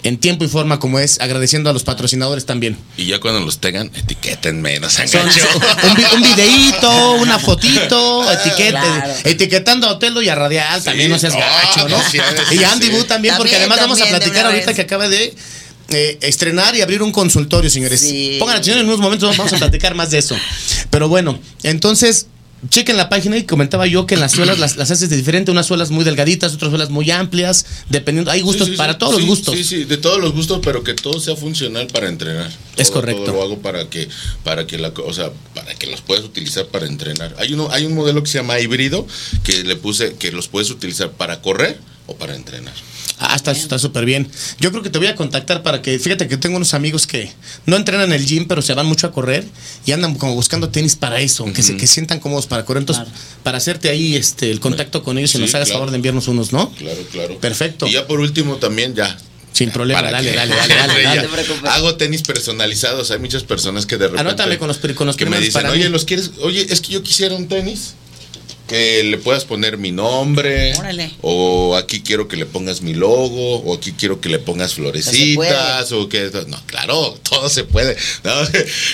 en 0.06 0.18
tiempo 0.18 0.44
y 0.44 0.48
forma 0.48 0.78
como 0.78 0.98
es, 1.00 1.20
agradeciendo 1.20 1.68
a 1.68 1.72
los 1.72 1.82
patrocinadores 1.82 2.46
también. 2.46 2.78
Y 2.96 3.06
ya 3.06 3.18
cuando 3.18 3.40
los 3.40 3.58
tengan, 3.58 3.90
etiquétenme, 3.94 4.78
no 4.78 4.88
sean 4.88 5.08
un, 5.08 6.16
un 6.16 6.22
videíto, 6.22 7.12
una 7.14 7.38
fotito, 7.40 8.30
etiquete, 8.40 8.70
Claro. 8.70 9.14
etiquetando 9.24 9.88
a 9.88 9.92
Otelo 9.92 10.22
y 10.22 10.28
a 10.28 10.34
Radial, 10.36 10.82
también 10.84 11.10
no 11.10 11.18
seas 11.18 11.34
no, 11.34 11.40
gacho, 11.40 11.88
¿no? 11.88 11.98
sí, 12.10 12.18
y 12.52 12.62
a 12.62 12.72
Andy 12.72 12.86
sí. 12.86 12.92
Boo 12.92 13.04
también, 13.04 13.34
porque 13.36 13.52
También, 13.52 13.72
además 13.72 13.80
vamos 13.80 14.00
a 14.00 14.06
platicar 14.06 14.46
ahorita 14.46 14.66
vez. 14.66 14.76
que 14.76 14.82
acaba 14.82 15.08
de 15.08 15.34
eh, 15.88 16.18
estrenar 16.22 16.74
y 16.76 16.82
abrir 16.82 17.02
un 17.02 17.10
consultorio, 17.12 17.68
señores. 17.68 18.00
Sí. 18.00 18.36
Pongan 18.38 18.56
atención 18.56 18.78
en 18.78 18.86
unos 18.86 19.00
momentos, 19.00 19.36
vamos 19.36 19.52
a 19.52 19.56
platicar 19.56 19.94
más 19.94 20.10
de 20.10 20.18
eso. 20.18 20.36
Pero 20.90 21.08
bueno, 21.08 21.38
entonces, 21.62 22.26
chequen 22.68 22.96
la 22.96 23.08
página 23.08 23.36
y 23.36 23.44
comentaba 23.44 23.86
yo 23.86 24.06
que 24.06 24.16
las 24.16 24.32
suelas 24.32 24.58
las, 24.58 24.76
las 24.76 24.90
haces 24.90 25.08
de 25.10 25.16
diferente, 25.16 25.50
unas 25.50 25.66
suelas 25.66 25.90
muy 25.90 26.04
delgaditas, 26.04 26.54
otras 26.54 26.70
suelas 26.70 26.90
muy 26.90 27.10
amplias, 27.10 27.66
dependiendo, 27.88 28.30
hay 28.30 28.40
gustos 28.40 28.66
Sí, 28.68 28.72
sí, 28.72 28.76
para 28.78 28.92
sí. 28.94 28.98
todos 28.98 29.14
los 29.14 29.24
gustos. 29.24 29.54
Sí, 29.54 29.64
sí, 29.64 29.84
de 29.84 29.96
todos 29.96 30.20
los 30.20 30.32
gustos, 30.32 30.60
pero 30.62 30.82
que 30.84 30.94
todo 30.94 31.20
sea 31.20 31.36
funcional 31.36 31.86
para 31.88 32.08
entrenar. 32.08 32.50
Es 32.76 32.88
Todo- 32.88 33.00
correcto. 33.00 33.24
Todo 33.24 33.34
lo 33.36 33.42
hago 33.42 33.58
para 33.60 33.88
que, 33.90 34.08
para 34.44 34.66
que 34.66 34.78
la, 34.78 34.88
o 35.04 35.12
sea, 35.12 35.30
para 35.54 35.74
que 35.74 35.86
los 35.86 36.00
puedas 36.00 36.24
utilizar 36.24 36.66
para 36.66 36.86
entrenar. 36.86 37.34
Hay 37.38 37.52
uno, 37.52 37.68
hay 37.70 37.84
un 37.86 37.94
modelo 37.94 38.22
que 38.22 38.30
se 38.30 38.38
llama 38.38 38.58
híbrido 38.60 39.06
que 39.44 39.64
le 39.64 39.76
puse 39.76 40.14
que 40.14 40.32
los 40.32 40.48
puedes 40.48 40.70
utilizar 40.70 41.10
para 41.12 41.40
correr 41.42 41.78
o 42.06 42.16
para 42.16 42.34
entrenar. 42.36 42.74
Ah, 43.18 43.34
está 43.34 43.52
está 43.52 43.78
súper 43.78 44.04
bien. 44.04 44.28
Yo 44.60 44.70
creo 44.70 44.82
que 44.82 44.90
te 44.90 44.98
voy 44.98 45.06
a 45.06 45.14
contactar 45.16 45.62
para 45.62 45.80
que, 45.80 45.98
fíjate 45.98 46.28
que 46.28 46.36
tengo 46.36 46.56
unos 46.56 46.74
amigos 46.74 47.06
que 47.06 47.32
no 47.64 47.76
entrenan 47.76 48.06
en 48.08 48.12
el 48.12 48.26
gym, 48.26 48.46
pero 48.46 48.60
se 48.60 48.74
van 48.74 48.84
mucho 48.86 49.06
a 49.06 49.12
correr 49.12 49.44
y 49.86 49.92
andan 49.92 50.14
como 50.16 50.34
buscando 50.34 50.68
tenis 50.68 50.96
para 50.96 51.20
eso, 51.20 51.44
que 51.52 51.62
se 51.62 51.76
que 51.78 51.86
sientan 51.86 52.20
cómodos 52.20 52.46
para 52.46 52.64
correr. 52.66 52.82
Entonces, 52.82 53.04
Claro. 53.04 53.18
para 53.42 53.56
hacerte 53.58 53.88
ahí 53.88 54.16
este 54.16 54.50
el 54.50 54.60
contacto 54.60 55.02
con 55.02 55.16
ellos 55.16 55.30
y 55.30 55.38
Sí, 55.38 55.38
nos 55.38 55.54
hagas 55.54 55.68
claro. 55.68 55.78
favor 55.80 55.90
de 55.92 55.96
enviarnos 55.96 56.28
unos, 56.28 56.52
¿no? 56.52 56.70
Claro, 56.74 57.00
claro. 57.10 57.38
Perfecto. 57.40 57.86
Y 57.86 57.92
ya 57.92 58.06
por 58.06 58.20
último 58.20 58.56
también 58.56 58.94
ya. 58.94 59.16
Sin 59.52 59.70
problema, 59.70 60.02
dale, 60.10 60.32
dale, 60.34 60.54
dale, 60.54 60.74
dale, 60.74 61.02
dale. 61.02 61.28
Hago 61.70 61.94
tenis 61.96 62.20
personalizados. 62.20 63.10
Hay 63.10 63.18
muchas 63.18 63.42
personas 63.44 63.86
que 63.86 63.96
de 63.96 64.08
repente. 64.08 64.20
Anótame 64.20 64.58
con 64.58 64.68
los 64.68 64.76
con 64.94 65.06
los 65.06 65.16
que 65.16 65.24
me 65.24 65.38
dicen, 65.40 65.52
para 65.54 65.70
oye, 65.72 65.84
mí". 65.84 65.90
los 65.90 66.04
quieres, 66.04 66.32
oye, 66.42 66.66
es 66.68 66.82
que 66.82 66.92
yo 66.92 67.02
quisiera 67.02 67.34
un 67.34 67.48
tenis 67.48 67.94
que 68.66 69.02
le 69.04 69.18
puedas 69.18 69.44
poner 69.44 69.78
mi 69.78 69.92
nombre, 69.92 70.74
Órale. 70.76 71.12
o 71.22 71.76
aquí 71.76 72.00
quiero 72.00 72.26
que 72.28 72.36
le 72.36 72.46
pongas 72.46 72.82
mi 72.82 72.94
logo, 72.94 73.58
o 73.60 73.74
aquí 73.74 73.92
quiero 73.92 74.20
que 74.20 74.28
le 74.28 74.38
pongas 74.38 74.74
florecitas, 74.74 75.92
o 75.92 76.08
que 76.08 76.30
no, 76.48 76.60
claro, 76.66 77.18
todo 77.28 77.48
se 77.48 77.64
puede. 77.64 77.96
¿no? 78.24 78.32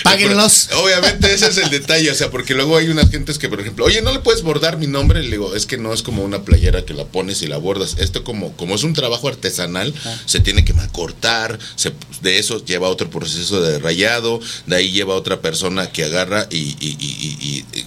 Páguenlos. 0.03 0.69
Obviamente 0.75 1.33
ese 1.33 1.47
es 1.47 1.57
el 1.57 1.69
detalle, 1.69 2.11
o 2.11 2.15
sea, 2.15 2.29
porque 2.29 2.53
luego 2.53 2.77
hay 2.77 2.89
unas 2.89 3.09
gentes 3.09 3.37
que, 3.37 3.49
por 3.49 3.59
ejemplo, 3.59 3.85
oye, 3.85 4.01
no 4.01 4.11
le 4.13 4.19
puedes 4.19 4.41
bordar 4.43 4.77
mi 4.77 4.87
nombre, 4.87 5.23
le 5.23 5.31
digo, 5.31 5.55
es 5.55 5.65
que 5.65 5.77
no 5.77 5.93
es 5.93 6.03
como 6.03 6.23
una 6.23 6.43
playera 6.43 6.85
que 6.85 6.93
la 6.93 7.05
pones 7.05 7.41
y 7.41 7.47
la 7.47 7.57
bordas. 7.57 7.95
Esto 7.99 8.23
como, 8.23 8.55
como 8.57 8.75
es 8.75 8.83
un 8.83 8.93
trabajo 8.93 9.27
artesanal, 9.27 9.93
se 10.25 10.39
tiene 10.39 10.63
que 10.65 10.73
cortar, 10.91 11.57
se, 11.75 11.91
de 12.21 12.37
eso 12.39 12.63
lleva 12.65 12.89
otro 12.89 13.09
proceso 13.09 13.61
de 13.61 13.79
rayado, 13.79 14.39
de 14.67 14.75
ahí 14.75 14.91
lleva 14.91 15.15
otra 15.15 15.41
persona 15.41 15.91
que 15.91 16.03
agarra 16.03 16.47
y, 16.51 16.57
y- 16.57 16.75
y- 16.79 16.97
y- 16.99 17.37
y- 17.41 17.79
y- 17.79 17.85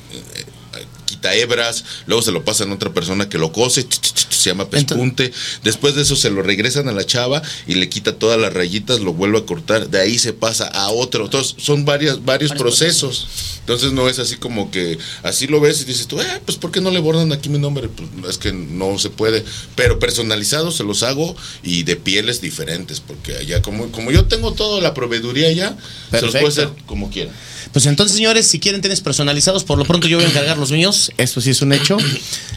quita 1.17 1.35
hebras, 1.35 1.85
luego 2.07 2.23
se 2.23 2.33
lo 2.33 2.45
pasan 2.45 2.71
a 2.71 2.75
otra 2.75 2.93
persona 2.93 3.29
que 3.29 3.39
lo 3.39 3.53
cose, 3.53 3.87
se 4.29 4.51
llama 4.51 4.69
pespunte, 4.69 5.33
después 5.65 5.95
de 5.95 6.03
eso 6.03 6.15
se 6.15 6.31
lo 6.31 6.43
regresan 6.43 6.89
a 6.89 6.93
la 6.93 7.05
chava 7.05 7.43
y 7.67 7.75
le 7.75 7.89
quita 7.89 8.13
todas 8.13 8.39
las 8.39 8.53
rayitas, 8.53 9.01
lo 9.01 9.15
vuelve 9.15 9.39
a 9.39 9.47
cortar, 9.47 9.89
de 9.89 10.01
ahí 10.01 10.19
se 10.19 10.33
pasa 10.33 10.67
a 10.67 10.91
otro, 10.91 11.25
entonces 11.25 11.55
son 11.59 11.85
varias, 11.85 12.25
varios 12.25 12.51
Varios 12.51 12.63
procesos, 12.63 13.27
entonces 13.61 13.93
no 13.93 14.09
es 14.09 14.19
así 14.19 14.37
como 14.37 14.71
que 14.71 14.99
así 15.23 15.47
lo 15.47 15.61
ves 15.61 15.81
y 15.81 15.85
dices 15.85 16.07
tú, 16.07 16.21
eh, 16.21 16.41
pues 16.45 16.59
¿por 16.59 16.71
qué 16.71 16.81
no 16.81 16.91
le 16.91 17.01
bordan 17.01 17.33
aquí 17.33 17.49
mi 17.49 17.59
nombre? 17.59 17.89
Pues 17.89 18.09
es 18.29 18.39
que 18.39 18.53
no 18.53 18.99
se 18.99 19.09
puede, 19.09 19.43
pero 19.75 19.99
personalizados 19.99 20.77
se 20.77 20.85
los 20.85 21.03
hago 21.03 21.35
y 21.63 21.85
de 21.85 21.97
pieles 21.97 22.41
diferentes, 22.41 23.01
porque 23.01 23.37
allá 23.37 23.63
como, 23.63 23.91
como 23.91 24.11
yo 24.13 24.27
tengo 24.27 24.53
toda 24.53 24.83
la 24.83 24.93
proveeduría 24.93 25.49
allá, 25.49 25.77
se 26.11 26.21
los 26.21 26.33
puedo 26.33 26.49
hacer 26.49 26.65
Perfecto. 26.67 26.87
como 26.87 27.11
quieran. 27.11 27.35
Pues 27.73 27.87
entonces, 27.87 28.17
señores, 28.17 28.47
si 28.47 28.59
quieren 28.59 28.81
tenis 28.81 29.01
personalizados, 29.01 29.65
por 29.65 29.77
lo 29.79 29.85
pronto 29.85 30.09
yo 30.09 30.17
voy 30.17 30.27
a 30.27 30.29
encargar 30.31 30.57
los 30.57 30.71
míos. 30.73 31.06
Esto 31.17 31.41
sí 31.41 31.51
es 31.51 31.63
un 31.63 31.73
hecho. 31.73 31.97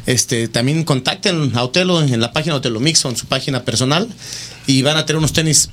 Este, 0.06 0.48
también 0.48 0.86
contacten 0.86 1.56
a 1.56 1.64
Otelo 1.64 2.02
en 2.02 2.20
la 2.20 2.34
página 2.34 2.56
Otelo 2.56 2.80
Mix 2.80 3.06
o 3.06 3.10
en 3.10 3.16
su 3.16 3.28
página 3.28 3.64
personal 3.64 4.10
y 4.66 4.82
van 4.82 4.98
a 4.98 5.06
tener 5.06 5.20
unos 5.20 5.34
tenis 5.34 5.70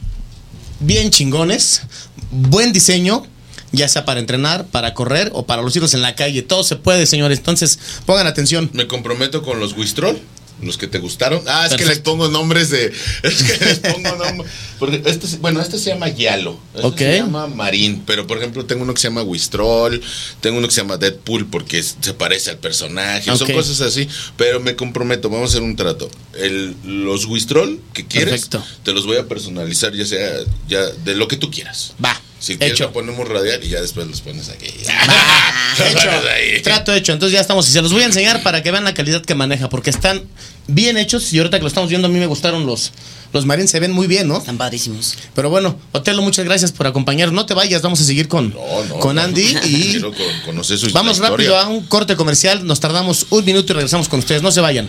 bien 0.81 1.11
chingones, 1.11 1.83
buen 2.31 2.73
diseño, 2.75 3.27
ya 3.73 3.89
sea 3.89 4.05
para 4.05 4.21
entrenar, 4.21 4.67
para 4.67 4.93
correr 4.93 5.31
o 5.33 5.47
para 5.47 5.63
los 5.63 5.75
hijos 5.77 5.95
en 5.95 6.03
la 6.03 6.15
calle. 6.15 6.43
Todo 6.43 6.65
se 6.65 6.77
puede, 6.77 7.07
señores. 7.07 7.39
Entonces, 7.39 7.79
pongan 8.05 8.27
atención. 8.27 8.69
Me 8.75 8.87
comprometo 8.87 9.43
con 9.43 9.59
los 9.59 9.73
Wistrol, 9.75 10.21
los 10.63 10.79
que 10.79 10.87
te 10.87 10.99
gustaron. 10.99 11.43
Ah, 11.47 11.67
es 11.67 11.75
que 11.75 11.85
les 11.85 11.99
pongo 11.99 12.29
nombres 12.29 12.71
de. 12.71 12.93
Es 13.23 13.43
que 13.43 13.65
les 13.65 13.79
pongo 13.81 14.15
nombres. 14.17 14.51
Porque 14.79 15.03
este, 15.07 15.27
bueno, 15.39 15.61
este 15.61 15.79
se 15.79 15.91
llama 15.91 16.09
Yalo. 16.09 16.59
Este 16.75 16.87
Ok. 16.87 16.99
se 16.99 17.17
llama 17.19 17.47
Marín. 17.47 18.03
Pero 18.07 18.27
por 18.27 18.39
ejemplo, 18.39 18.65
tengo 18.67 18.83
uno 18.83 18.95
que 18.95 19.01
se 19.01 19.09
llama 19.09 19.23
Wistrol. 19.23 20.01
Tengo 20.41 20.59
uno 20.59 20.69
que 20.69 20.75
se 20.75 20.81
llama 20.83 20.97
Deadpool 20.97 21.47
porque 21.47 21.79
es- 21.79 21.97
se 22.01 22.15
parece 22.15 22.51
al 22.51 22.59
personaje. 22.59 23.35
Son 23.37 23.51
cosas 23.53 23.81
así. 23.81 24.09
Pero 24.37 24.61
me 24.61 24.77
comprometo, 24.77 25.29
vamos 25.31 25.51
a 25.51 25.53
hacer 25.53 25.63
un 25.63 25.77
trato. 25.77 26.11
El, 26.39 26.75
los 26.85 27.27
Wistrol 27.27 27.81
que 27.93 28.07
quieres, 28.07 28.47
Perfecto. 28.47 28.65
te 28.83 28.93
los 28.93 29.07
voy 29.07 29.17
a 29.17 29.27
personalizar, 29.27 29.95
ya 29.95 30.07
sea 30.07 30.31
ya 30.69 30.83
de 30.87 31.15
lo 31.15 31.29
que 31.29 31.37
tú 31.37 31.51
quieras. 31.51 31.93
Va. 32.05 32.21
Si 32.39 32.57
quieres, 32.59 32.75
hecho. 32.75 32.85
lo 32.85 32.93
ponemos 32.93 33.27
radial 33.29 33.65
y 33.65 33.69
ya 33.71 33.81
después 33.81 34.07
los 34.07 34.21
pones 34.21 34.49
aquí. 34.51 34.67
Los 35.79 35.89
hecho. 35.91 36.63
Trato 36.63 36.95
hecho. 36.95 37.13
Entonces 37.13 37.35
ya 37.35 37.41
estamos. 37.41 37.69
Y 37.69 37.73
se 37.73 37.83
los 37.83 37.93
voy 37.93 38.03
a 38.03 38.07
enseñar 38.07 38.43
para 38.43 38.63
que 38.63 38.71
vean 38.71 38.85
la 38.85 38.95
calidad 38.95 39.23
que 39.23 39.35
maneja. 39.35 39.69
Porque 39.69 39.91
están 39.91 40.23
bien 40.67 40.97
hechos. 40.97 41.33
Y 41.33 41.39
ahorita 41.39 41.59
que 41.59 41.63
lo 41.63 41.69
estamos 41.69 41.91
viendo, 41.91 42.09
a 42.09 42.11
mí 42.11 42.19
me 42.19 42.27
gustaron 42.27 42.65
los, 42.67 42.93
los 43.33 43.45
marines. 43.47 43.71
Se 43.71 43.81
ven 43.81 43.93
muy 43.93 44.07
bien, 44.07 44.29
¿no? 44.29 44.39
Están 44.39 44.57
padrísimos. 44.59 45.17
Pero 45.35 45.51
bueno, 45.51 45.79
Otelo, 45.93 46.23
muchas 46.23 46.45
gracias 46.45 46.73
por 46.73 46.87
acompañarnos. 46.87 47.35
No 47.35 47.47
te 47.47 47.55
vayas, 47.55 47.83
vamos 47.83 48.01
a 48.01 48.05
seguir 48.05 48.29
con, 48.29 48.51
No, 48.55 48.85
no, 48.85 48.95
con 49.01 49.17
no. 49.17 49.23
Andy. 49.23 49.57
Y 49.65 49.83
Quiero 49.93 50.13
co- 50.13 50.23
conocer 50.45 50.79
su 50.79 50.91
vamos 50.93 51.13
historia. 51.17 51.31
rápido 51.31 51.59
a 51.59 51.69
un 51.69 51.85
corte 51.87 52.17
comercial. 52.17 52.67
Nos 52.67 52.81
tardamos 52.81 53.27
un 53.31 53.45
minuto 53.45 53.73
y 53.73 53.75
regresamos 53.77 54.09
con 54.09 54.19
ustedes. 54.21 54.43
No 54.43 54.51
se 54.53 54.61
vayan. 54.61 54.89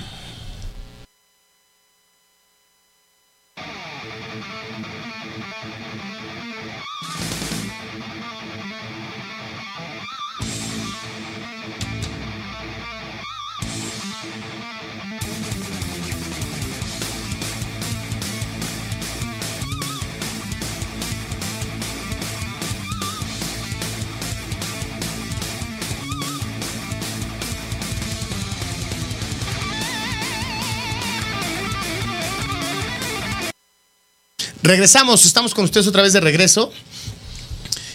Regresamos, 34.68 35.26
estamos 35.26 35.54
con 35.54 35.64
ustedes 35.64 35.88
otra 35.88 36.04
vez 36.04 36.12
de 36.12 36.20
regreso. 36.20 36.74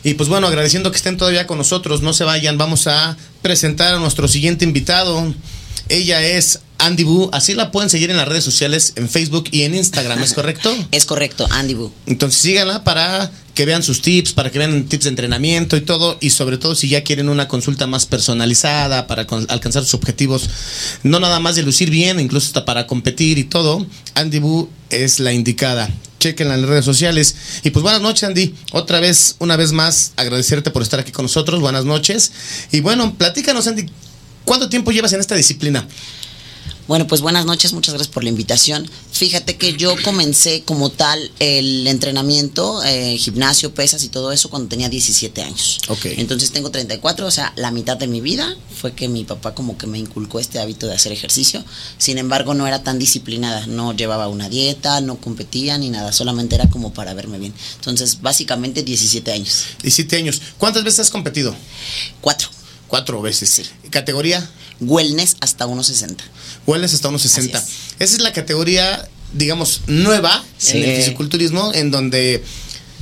Y 0.03 0.15
pues 0.15 0.31
bueno, 0.31 0.47
agradeciendo 0.47 0.91
que 0.91 0.97
estén 0.97 1.19
todavía 1.19 1.47
con 1.47 1.59
nosotros, 1.59 2.01
no 2.01 2.15
se 2.15 2.25
vayan, 2.25 2.57
vamos 2.57 2.87
a 2.87 3.15
presentar 3.43 3.93
a 3.93 3.99
nuestro 3.99 4.27
siguiente 4.27 4.65
invitado. 4.65 5.35
Ella 5.91 6.23
es 6.23 6.61
Andy 6.83 7.05
Boo, 7.05 7.31
así 7.33 7.55
la 7.55 7.71
pueden 7.71 7.89
seguir 7.89 8.11
en 8.11 8.17
las 8.17 8.27
redes 8.27 8.43
sociales, 8.43 8.95
en 8.97 9.09
Facebook 9.09 9.45
y 9.53 9.63
en 9.63 9.75
Instagram, 9.77 10.21
¿es 10.23 10.33
correcto? 10.33 10.75
Es 10.91 11.07
correcto, 11.07 11.47
Andy 11.51 11.75
Boo. 11.75 11.93
Entonces 12.07 12.41
síganla 12.41 12.83
para 12.83 13.31
que 13.55 13.65
vean 13.67 13.85
sus 13.85 14.03
tips, 14.03 14.33
para 14.33 14.51
que 14.51 14.59
vean 14.59 14.85
tips 14.85 15.05
de 15.05 15.11
entrenamiento 15.11 15.77
y 15.77 15.83
todo, 15.83 16.19
y 16.21 16.31
sobre 16.31 16.59
todo 16.59 16.75
si 16.75 16.89
ya 16.89 17.05
quieren 17.05 17.29
una 17.29 17.47
consulta 17.47 17.87
más 17.87 18.07
personalizada 18.07 19.07
para 19.07 19.23
alcanzar 19.49 19.85
sus 19.85 19.95
objetivos, 19.95 20.49
no 21.05 21.21
nada 21.21 21.39
más 21.39 21.55
de 21.55 21.63
lucir 21.63 21.89
bien, 21.89 22.19
incluso 22.19 22.49
hasta 22.49 22.65
para 22.65 22.89
competir 22.89 23.39
y 23.39 23.45
todo, 23.45 23.87
Andy 24.15 24.41
Boo 24.41 24.69
es 24.91 25.21
la 25.21 25.33
indicada. 25.33 25.89
Chequenla 26.19 26.55
en 26.55 26.63
las 26.63 26.71
redes 26.71 26.85
sociales. 26.85 27.35
Y 27.65 27.71
pues 27.71 27.83
buenas 27.83 28.01
noches, 28.01 28.25
Andy. 28.25 28.55
Otra 28.73 29.01
vez, 29.01 29.37
una 29.39 29.57
vez 29.57 29.73
más, 29.73 30.13
agradecerte 30.17 30.71
por 30.71 30.83
estar 30.83 31.01
aquí 31.01 31.11
con 31.11 31.25
nosotros. 31.25 31.61
Buenas 31.61 31.85
noches. 31.85 32.31
Y 32.71 32.79
bueno, 32.79 33.15
platícanos, 33.19 33.67
Andy, 33.67 33.87
¿cuánto 34.45 34.69
tiempo 34.69 34.93
llevas 34.93 35.13
en 35.13 35.21
esta 35.21 35.35
disciplina? 35.35 35.85
Bueno, 36.89 37.07
pues 37.07 37.21
buenas 37.21 37.47
noches, 37.47 37.73
muchas 37.73 37.95
gracias 37.95 38.13
por 38.13 38.25
la 38.25 38.31
invitación. 38.31 38.91
Fíjate 39.13 39.57
que 39.57 39.75
yo 39.75 39.95
comencé 40.03 40.63
como 40.63 40.91
tal 40.91 41.31
el 41.39 41.87
entrenamiento, 41.87 42.83
eh, 42.83 43.17
gimnasio, 43.19 43.73
pesas 43.73 44.03
y 44.03 44.09
todo 44.09 44.33
eso 44.33 44.51
cuando 44.51 44.69
tenía 44.69 44.89
17 44.89 45.43
años. 45.43 45.79
Ok. 45.89 46.07
Entonces 46.17 46.51
tengo 46.51 46.73
34, 46.73 47.25
o 47.25 47.31
sea, 47.31 47.53
la 47.55 47.71
mitad 47.71 47.97
de 47.97 48.09
mi 48.09 48.21
vida 48.21 48.57
fue 48.75 48.95
que 48.95 49.09
mi 49.09 49.23
papá 49.23 49.55
como 49.55 49.79
que 49.79 49.87
me 49.87 49.99
inculcó 49.99 50.41
este 50.41 50.59
hábito 50.59 50.89
de 50.89 50.95
hacer 50.95 51.13
ejercicio. 51.13 51.65
Sin 51.99 52.19
embargo, 52.19 52.53
no 52.53 52.67
era 52.67 52.83
tan 52.83 52.99
disciplinada, 52.99 53.67
no 53.69 53.95
llevaba 53.95 54.27
una 54.27 54.49
dieta, 54.49 55.01
no 55.01 55.19
competía 55.19 55.79
ni 55.79 55.89
nada, 55.89 56.13
solamente 56.13 56.57
era 56.57 56.69
como 56.69 56.93
para 56.93 57.15
verme 57.15 57.39
bien. 57.39 57.55
Entonces, 57.77 58.21
básicamente 58.23 58.83
17 58.83 59.31
años. 59.31 59.67
17 59.83 60.17
años. 60.17 60.43
¿Cuántas 60.59 60.83
veces 60.83 61.01
has 61.01 61.11
competido? 61.11 61.55
Cuatro. 62.21 62.49
Cuatro 62.89 63.23
veces. 63.23 63.49
Sí. 63.49 63.63
¿Categoría? 63.91 64.51
Wellness 64.89 65.37
hasta 65.41 65.67
1.60. 65.67 66.17
Hueles 66.67 66.95
hasta 66.95 67.09
unos 67.09 67.23
60. 67.23 67.59
Así 67.59 67.71
Esa 67.99 68.17
es 68.17 68.21
la 68.23 68.33
categoría, 68.33 69.09
digamos, 69.33 69.81
nueva 69.87 70.45
Sí. 70.59 70.79
en 70.79 70.85
el 70.91 70.97
fisiculturismo, 70.97 71.73
en 71.75 71.91
donde 71.91 72.43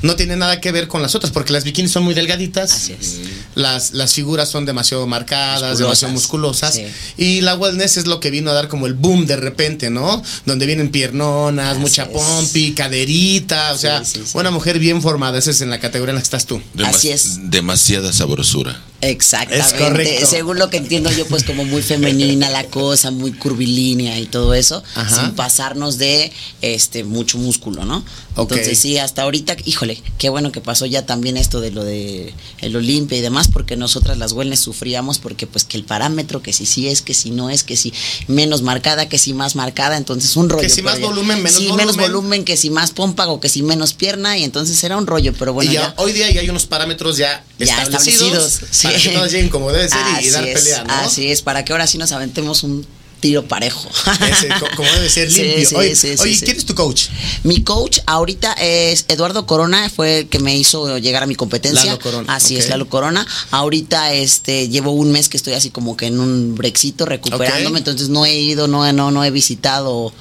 no 0.02 0.16
tiene 0.16 0.34
nada 0.34 0.62
que 0.62 0.72
ver 0.72 0.88
con 0.88 1.02
las 1.02 1.14
otras, 1.14 1.30
porque 1.30 1.52
las 1.52 1.64
bikinis 1.64 1.90
son 1.92 2.04
muy 2.04 2.14
delgaditas. 2.14 2.72
Así 2.72 2.94
es. 2.98 3.16
Las, 3.54 3.92
las 3.92 4.14
figuras 4.14 4.48
son 4.48 4.64
demasiado 4.64 5.06
marcadas, 5.06 5.60
Musculosas. 5.60 5.78
demasiado 5.78 6.12
musculosas. 6.14 6.74
Sí. 6.74 6.86
Y 7.18 7.40
la 7.42 7.54
wellness 7.54 7.98
es 7.98 8.06
lo 8.06 8.18
que 8.18 8.30
vino 8.30 8.50
a 8.50 8.54
dar 8.54 8.68
como 8.68 8.86
el 8.86 8.94
boom 8.94 9.26
de 9.26 9.36
repente, 9.36 9.90
¿no? 9.90 10.22
Donde 10.46 10.64
vienen 10.64 10.88
piernonas, 10.90 11.72
Así 11.72 11.80
mucha 11.80 12.02
es. 12.04 12.08
pompi, 12.08 12.72
caderita, 12.72 13.72
o 13.72 13.76
Sí, 13.76 13.80
sea, 13.82 14.02
sí, 14.02 14.22
sí. 14.24 14.30
una 14.38 14.50
mujer 14.50 14.78
bien 14.78 15.02
formada. 15.02 15.36
Esa 15.38 15.50
es 15.50 15.60
en 15.60 15.68
la 15.68 15.80
categoría 15.80 16.12
en 16.12 16.16
la 16.16 16.22
que 16.22 16.24
estás 16.24 16.46
tú. 16.46 16.62
Así 16.82 17.10
es. 17.10 17.50
Demasiada 17.50 18.10
sabrosura. 18.14 18.80
Exactamente. 19.00 19.66
Es 19.66 19.74
correcto. 19.74 20.26
Según 20.26 20.58
lo 20.58 20.70
que 20.70 20.76
entiendo 20.76 21.10
yo, 21.10 21.26
pues 21.26 21.44
como 21.44 21.64
muy 21.64 21.82
femenina 21.82 22.50
la 22.50 22.64
cosa, 22.64 23.10
muy 23.10 23.32
curvilínea 23.32 24.18
y 24.18 24.26
todo 24.26 24.54
eso, 24.54 24.82
Ajá. 24.94 25.22
sin 25.22 25.34
pasarnos 25.34 25.98
de 25.98 26.32
este 26.60 27.04
mucho 27.04 27.38
músculo, 27.38 27.84
¿no? 27.84 28.04
Entonces 28.36 28.78
sí, 28.78 28.96
hasta 28.96 29.22
ahorita, 29.22 29.56
híjole, 29.64 30.00
qué 30.18 30.28
bueno 30.28 30.52
que 30.52 30.60
pasó 30.60 30.86
ya 30.86 31.04
también 31.04 31.36
esto 31.36 31.60
de 31.60 31.70
lo 31.72 31.84
de 31.84 32.32
el 32.60 32.76
Olimpia 32.76 33.18
y 33.18 33.20
demás, 33.20 33.48
porque 33.48 33.76
nosotras 33.76 34.18
las 34.18 34.32
wellness 34.32 34.60
sufríamos 34.60 35.18
porque 35.18 35.46
pues 35.46 35.64
que 35.64 35.76
el 35.76 35.84
parámetro, 35.84 36.42
que 36.42 36.52
si 36.52 36.64
sí 36.64 36.88
es, 36.88 37.02
que 37.02 37.12
si 37.12 37.30
no 37.30 37.50
es, 37.50 37.64
que 37.64 37.76
si 37.76 37.92
menos 38.28 38.62
marcada, 38.62 39.08
que 39.08 39.18
si 39.18 39.34
más 39.34 39.56
marcada, 39.56 39.96
entonces 39.96 40.36
un 40.36 40.48
rollo. 40.48 40.62
Que 40.62 40.70
si 40.70 40.82
más 40.82 41.00
volumen, 41.00 41.38
menos 41.38 41.58
sí, 41.58 41.72
menos 41.72 41.96
volumen. 41.96 42.12
volumen, 42.12 42.44
que 42.44 42.56
si 42.56 42.70
más 42.70 42.92
pómpago, 42.92 43.40
que 43.40 43.48
si 43.48 43.62
menos 43.62 43.92
pierna, 43.94 44.38
y 44.38 44.44
entonces 44.44 44.82
era 44.84 44.96
un 44.96 45.06
rollo, 45.06 45.32
pero 45.38 45.52
bueno, 45.52 45.70
y 45.70 45.74
ya, 45.74 45.80
ya. 45.80 45.94
hoy 45.98 46.12
día 46.12 46.30
ya 46.30 46.40
hay 46.40 46.48
unos 46.48 46.66
parámetros 46.66 47.16
ya, 47.16 47.44
Ya 47.58 47.82
establecidos, 47.82 48.62
establecidos, 48.62 48.62
para 48.92 49.02
que 49.02 49.08
todos 49.10 49.32
lleguen 49.32 49.48
como 49.48 49.72
debe 49.72 49.88
ser 49.88 49.98
y- 49.98 50.10
y, 50.14 50.18
Así 50.18 50.30
dar 50.30 50.48
es, 50.48 50.60
pelea, 50.60 50.84
¿no? 50.84 50.94
Así 50.94 51.30
es, 51.30 51.42
para 51.42 51.64
que 51.64 51.72
ahora 51.72 51.86
sí 51.86 51.98
nos 51.98 52.12
aventemos 52.12 52.62
un 52.62 52.86
tiro 53.20 53.44
parejo. 53.44 53.88
Ese, 54.30 54.48
como 54.76 54.90
debe 54.90 55.08
ser 55.08 55.30
limpio. 55.32 55.68
sí, 55.68 55.74
oye, 55.76 55.94
sí. 55.94 56.16
¿quién 56.44 56.56
es 56.56 56.64
tu 56.64 56.74
coach? 56.74 57.08
Mi 57.44 57.62
coach 57.62 58.00
ahorita 58.06 58.52
es 58.54 59.04
Eduardo 59.08 59.46
Corona, 59.46 59.88
fue 59.90 60.20
el 60.20 60.28
que 60.28 60.38
me 60.38 60.56
hizo 60.56 60.98
llegar 60.98 61.22
a 61.22 61.26
mi 61.26 61.34
competencia. 61.34 61.84
Lalo 61.84 62.00
Corona, 62.00 62.34
Así 62.34 62.56
es, 62.56 62.68
Lalo 62.68 62.88
Corona. 62.88 63.26
Ahorita 63.50 64.12
este 64.12 64.68
llevo 64.68 64.92
un 64.92 65.12
mes 65.12 65.28
que 65.28 65.36
estoy 65.36 65.52
así 65.54 65.70
como 65.70 65.96
que 65.96 66.06
en 66.06 66.20
un 66.20 66.54
brexito 66.54 67.06
recuperándome, 67.06 67.78
entonces 67.78 68.08
no 68.08 68.24
he 68.24 68.34
ido, 68.34 68.66
no, 68.66 68.90
no, 68.92 69.10
no 69.10 69.24
he 69.24 69.30
visitado 69.30 70.12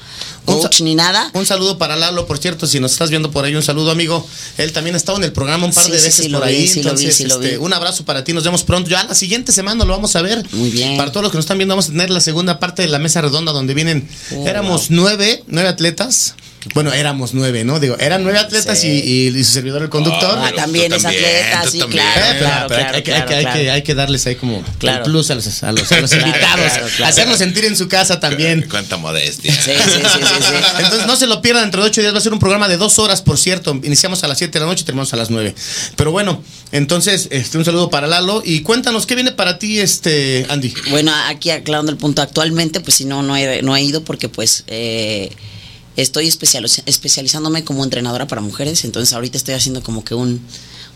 coach 0.45 0.81
ni 0.81 0.95
nada. 0.95 1.29
Un 1.33 1.45
saludo 1.45 1.77
para 1.77 1.95
Lalo, 1.95 2.25
por 2.25 2.37
cierto, 2.37 2.67
si 2.67 2.79
nos 2.79 2.91
estás 2.91 3.09
viendo 3.09 3.31
por 3.31 3.45
ahí, 3.45 3.55
un 3.55 3.63
saludo, 3.63 3.91
amigo. 3.91 4.25
Él 4.57 4.71
también 4.71 4.95
ha 4.95 4.97
estado 4.97 5.17
en 5.17 5.23
el 5.23 5.31
programa 5.31 5.65
un 5.65 5.73
par 5.73 5.85
de 5.85 5.91
veces 5.91 6.27
por 6.29 6.43
ahí. 6.43 6.69
entonces, 6.75 7.25
un 7.59 7.73
abrazo 7.73 8.05
para 8.05 8.23
ti, 8.23 8.33
nos 8.33 8.43
vemos 8.43 8.63
pronto. 8.63 8.89
Ya 8.89 9.03
la 9.03 9.15
siguiente 9.15 9.51
semana 9.51 9.85
lo 9.85 9.93
vamos 9.93 10.15
a 10.15 10.21
ver. 10.21 10.45
Muy 10.51 10.69
bien. 10.69 10.97
Para 10.97 11.11
todos 11.11 11.23
los 11.23 11.31
que 11.31 11.37
nos 11.37 11.45
están 11.45 11.57
viendo, 11.57 11.73
vamos 11.73 11.87
a 11.87 11.89
tener 11.89 12.09
la 12.09 12.21
segunda 12.21 12.59
parte 12.59 12.81
de 12.81 12.87
la 12.89 12.99
mesa 12.99 13.21
redonda 13.21 13.51
donde 13.51 13.73
vienen, 13.73 14.07
Oh, 14.35 14.47
éramos 14.47 14.89
nueve, 14.89 15.43
nueve 15.47 15.69
atletas. 15.69 16.35
Bueno, 16.73 16.91
éramos 16.93 17.33
nueve, 17.33 17.63
¿no? 17.63 17.79
Digo, 17.79 17.95
eran 17.99 18.23
nueve 18.23 18.37
atletas 18.39 18.79
Sí. 18.81 18.87
y, 18.87 19.27
y- 19.29 19.39
y 19.39 19.43
su 19.43 19.51
servidor, 19.53 19.81
el 19.81 19.89
conductor. 19.89 20.35
Ah, 20.37 20.43
pero 20.45 20.55
también 20.57 20.91
es 20.93 21.05
atleta, 21.05 21.63
sí, 21.71 21.79
claro, 21.79 22.21
hay 22.25 23.01
claro, 23.01 23.83
que- 23.83 23.95
darles 23.95 24.25
ahí 24.27 24.35
como 24.35 24.63
Claro. 24.77 24.97
el 25.05 25.11
plus 25.11 25.31
a 25.31 25.35
los, 25.35 25.63
a 25.63 25.71
los, 25.71 25.91
a 25.91 25.99
los 26.01 26.09
Claro, 26.11 26.27
invitados, 26.27 26.71
claro, 26.71 26.87
claro. 26.97 27.05
hacerlos 27.11 27.37
sentir 27.37 27.65
en 27.65 27.75
su 27.77 27.87
casa 27.87 28.19
también. 28.19 28.65
Cuánta 28.69 28.97
modestia. 28.97 29.53
Sí, 29.53 29.71
sí, 29.71 29.71
sí, 29.73 30.01
sí, 30.01 30.19
sí. 30.41 30.53
Entonces 30.83 31.07
no 31.07 31.15
se 31.15 31.27
lo 31.27 31.41
pierdan, 31.41 31.63
dentro 31.63 31.81
de 31.83 31.89
ocho 31.89 32.01
días 32.01 32.13
va 32.13 32.17
a 32.17 32.21
ser 32.21 32.33
un 32.33 32.39
programa 32.39 32.67
de 32.67 32.77
dos 32.77 32.99
horas, 32.99 33.21
por 33.21 33.37
cierto. 33.37 33.79
Iniciamos 33.83 34.23
a 34.23 34.27
las 34.27 34.37
7 34.37 34.51
de 34.53 34.59
la 34.59 34.65
noche 34.65 34.81
y 34.83 34.85
terminamos 34.85 35.13
a 35.13 35.17
las 35.17 35.29
9. 35.29 35.55
Pero 35.95 36.11
bueno, 36.11 36.43
entonces, 36.71 37.27
este, 37.31 37.57
un 37.57 37.65
saludo 37.65 37.89
para 37.89 38.07
Lalo. 38.07 38.41
Y 38.45 38.61
cuéntanos, 38.61 39.05
¿qué 39.05 39.15
viene 39.15 39.31
para 39.31 39.59
ti, 39.59 39.79
este, 39.79 40.45
Andy? 40.49 40.73
Bueno, 40.89 41.13
aquí 41.27 41.51
aclarando 41.51 41.91
el 41.91 41.97
punto, 41.97 42.21
actualmente, 42.21 42.79
pues 42.81 42.95
si 42.95 43.05
no, 43.05 43.23
no 43.23 43.35
he, 43.37 43.61
no 43.61 43.75
he 43.75 43.81
ido 43.81 44.03
porque 44.03 44.29
pues 44.29 44.63
eh, 44.67 45.31
estoy 46.01 46.27
especializ- 46.27 46.83
especializándome 46.85 47.63
como 47.63 47.83
entrenadora 47.83 48.27
para 48.27 48.41
mujeres, 48.41 48.83
entonces 48.85 49.13
ahorita 49.13 49.37
estoy 49.37 49.53
haciendo 49.55 49.83
como 49.83 50.03
que 50.03 50.15
un, 50.15 50.41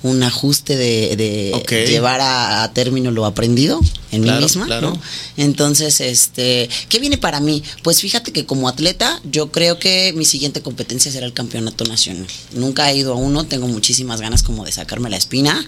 un 0.03 0.21
ajuste 0.21 0.75
de, 0.75 1.63
llevar 1.87 2.21
a, 2.21 2.63
a 2.63 2.73
término 2.73 3.11
lo 3.11 3.25
aprendido 3.25 3.79
en 4.11 4.23
Claro, 4.23 4.39
mí 4.39 4.43
misma, 4.43 4.65
claro. 4.65 4.91
¿no? 4.91 5.01
Entonces, 5.37 5.99
este, 5.99 6.69
¿qué 6.89 6.99
viene 6.99 7.17
para 7.17 7.39
mí? 7.39 7.63
Pues 7.81 7.99
fíjate 7.99 8.31
que 8.31 8.45
como 8.45 8.67
atleta, 8.67 9.19
yo 9.23 9.51
creo 9.51 9.79
que 9.79 10.13
mi 10.15 10.23
siguiente 10.23 10.61
competencia 10.61 11.11
será 11.11 11.25
el 11.25 11.33
campeonato 11.33 11.83
nacional. 11.85 12.27
Nunca 12.53 12.91
he 12.91 12.97
ido 12.97 13.13
a 13.13 13.15
uno, 13.15 13.45
tengo 13.45 13.67
muchísimas 13.67 14.21
ganas 14.21 14.43
como 14.43 14.65
de 14.65 14.71
sacarme 14.71 15.09
la 15.09 15.17
espina. 15.17 15.65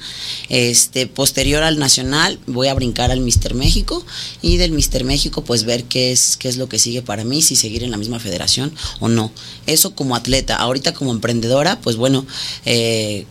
Este, 0.50 1.08
posterior 1.08 1.64
al 1.64 1.80
nacional, 1.80 2.38
voy 2.46 2.68
a 2.68 2.74
brincar 2.76 3.10
al 3.10 3.22
Mister 3.22 3.56
México 3.56 4.06
y 4.42 4.58
del 4.58 4.74
Mister 4.74 5.06
México, 5.06 5.44
pues 5.44 5.64
ver 5.64 5.86
qué 5.86 6.12
es, 6.12 6.38
qué 6.38 6.48
es 6.48 6.58
lo 6.58 6.70
que 6.70 6.78
sigue 6.78 7.02
para 7.02 7.24
mí, 7.24 7.42
si 7.42 7.56
seguir 7.56 7.84
en 7.84 7.92
la 7.92 7.98
misma 7.98 8.20
federación 8.20 8.74
o 9.00 9.08
no. 9.08 9.32
Eso 9.66 9.96
como 9.96 10.16
atleta. 10.16 10.58
Ahorita 10.58 10.94
como 10.94 11.12
emprendedora, 11.12 11.80
pues 11.82 11.96
bueno, 11.96 12.28
eh, 12.66 13.26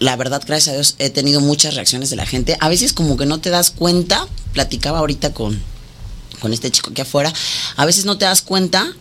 la 0.00 0.16
verdad, 0.16 0.42
gracias 0.46 0.72
a 0.72 0.76
Dios, 0.76 0.94
he 0.98 1.10
tenido 1.10 1.40
muchas 1.40 1.74
reacciones 1.74 2.10
de 2.10 2.16
la 2.16 2.26
gente. 2.26 2.56
A 2.60 2.68
veces 2.68 2.92
como 2.92 3.16
que 3.16 3.26
no 3.26 3.40
te 3.40 3.50
das 3.50 3.70
cuenta, 3.70 4.26
platicaba 4.52 4.98
ahorita 4.98 5.32
con, 5.32 5.60
con 6.40 6.52
este 6.52 6.70
chico 6.70 6.90
aquí 6.90 7.02
afuera, 7.02 7.32
a 7.76 7.86
veces 7.86 8.04
no 8.04 8.18
te 8.18 8.24
das 8.24 8.42
cuenta 8.42 8.94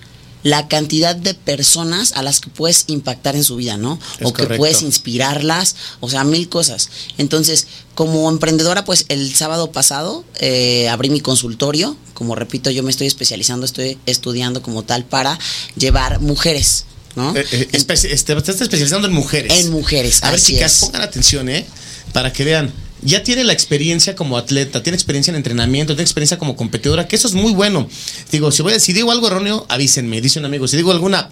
la 0.43 0.67
cantidad 0.67 1.15
de 1.15 1.33
personas 1.33 2.11
a 2.13 2.21
las 2.21 2.41
que 2.41 2.49
puedes 2.49 2.83
impactar 2.87 3.35
en 3.35 3.45
su 3.45 3.55
vida, 3.55 3.77
¿no? 3.77 3.97
Es 4.19 4.27
o 4.27 4.33
que 4.33 4.43
correcto. 4.43 4.57
puedes 4.57 4.81
inspirarlas, 4.81 5.75
o 6.01 6.09
sea, 6.09 6.25
mil 6.25 6.49
cosas. 6.49 6.89
Entonces, 7.17 7.67
como 7.95 8.29
emprendedora, 8.29 8.83
pues 8.83 9.05
el 9.07 9.33
sábado 9.33 9.71
pasado 9.71 10.25
eh, 10.39 10.89
abrí 10.89 11.09
mi 11.09 11.21
consultorio, 11.21 11.95
como 12.13 12.35
repito, 12.35 12.69
yo 12.69 12.83
me 12.83 12.91
estoy 12.91 13.07
especializando, 13.07 13.65
estoy 13.65 13.97
estudiando 14.05 14.61
como 14.61 14.83
tal 14.83 15.05
para 15.05 15.39
llevar 15.77 16.19
mujeres, 16.19 16.85
¿no? 17.15 17.35
Eh, 17.35 17.45
eh, 17.51 17.67
espe- 17.73 17.93
este, 17.93 18.33
te 18.33 18.37
estás 18.39 18.61
especializando 18.61 19.07
en 19.07 19.13
mujeres. 19.13 19.51
En 19.59 19.71
mujeres, 19.71 20.23
A 20.23 20.31
ver, 20.31 20.39
así 20.39 20.53
chicas, 20.53 20.73
es. 20.73 20.79
pongan 20.79 21.01
atención, 21.01 21.49
¿eh? 21.49 21.65
Para 22.11 22.31
que 22.33 22.43
vean. 22.43 22.71
Ya 23.05 23.21
tiene 23.21 23.43
la 23.43 23.51
experiencia 23.51 24.15
como 24.15 24.37
atleta, 24.37 24.81
tiene 24.81 24.95
experiencia 24.95 25.31
en 25.31 25.35
entrenamiento, 25.35 25.93
tiene 25.93 26.03
experiencia 26.03 26.37
como 26.39 26.55
competidora, 26.55 27.05
que 27.07 27.17
eso 27.17 27.27
es 27.27 27.33
muy 27.33 27.51
bueno. 27.51 27.89
Digo, 28.31 28.49
si, 28.51 28.61
voy 28.61 28.73
a, 28.73 28.79
si 28.79 28.93
digo 28.93 29.11
algo 29.11 29.27
erróneo, 29.27 29.65
avísenme, 29.67 30.21
dice 30.21 30.39
un 30.39 30.45
amigo. 30.45 30.69
Si 30.69 30.77
digo 30.77 30.91
alguna, 30.93 31.29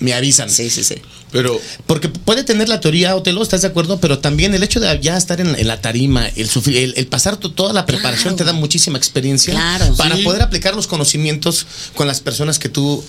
me 0.00 0.12
avisan. 0.12 0.50
Sí, 0.50 0.68
sí, 0.68 0.84
sí. 0.84 0.96
Pero 1.32 1.58
Porque 1.86 2.10
puede 2.10 2.44
tener 2.44 2.68
la 2.68 2.78
teoría, 2.80 3.16
Otelo, 3.16 3.42
¿estás 3.42 3.62
de 3.62 3.68
acuerdo? 3.68 4.00
Pero 4.00 4.18
también 4.18 4.54
el 4.54 4.62
hecho 4.62 4.80
de 4.80 5.00
ya 5.00 5.16
estar 5.16 5.40
en, 5.40 5.54
en 5.58 5.66
la 5.66 5.80
tarima, 5.80 6.26
el, 6.28 6.50
sufrir- 6.50 6.76
el- 6.76 6.94
el 6.98 7.06
pasar 7.06 7.38
to- 7.38 7.52
toda 7.52 7.72
la 7.72 7.86
preparación 7.86 8.34
Claro. 8.34 8.36
te 8.36 8.44
da 8.44 8.52
muchísima 8.52 8.98
experiencia 8.98 9.54
Claro. 9.54 9.94
para 9.96 10.16
Sí. 10.16 10.22
poder 10.24 10.42
aplicar 10.42 10.74
los 10.76 10.86
conocimientos 10.86 11.66
con 11.94 12.06
las 12.06 12.20
personas 12.20 12.58
que 12.58 12.68
tú 12.68 13.02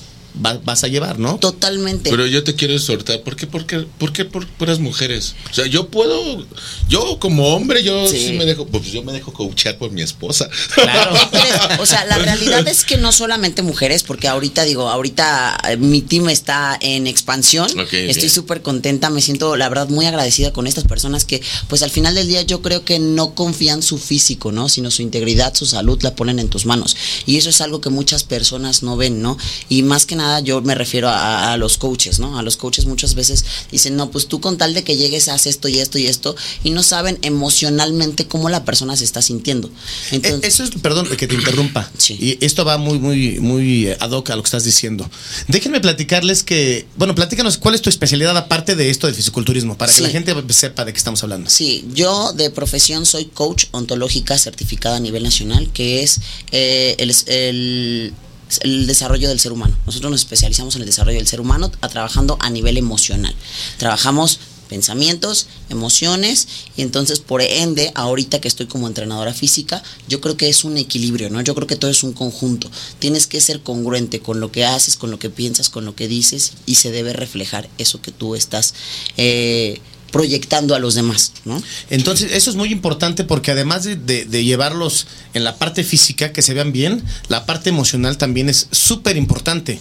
va- 0.44 0.60
vas 0.64 0.84
a 0.84 0.88
llevar, 0.88 1.20
¿no? 1.20 1.38
Totalmente. 1.38 2.10
Pero 2.10 2.26
yo 2.26 2.44
te 2.44 2.56
quiero 2.56 2.74
exhortar, 2.74 3.22
¿por 3.22 3.36
qué, 3.36 3.48
por 3.48 3.66
qué, 3.66 3.80
por 3.98 4.12
qué 4.14 4.26
por 4.26 4.48
puras 4.48 4.80
mujeres? 4.80 5.36
O 5.52 5.54
sea, 5.54 5.66
yo 5.68 5.90
puedo, 5.90 6.46
yo 6.90 7.20
como 7.20 7.50
hombre, 7.56 7.84
yo 7.84 8.08
sí, 8.08 8.28
Sí. 8.28 8.34
me 8.34 8.46
dejo, 8.46 8.66
pues 8.68 8.92
yo 8.92 9.04
me 9.04 9.14
dejo 9.14 9.32
coachear 9.34 9.78
por 9.78 9.92
mi 9.92 10.02
esposa. 10.02 10.50
Claro. 10.74 11.14
O 11.80 11.86
sea, 11.86 12.06
la 12.06 12.18
realidad 12.18 12.68
es 12.68 12.84
que 12.86 12.98
no 12.98 13.12
solamente 13.12 13.62
mujeres, 13.62 14.04
porque 14.04 14.28
ahorita 14.28 14.64
digo, 14.64 14.90
ahorita 14.90 15.58
eh, 15.70 15.78
mi 15.78 16.02
team 16.02 16.30
está 16.30 16.78
en 16.82 17.06
expansión. 17.08 17.68
Ok, 17.80 17.94
Estoy 17.94 18.30
súper 18.30 18.62
contenta, 18.62 19.10
me 19.10 19.22
siento 19.22 19.56
la 19.56 19.70
verdad 19.70 19.90
muy 19.90 20.06
agradecida 20.06 20.52
con 20.54 20.68
estas 20.68 20.86
personas 20.86 21.26
que, 21.26 21.42
pues 21.68 21.84
al 21.84 21.92
final 21.92 22.16
del 22.16 22.28
día 22.28 22.42
yo 22.42 22.62
creo 22.62 22.84
que 22.86 23.00
no 23.00 23.36
confían 23.36 23.82
su 23.84 23.98
físico, 23.98 24.52
¿no? 24.52 24.70
Sino 24.70 24.90
su 24.92 25.02
integridad, 25.02 25.54
su 25.54 25.66
salud 25.66 26.00
la 26.02 26.16
ponen 26.16 26.40
en 26.40 26.50
tus 26.50 26.66
manos. 26.66 26.96
Y 27.26 27.38
eso 27.38 27.50
es 27.50 27.62
algo 27.62 27.82
que 27.82 27.90
muchas 27.90 28.24
personas 28.24 28.82
no 28.84 28.98
ven, 28.98 29.22
¿no? 29.22 29.38
Y 29.70 29.84
más 29.84 30.06
que 30.06 30.16
nada 30.16 30.25
yo 30.44 30.62
me 30.62 30.76
refiero 30.76 31.10
a, 31.10 31.54
a 31.54 31.58
los 31.58 31.78
coaches, 31.78 32.20
¿no? 32.20 32.38
A 32.38 32.44
los 32.44 32.58
coaches 32.58 32.86
muchas 32.86 33.16
veces 33.16 33.44
dicen, 33.72 33.96
no, 33.96 34.12
pues 34.12 34.28
tú 34.28 34.40
con 34.42 34.58
tal 34.58 34.74
de 34.74 34.84
que 34.84 34.96
llegues 34.98 35.28
haz 35.28 35.46
esto 35.48 35.68
y 35.68 35.80
esto 35.80 35.98
y 35.98 36.08
esto, 36.08 36.36
y 36.64 36.70
no 36.72 36.84
saben 36.84 37.18
emocionalmente 37.22 38.28
cómo 38.28 38.50
la 38.50 38.66
persona 38.66 38.96
se 38.96 39.04
está 39.04 39.22
sintiendo. 39.22 39.68
Eh, 39.68 39.72
Entonces, 40.16 40.54
Eso 40.54 40.64
es, 40.64 40.72
perdón 40.82 41.08
que 41.18 41.28
te 41.28 41.36
interrumpa. 41.36 41.90
Sí. 41.98 42.18
Y 42.20 42.46
esto 42.46 42.66
va 42.66 42.78
muy, 42.78 43.00
muy, 43.00 43.40
muy 43.40 43.88
eh, 43.88 43.98
ad 44.00 44.12
hoc 44.12 44.30
a 44.30 44.36
lo 44.36 44.44
que 44.44 44.48
estás 44.48 44.64
diciendo. 44.64 45.10
Déjenme 45.48 45.80
platicarles 45.82 46.44
que, 46.44 46.86
bueno, 46.98 47.16
platícanos 47.16 47.58
cuál 47.58 47.74
es 47.74 47.82
tu 47.82 47.90
especialidad 47.90 48.36
aparte 48.38 48.76
de 48.76 48.90
esto 48.90 49.08
del 49.08 49.16
fisiculturismo, 49.16 49.78
para 49.78 49.92
que 49.94 50.02
la 50.02 50.10
gente 50.10 50.36
sepa 50.50 50.86
de 50.86 50.92
qué 50.94 50.98
estamos 50.98 51.24
hablando. 51.24 51.50
Sí, 51.50 51.86
yo 51.94 52.32
de 52.34 52.50
profesión 52.52 53.06
soy 53.06 53.26
coach 53.26 53.66
ontológica 53.72 54.38
certificada 54.38 54.98
a 54.98 55.00
nivel 55.00 55.24
nacional, 55.24 55.70
que 55.74 56.04
es 56.04 56.20
eh, 56.52 56.96
el, 57.00 57.16
el- 57.28 58.14
el 58.62 58.88
desarrollo 58.88 59.30
del 59.30 59.40
ser 59.40 59.52
humano. 59.52 59.76
Nosotros 59.86 60.12
nos 60.12 60.22
especializamos 60.22 60.76
en 60.76 60.82
el 60.82 60.88
desarrollo 60.88 61.18
del 61.18 61.28
ser 61.28 61.42
humano 61.42 61.70
trabajando 61.70 62.38
a 62.40 62.50
nivel 62.50 62.78
emocional. 62.78 63.36
Trabajamos 63.78 64.40
pensamientos, 64.68 65.48
emociones 65.70 66.48
y 66.76 66.82
entonces 66.82 67.20
por 67.20 67.42
ende 67.42 67.92
ahorita 67.96 68.42
que 68.42 68.48
estoy 68.48 68.66
como 68.66 68.88
entrenadora 68.88 69.34
física 69.34 69.84
yo 70.08 70.22
creo 70.22 70.38
que 70.38 70.50
es 70.50 70.64
un 70.64 70.78
equilibrio 70.78 71.30
no 71.30 71.42
yo 71.42 71.56
creo 71.56 71.68
que 71.68 71.76
todo 71.76 71.92
es 71.92 72.04
un 72.04 72.14
conjunto 72.14 72.70
tienes 73.00 73.28
que 73.28 73.42
ser 73.42 73.62
congruente 73.62 74.22
con 74.22 74.40
lo 74.40 74.52
que 74.52 74.66
haces 74.66 74.96
con 74.96 75.12
lo 75.12 75.20
que 75.20 75.30
piensas 75.30 75.70
con 75.70 75.86
lo 75.86 75.96
que 75.96 76.08
dices 76.08 76.54
y 76.66 76.76
se 76.76 76.92
debe 76.92 77.14
reflejar 77.14 77.70
eso 77.78 78.02
que 78.02 78.12
tú 78.12 78.36
estás 78.36 78.74
eh, 79.18 79.82
proyectando 80.12 80.76
a 80.76 80.80
los 80.80 80.96
demás 80.96 81.34
no 81.44 81.62
Entonces, 81.90 82.32
eso 82.32 82.50
es 82.50 82.56
muy 82.56 82.72
importante 82.72 83.24
porque 83.26 83.52
además 83.52 83.84
de, 83.84 83.96
de- 83.96 84.26
de 84.26 84.44
llevarlos 84.46 85.08
en 85.34 85.44
la 85.44 85.58
parte 85.58 85.84
física, 85.84 86.32
que 86.32 86.42
se 86.42 86.54
vean 86.54 86.72
bien, 86.72 87.04
la 87.28 87.46
parte 87.46 87.70
emocional 87.70 88.18
también 88.18 88.48
es 88.50 88.68
súper 88.72 89.18
importante. 89.18 89.80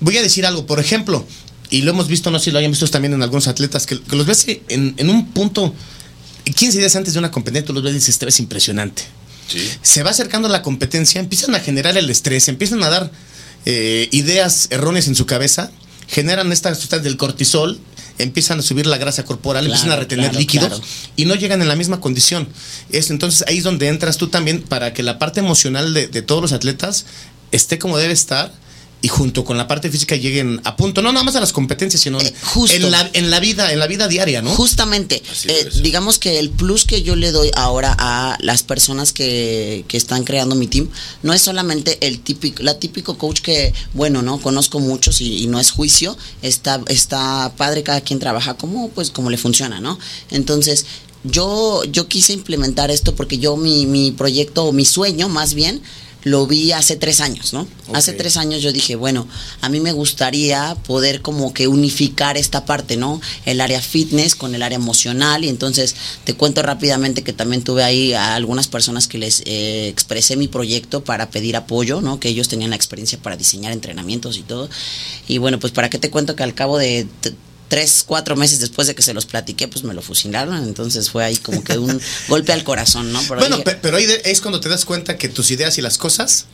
Voy 0.00 0.16
a 0.16 0.22
decir 0.22 0.46
algo, 0.46 0.64
por 0.66 0.80
ejemplo, 0.80 1.26
y 1.70 1.82
lo 1.82 1.90
hemos 1.90 2.08
visto, 2.08 2.30
no 2.30 2.38
sé 2.38 2.46
si 2.46 2.50
lo 2.50 2.58
hayan 2.58 2.70
visto 2.70 2.86
también 2.88 3.12
en 3.14 3.22
algunos 3.22 3.48
atletas, 3.48 3.86
que, 3.86 4.00
que 4.00 4.16
los 4.16 4.26
ves 4.26 4.46
en, 4.68 4.94
en 4.96 5.10
un 5.10 5.28
punto, 5.32 5.74
15 6.44 6.78
días 6.78 6.96
antes 6.96 7.12
de 7.14 7.18
una 7.18 7.30
competencia, 7.30 7.66
tú 7.66 7.72
los 7.74 7.82
ves 7.82 7.92
y 7.92 7.96
dices, 7.96 8.18
te 8.18 8.24
ves 8.26 8.38
impresionante. 8.40 9.02
Sí. 9.48 9.68
Se 9.82 10.02
va 10.02 10.10
acercando 10.10 10.48
la 10.48 10.62
competencia, 10.62 11.20
empiezan 11.20 11.54
a 11.54 11.60
generar 11.60 11.96
el 11.98 12.08
estrés, 12.08 12.48
empiezan 12.48 12.82
a 12.82 12.88
dar 12.88 13.10
eh, 13.66 14.08
ideas 14.12 14.68
erróneas 14.70 15.06
en 15.08 15.14
su 15.16 15.26
cabeza, 15.26 15.70
generan 16.08 16.50
esta 16.52 16.74
sustancia 16.74 17.04
del 17.04 17.16
cortisol, 17.18 17.78
empiezan 18.22 18.58
a 18.58 18.62
subir 18.62 18.86
la 18.86 18.98
grasa 18.98 19.24
corporal, 19.24 19.64
Claro, 19.64 19.74
empiezan 19.74 19.92
a 19.92 20.00
retener 20.00 20.26
claro, 20.26 20.38
líquidos 20.38 20.68
claro. 20.68 20.84
y 21.16 21.24
no 21.24 21.34
llegan 21.34 21.62
en 21.62 21.68
la 21.68 21.76
misma 21.76 22.00
condición. 22.00 22.48
Es, 22.90 23.10
entonces 23.10 23.44
ahí 23.48 23.58
es 23.58 23.64
donde 23.64 23.88
entras 23.88 24.16
tú 24.16 24.28
también 24.28 24.62
para 24.62 24.92
que 24.92 25.02
la 25.02 25.18
parte 25.18 25.40
emocional 25.40 25.94
de, 25.94 26.08
de 26.08 26.22
todos 26.22 26.42
los 26.42 26.52
atletas 26.52 27.06
esté 27.52 27.78
como 27.78 27.98
debe 27.98 28.12
estar 28.12 28.52
y 29.02 29.08
junto 29.08 29.44
con 29.44 29.56
la 29.56 29.66
parte 29.66 29.90
física 29.90 30.14
lleguen 30.16 30.60
a 30.64 30.76
punto, 30.76 31.00
no 31.00 31.10
nada 31.12 31.24
más 31.24 31.34
a 31.36 31.40
las 31.40 31.52
competencias, 31.52 32.02
sino 32.02 32.20
Eh, 32.20 32.34
justo. 32.42 32.76
en, 32.76 32.90
la, 32.90 33.08
en 33.14 33.30
la 33.30 33.40
vida, 33.40 33.72
en 33.72 33.78
la 33.78 33.86
vida 33.86 34.08
diaria, 34.08 34.42
¿no? 34.42 34.50
Justamente, 34.50 35.22
eh, 35.44 35.68
digamos 35.82 36.18
que 36.18 36.38
el 36.38 36.50
plus 36.50 36.84
que 36.84 37.02
yo 37.02 37.16
le 37.16 37.32
doy 37.32 37.50
ahora 37.56 37.96
a 37.98 38.36
las 38.40 38.62
personas 38.62 39.12
que, 39.12 39.84
que 39.88 39.96
están 39.96 40.24
creando 40.24 40.54
mi 40.54 40.66
team 40.66 40.88
no 41.22 41.32
es 41.32 41.40
solamente 41.42 41.98
el 42.06 42.20
típico, 42.20 42.62
la 42.62 42.78
típico 42.78 43.16
coach 43.16 43.40
que, 43.40 43.72
bueno, 43.94 44.20
no 44.22 44.38
conozco 44.40 44.80
muchos 44.80 45.20
y, 45.22 45.44
y 45.44 45.46
no 45.46 45.58
es 45.58 45.70
juicio, 45.70 46.16
está, 46.42 46.80
está 46.88 47.52
padre 47.56 47.82
cada 47.82 48.02
quien 48.02 48.18
trabaja 48.18 48.54
como, 48.54 48.90
pues, 48.90 49.10
como 49.10 49.30
le 49.30 49.38
funciona, 49.38 49.80
¿no? 49.80 49.98
Entonces, 50.30 50.84
yo, 51.24 51.84
yo 51.84 52.08
quise 52.08 52.32
implementar 52.32 52.90
esto 52.90 53.14
porque 53.14 53.38
yo 53.38 53.56
mi, 53.56 53.86
mi 53.86 54.10
proyecto, 54.12 54.64
o 54.64 54.72
mi 54.72 54.84
sueño 54.84 55.28
más 55.28 55.54
bien, 55.54 55.80
lo 56.22 56.46
vi 56.46 56.72
hace 56.72 56.96
tres 56.96 57.20
años, 57.20 57.52
¿no? 57.52 57.66
Hace 57.92 58.12
tres 58.12 58.36
años 58.36 58.62
yo 58.62 58.72
dije, 58.72 58.94
bueno, 58.94 59.26
a 59.60 59.68
mí 59.68 59.80
me 59.80 59.92
gustaría 59.92 60.76
poder 60.86 61.22
como 61.22 61.52
que 61.54 61.66
unificar 61.66 62.36
esta 62.36 62.64
parte, 62.64 62.96
¿no? 62.96 63.20
El 63.46 63.60
área 63.60 63.80
fitness 63.80 64.34
con 64.34 64.54
el 64.54 64.62
área 64.62 64.76
emocional 64.76 65.44
y 65.44 65.48
entonces 65.48 65.96
te 66.24 66.34
cuento 66.34 66.62
rápidamente 66.62 67.22
que 67.22 67.32
también 67.32 67.62
tuve 67.62 67.82
ahí 67.82 68.12
a 68.12 68.34
algunas 68.34 68.68
personas 68.68 69.08
que 69.08 69.18
les 69.18 69.42
eh, 69.46 69.88
expresé 69.88 70.36
mi 70.36 70.48
proyecto 70.48 71.02
para 71.02 71.30
pedir 71.30 71.56
apoyo, 71.56 72.00
¿no? 72.00 72.20
Que 72.20 72.28
ellos 72.28 72.48
tenían 72.48 72.70
la 72.70 72.76
experiencia 72.76 73.18
para 73.20 73.36
diseñar 73.36 73.72
entrenamientos 73.72 74.36
y 74.36 74.42
todo. 74.42 74.68
Y 75.26 75.38
bueno, 75.38 75.58
pues 75.58 75.72
para 75.72 75.90
qué 75.90 75.98
te 75.98 76.10
cuento 76.10 76.36
que 76.36 76.42
al 76.42 76.54
cabo 76.54 76.78
de... 76.78 77.06
Tres, 77.70 78.04
cuatro 78.06 78.36
meses 78.36 78.60
después 78.60 78.86
de 78.86 78.94
que 78.94 79.00
se 79.00 79.14
los 79.14 79.24
platiqué, 79.24 79.66
pues 79.66 79.84
me 79.84 79.94
lo 79.94 80.02
fusilaron. 80.02 80.62
Entonces 80.64 81.08
fue 81.08 81.24
ahí 81.24 81.36
como 81.36 81.64
que 81.64 81.78
un 81.78 81.98
golpe 82.28 82.52
al 82.52 82.64
corazón, 82.64 83.12
¿no? 83.12 83.22
Pero 83.22 83.40
bueno, 83.40 83.56
dije, 83.58 83.78
pero 83.80 83.96
ahí 83.96 84.06
es 84.24 84.42
cuando 84.42 84.60
te 84.60 84.68
das 84.68 84.84
cuenta 84.84 85.16
que 85.16 85.28
tus 85.28 85.50
ideas 85.50 85.78
y 85.78 85.80
las 85.80 85.96
cosas 85.96 86.46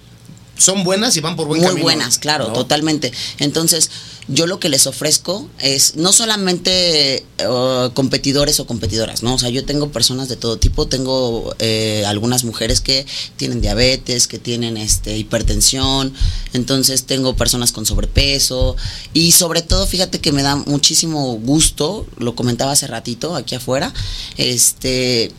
son 0.59 0.84
buenas 0.84 1.16
y 1.16 1.20
van 1.20 1.36
por 1.36 1.46
buen 1.46 1.61
muy 1.61 1.68
camino. 1.68 1.84
buenas, 1.84 2.18
claro, 2.18 2.48
¿no? 2.48 2.52
totalmente. 2.52 3.12
Entonces, 3.38 3.90
yo 4.28 4.46
lo 4.46 4.59
que 4.59 4.68
les 4.68 4.86
ofrezco 4.86 5.48
es 5.61 5.96
no 5.96 6.12
solamente 6.12 7.24
eh, 7.38 7.90
competidores 7.94 8.59
o 8.59 8.66
competidoras, 8.66 9.22
¿no? 9.22 9.34
O 9.34 9.38
sea, 9.38 9.50
yo 9.50 9.64
tengo 9.64 9.90
personas 9.90 10.28
de 10.28 10.36
todo 10.36 10.59
tipo, 10.59 10.88
tengo 10.88 11.54
eh, 11.61 12.04
algunas 12.07 12.42
mujeres 12.42 12.80
que 12.80 13.07
tienen 13.36 13.61
diabetes, 13.61 14.26
que 14.26 14.38
tienen 14.38 14.76
este 14.76 15.16
hipertensión, 15.16 16.12
entonces 16.54 17.04
tengo 17.04 17.36
personas 17.36 17.70
con 17.70 17.86
sobrepeso 17.86 18.76
y 19.12 19.32
sobre 19.32 19.62
todo, 19.62 19.86
fíjate 19.86 20.20
que 20.20 20.32
me 20.32 20.42
da 20.42 20.57
muchísimo 20.57 21.34
gusto, 21.36 22.07
lo 22.18 22.34
comentaba 22.34 22.72
hace 22.72 22.86
ratito 22.88 23.36
aquí 23.36 23.54
afuera, 23.54 23.92
este 24.36 25.30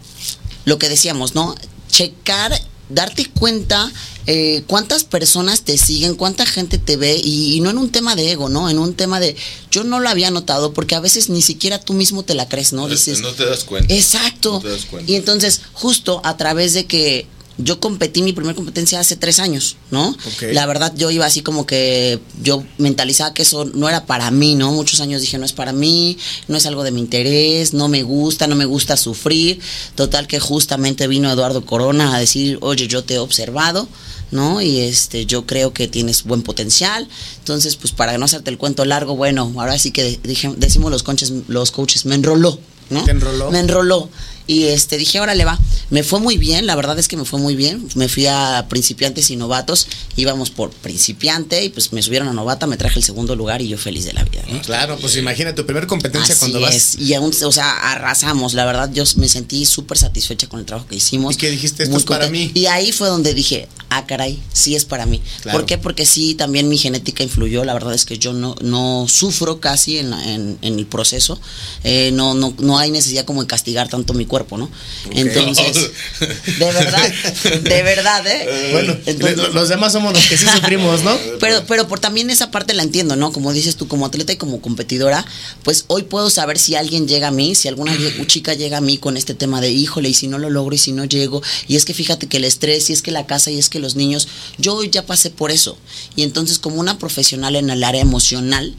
lo 0.63 0.77
que 0.77 0.89
decíamos, 0.89 1.33
¿no? 1.35 1.55
Checar, 1.89 2.51
darte 2.89 3.29
cuenta 3.29 3.91
eh, 4.25 4.63
cuántas 4.67 5.03
personas 5.03 5.61
te 5.61 5.77
siguen, 5.77 6.15
cuánta 6.15 6.45
gente 6.45 6.77
te 6.77 6.97
ve, 6.97 7.19
y, 7.23 7.55
y 7.55 7.61
no 7.61 7.69
en 7.69 7.77
un 7.77 7.89
tema 7.89 8.15
de 8.15 8.31
ego, 8.31 8.49
¿no? 8.49 8.69
En 8.69 8.79
un 8.79 8.93
tema 8.93 9.19
de, 9.19 9.35
yo 9.71 9.83
no 9.83 9.99
lo 9.99 10.09
había 10.09 10.31
notado, 10.31 10.73
porque 10.73 10.95
a 10.95 10.99
veces 10.99 11.29
ni 11.29 11.41
siquiera 11.41 11.79
tú 11.79 11.93
mismo 11.93 12.23
te 12.23 12.33
la 12.33 12.47
crees, 12.47 12.73
¿no? 12.73 12.87
Dices, 12.87 13.21
no 13.21 13.31
te 13.33 13.45
das 13.45 13.63
cuenta. 13.63 13.93
Exacto. 13.93 14.53
No 14.53 14.61
te 14.61 14.69
das 14.69 14.85
cuenta. 14.85 15.11
Y 15.11 15.15
entonces, 15.15 15.61
justo 15.73 16.21
a 16.23 16.37
través 16.37 16.73
de 16.73 16.85
que 16.85 17.27
yo 17.57 17.79
competí 17.79 18.21
mi 18.21 18.33
primera 18.33 18.55
competencia 18.55 18.99
hace 18.99 19.15
tres 19.15 19.39
años, 19.39 19.77
¿no? 19.89 20.09
Ok. 20.09 20.43
La 20.53 20.65
verdad, 20.65 20.93
yo 20.95 21.09
iba 21.09 21.25
así 21.25 21.41
como 21.41 21.65
que 21.65 22.19
yo 22.41 22.63
mentalizaba 22.77 23.33
que 23.33 23.41
eso 23.41 23.65
no 23.65 23.89
era 23.89 24.05
para 24.05 24.29
mí, 24.31 24.55
¿no? 24.55 24.71
Muchos 24.71 24.99
años 25.01 25.21
dije, 25.21 25.37
no 25.37 25.45
es 25.45 25.53
para 25.53 25.73
mí, 25.73 26.17
no 26.47 26.57
es 26.57 26.65
algo 26.65 26.83
de 26.83 26.91
mi 26.91 27.01
interés, 27.01 27.73
no 27.73 27.87
me 27.87 28.03
gusta, 28.03 28.47
no 28.47 28.55
me 28.55 28.65
gusta 28.65 28.95
sufrir. 28.95 29.59
Total 29.95 30.27
que 30.27 30.39
justamente 30.39 31.07
vino 31.07 31.31
Eduardo 31.31 31.65
Corona 31.65 32.15
a 32.15 32.19
decir, 32.19 32.59
oye, 32.61 32.87
yo 32.87 33.03
te 33.03 33.15
he 33.15 33.19
observado. 33.19 33.87
¿no? 34.29 34.61
Y 34.61 34.81
este, 34.81 35.25
yo 35.25 35.45
creo 35.45 35.71
que 35.73 35.87
tienes 35.87 36.23
buen 36.23 36.41
potencial. 36.43 37.07
Entonces, 37.39 37.75
pues 37.77 37.93
para 37.93 38.17
no 38.17 38.25
hacerte 38.25 38.49
el 38.49 38.57
cuento 38.57 38.83
largo, 38.85 39.15
bueno, 39.15 39.53
ahora 39.57 39.79
sí 39.79 39.91
que 39.91 40.19
dije, 40.21 40.53
decimos 40.57 40.91
los 40.91 41.03
coaches, 41.03 41.31
los 41.47 41.71
coaches, 41.71 42.05
me 42.05 42.15
enroló, 42.15 42.59
¿no? 42.89 43.05
¿Te 43.05 43.11
enroló? 43.11 43.51
Me 43.51 43.59
enroló. 43.59 44.09
Y 44.47 44.63
este 44.65 44.97
dije, 44.97 45.19
órale 45.19 45.45
va. 45.45 45.59
Me 45.89 46.03
fue 46.03 46.19
muy 46.19 46.37
bien, 46.37 46.65
la 46.65 46.75
verdad 46.75 46.97
es 46.99 47.07
que 47.07 47.17
me 47.17 47.25
fue 47.25 47.39
muy 47.39 47.55
bien. 47.55 47.87
Me 47.95 48.07
fui 48.07 48.25
a 48.27 48.65
principiantes 48.69 49.29
y 49.29 49.35
novatos. 49.35 49.87
Íbamos 50.15 50.49
por 50.49 50.71
principiante 50.71 51.63
y 51.63 51.69
pues 51.69 51.93
me 51.93 52.01
subieron 52.01 52.27
a 52.27 52.33
novata, 52.33 52.67
me 52.67 52.77
traje 52.77 52.99
el 52.99 53.05
segundo 53.05 53.35
lugar 53.35 53.61
y 53.61 53.67
yo 53.67 53.77
feliz 53.77 54.05
de 54.05 54.13
la 54.13 54.23
vida. 54.23 54.43
¿no? 54.49 54.61
Claro, 54.61 54.97
pues 54.99 55.15
imagina 55.17 55.53
tu 55.53 55.65
primer 55.65 55.87
competencia 55.87 56.33
Así 56.33 56.39
cuando 56.39 56.61
vas. 56.61 56.97
Y 56.97 57.13
aún, 57.13 57.31
o 57.43 57.51
sea, 57.51 57.91
arrasamos. 57.91 58.53
La 58.53 58.65
verdad, 58.65 58.89
yo 58.91 59.03
me 59.17 59.29
sentí 59.29 59.65
súper 59.65 59.97
satisfecha 59.97 60.47
con 60.47 60.59
el 60.59 60.65
trabajo 60.65 60.87
que 60.87 60.95
hicimos. 60.95 61.35
¿Y 61.35 61.37
qué 61.37 61.49
dijiste? 61.49 61.83
Esto 61.83 61.97
es 61.97 62.03
para 62.03 62.29
mí. 62.29 62.51
Y 62.53 62.65
ahí 62.67 62.91
fue 62.91 63.07
donde 63.07 63.33
dije, 63.33 63.67
ah, 63.89 64.05
caray, 64.05 64.39
sí 64.53 64.75
es 64.75 64.85
para 64.85 65.05
mí. 65.05 65.21
Claro. 65.41 65.59
¿Por 65.59 65.65
qué? 65.65 65.77
Porque 65.77 66.05
sí, 66.05 66.35
también 66.35 66.69
mi 66.69 66.77
genética 66.77 67.23
influyó. 67.23 67.63
La 67.63 67.73
verdad 67.73 67.93
es 67.93 68.05
que 68.05 68.17
yo 68.17 68.33
no, 68.33 68.55
no 68.61 69.05
sufro 69.09 69.59
casi 69.59 69.97
en, 69.97 70.13
en, 70.13 70.57
en 70.61 70.79
el 70.79 70.85
proceso. 70.85 71.39
Eh, 71.83 72.11
no, 72.13 72.33
no, 72.33 72.53
no 72.59 72.77
hay 72.77 72.91
necesidad 72.91 73.25
como 73.25 73.41
de 73.41 73.47
castigar 73.47 73.89
tanto 73.89 74.13
mi 74.13 74.25
cuerpo, 74.25 74.36
¿no? 74.57 74.69
Entonces, 75.11 75.91
de 76.59 76.65
verdad, 76.65 77.13
de 77.61 77.83
verdad, 77.83 78.27
¿eh? 78.27 78.69
Bueno, 78.71 78.97
Entonces- 79.05 79.53
los 79.53 79.69
demás 79.69 79.93
somos 79.93 80.13
los 80.13 80.25
que 80.27 80.37
sí 80.37 80.45
sufrimos, 80.47 81.03
¿no? 81.03 81.17
pero, 81.39 81.63
pero 81.67 81.87
por 81.87 81.99
también 81.99 82.29
esa 82.29 82.51
parte 82.51 82.73
la 82.73 82.83
entiendo, 82.83 83.15
¿no? 83.15 83.31
Como 83.31 83.53
dices 83.53 83.75
tú, 83.75 83.87
como 83.87 84.05
atleta 84.05 84.33
y 84.33 84.37
como 84.37 84.61
competidora, 84.61 85.25
pues 85.63 85.85
hoy 85.87 86.03
puedo 86.03 86.29
saber 86.29 86.59
si 86.59 86.75
alguien 86.75 87.07
llega 87.07 87.29
a 87.29 87.31
mí, 87.31 87.55
si 87.55 87.67
alguna 87.67 87.97
chica 88.27 88.53
llega 88.53 88.77
a 88.77 88.81
mí 88.81 88.97
con 88.97 89.17
este 89.17 89.33
tema 89.33 89.61
de, 89.61 89.71
híjole, 89.71 90.09
y 90.09 90.13
si 90.13 90.27
no 90.27 90.37
lo 90.37 90.49
logro, 90.49 90.75
y 90.75 90.77
si 90.77 90.91
no 90.91 91.05
llego, 91.05 91.41
y 91.67 91.75
es 91.75 91.85
que 91.85 91.93
fíjate 91.93 92.27
que 92.27 92.37
el 92.37 92.43
estrés, 92.43 92.89
y 92.89 92.93
es 92.93 93.01
que 93.01 93.11
la 93.11 93.25
casa, 93.25 93.51
y 93.51 93.57
es 93.57 93.69
que 93.69 93.79
los 93.79 93.95
niños, 93.95 94.27
yo 94.57 94.75
hoy 94.75 94.89
ya 94.89 95.05
pasé 95.05 95.29
por 95.29 95.51
eso. 95.51 95.77
Y 96.15 96.23
entonces 96.23 96.59
como 96.59 96.77
una 96.77 96.97
profesional 96.97 97.55
en 97.55 97.69
el 97.69 97.83
área 97.83 98.01
emocional, 98.01 98.75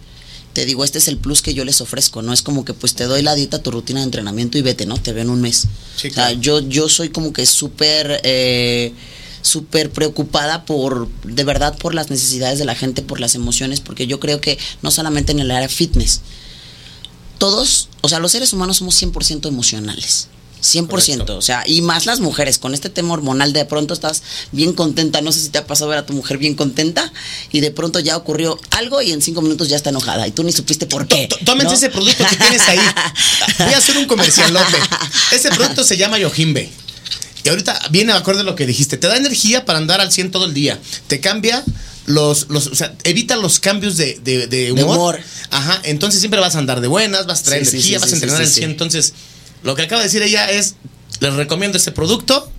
te 0.59 0.67
digo, 0.67 0.83
este 0.83 0.99
es 0.99 1.07
el 1.07 1.19
plus 1.19 1.41
que 1.41 1.55
yo 1.55 1.65
les 1.65 1.81
ofrezco, 1.81 2.21
no 2.21 2.33
es 2.33 2.43
como 2.43 2.65
que 2.65 2.75
pues 2.75 2.95
te 2.95 3.05
doy 3.05 3.23
la 3.23 3.37
dieta, 3.37 3.63
tu 3.63 3.71
rutina 3.71 4.01
de 4.01 4.07
entrenamiento 4.07 4.59
y 4.59 4.63
vete, 4.63 4.87
¿no? 4.87 5.01
Te 5.01 5.13
veo 5.13 5.23
en 5.23 5.31
un 5.31 5.41
mes. 5.41 5.69
Sí, 5.95 6.09
O 6.09 6.13
sea, 6.13 6.33
yo, 6.33 6.59
yo 6.59 6.89
soy 6.89 7.11
como 7.11 7.33
que 7.33 7.47
súper 7.47 8.21
eh, 8.25 8.93
súper 9.41 9.93
preocupada 9.93 10.65
por, 10.65 11.09
de 11.23 11.45
verdad, 11.45 11.79
por 11.79 11.95
las 11.95 12.11
necesidades 12.11 12.59
de 12.59 12.65
la 12.65 12.75
gente, 12.75 13.03
por 13.03 13.21
las 13.21 13.37
emociones, 13.37 13.79
porque 13.79 14.09
yo 14.09 14.19
creo 14.19 14.41
que 14.41 14.59
no 14.83 14.91
solamente 14.91 15.31
en 15.31 15.39
el 15.39 15.53
área 15.53 15.69
fitness, 15.69 16.23
todos, 17.39 17.89
o 18.01 18.09
sea, 18.09 18.19
los 18.19 18.33
seres 18.33 18.53
humanos 18.53 18.79
somos 18.79 19.01
100% 19.01 19.47
emocionales. 19.47 20.27
100%, 20.63 20.87
Correcto. 20.89 21.37
o 21.37 21.43
sea, 21.43 21.63
y 21.67 21.83
más 21.83 22.07
las 22.07 22.21
mujeres, 22.21 22.59
con 22.59 22.75
este 22.75 22.91
tema 22.91 23.15
hormonal, 23.15 23.53
de 23.53 23.65
pronto 23.65 23.95
estás 23.95 24.23
bien 24.53 24.73
contenta, 24.73 25.21
no 25.21 25.31
sé 25.33 25.41
si 25.41 25.49
te 25.51 25.59
ha 25.59 25.67
pasado 25.67 25.91
ver 25.91 25.99
a 25.99 26.07
tu 26.07 26.13
mujer 26.13 26.39
bien 26.39 26.55
contenta, 26.55 27.13
y 27.53 27.61
de 27.61 27.71
pronto 27.71 28.01
ya 28.01 28.17
ocurrió 28.17 28.59
algo 28.71 29.01
y 29.03 29.13
en 29.13 29.23
cinco 29.23 29.41
minutos 29.43 29.69
ya 29.69 29.77
está 29.77 29.91
enojada, 29.91 30.27
y 30.27 30.33
tú 30.33 30.43
ni 30.43 30.53
supiste 30.53 30.87
por 30.87 31.07
qué. 31.07 31.27
Tó- 31.29 31.39
Tómense 31.45 31.71
¿no? 31.71 31.77
ese 31.77 31.91
producto 31.91 32.25
que 32.29 32.37
tienes 32.37 32.63
ahí. 32.69 32.79
Voy 33.59 33.75
a 33.75 33.79
hacer 33.79 33.97
un 33.99 34.07
comercialote. 34.07 34.77
Ese 35.33 35.51
producto 35.51 35.85
se 35.85 35.97
llama 35.97 36.19
Yojimbe. 36.19 36.71
Y 37.45 37.49
ahorita 37.51 37.79
viene 37.91 38.13
de 38.13 38.19
acuerdo 38.19 38.41
a 38.41 38.45
lo 38.45 38.57
que 38.57 38.67
dijiste. 38.67 38.97
Te 38.97 39.07
da 39.07 39.17
energía 39.17 39.65
para 39.65 39.79
andar 39.79 40.01
al 40.01 40.11
100 40.11 40.33
todo 40.33 40.45
el 40.47 40.55
día. 40.55 40.79
Te 41.07 41.21
cambia 41.21 41.65
los, 42.07 42.47
los 42.49 42.67
o 42.67 42.75
sea, 42.75 42.95
evita 43.05 43.37
los 43.37 43.61
cambios 43.61 43.97
de, 43.97 44.19
de, 44.25 44.49
de 44.49 44.73
humor. 44.73 44.97
humor. 44.97 45.21
Ajá, 45.51 45.81
entonces 45.85 46.21
siempre 46.21 46.41
vas 46.41 46.57
a 46.57 46.59
andar 46.59 46.81
de 46.81 46.89
buenas, 46.89 47.27
vas 47.27 47.41
a 47.41 47.45
traer 47.45 47.65
Sí, 47.65 47.77
energía, 47.77 47.99
sí, 47.99 48.03
vas 48.03 48.13
a 48.13 48.15
entrenar 48.17 48.41
al 48.41 48.47
sí. 48.49 48.55
100. 48.55 48.71
Entonces, 48.71 49.13
lo 49.63 49.75
que 49.75 49.83
acaba 49.83 50.01
de 50.01 50.09
decir 50.09 50.23
ella 50.23 50.51
es, 50.51 50.75
les 51.21 51.35
recomiendo 51.35 51.79
ese 51.79 51.93
producto. 51.93 52.51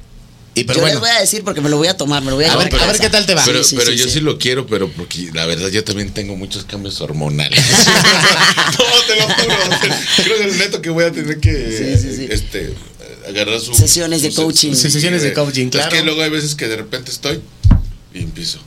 Y 0.55 0.63
pero 0.63 0.77
Yo 0.77 0.81
bueno, 0.81 0.95
les 0.95 0.99
voy 1.01 1.09
a 1.17 1.21
decir 1.21 1.43
porque 1.43 1.61
me 1.61 1.69
lo 1.69 1.77
voy 1.77 1.87
a 1.87 1.95
tomar, 1.95 2.23
me 2.23 2.31
lo 2.31 2.35
voy 2.35 2.45
a 2.45 2.53
A 2.53 2.57
ver, 2.57 2.73
a 2.75 2.87
ver 2.87 2.99
qué 2.99 3.09
tal 3.09 3.25
te 3.25 3.35
va. 3.35 3.43
Pero, 3.45 3.63
Sí, 3.63 3.69
sí, 3.71 3.75
pero 3.77 3.91
sí, 3.91 3.97
yo 3.97 4.05
sí. 4.05 4.11
sí. 4.13 4.19
lo 4.19 4.37
quiero, 4.39 4.65
pero 4.65 4.89
porque 4.91 5.29
la 5.33 5.45
verdad 5.45 5.69
yo 5.69 5.83
también 5.83 6.11
tengo 6.11 6.35
muchos 6.35 6.65
cambios 6.65 6.99
hormonales. 7.01 7.59
no, 8.79 8.85
te 9.07 9.15
lo 9.15 9.27
juro. 9.27 9.55
Creo 10.23 10.37
que 10.39 10.47
es 10.49 10.57
neto 10.57 10.81
que 10.81 10.89
voy 10.89 11.05
a 11.05 11.11
tener 11.11 11.39
que 11.39 11.51
Sí, 11.53 12.01
sí, 12.09 12.15
sí. 12.15 12.27
este 12.29 12.73
agarrar 13.27 13.59
su 13.61 13.73
Sesiones 13.75 14.21
de 14.23 14.33
coaching. 14.33 14.73
Sí, 14.73 14.89
sesiones 14.89 15.21
de 15.21 15.33
coaching, 15.33 15.65
Es 15.67 15.71
claro. 15.71 15.91
que 15.91 16.03
luego 16.03 16.21
hay 16.23 16.29
veces 16.31 16.55
que 16.55 16.67
de 16.67 16.77
repente 16.77 17.11
estoy 17.11 17.41
y 18.13 18.23
empiezo. 18.23 18.59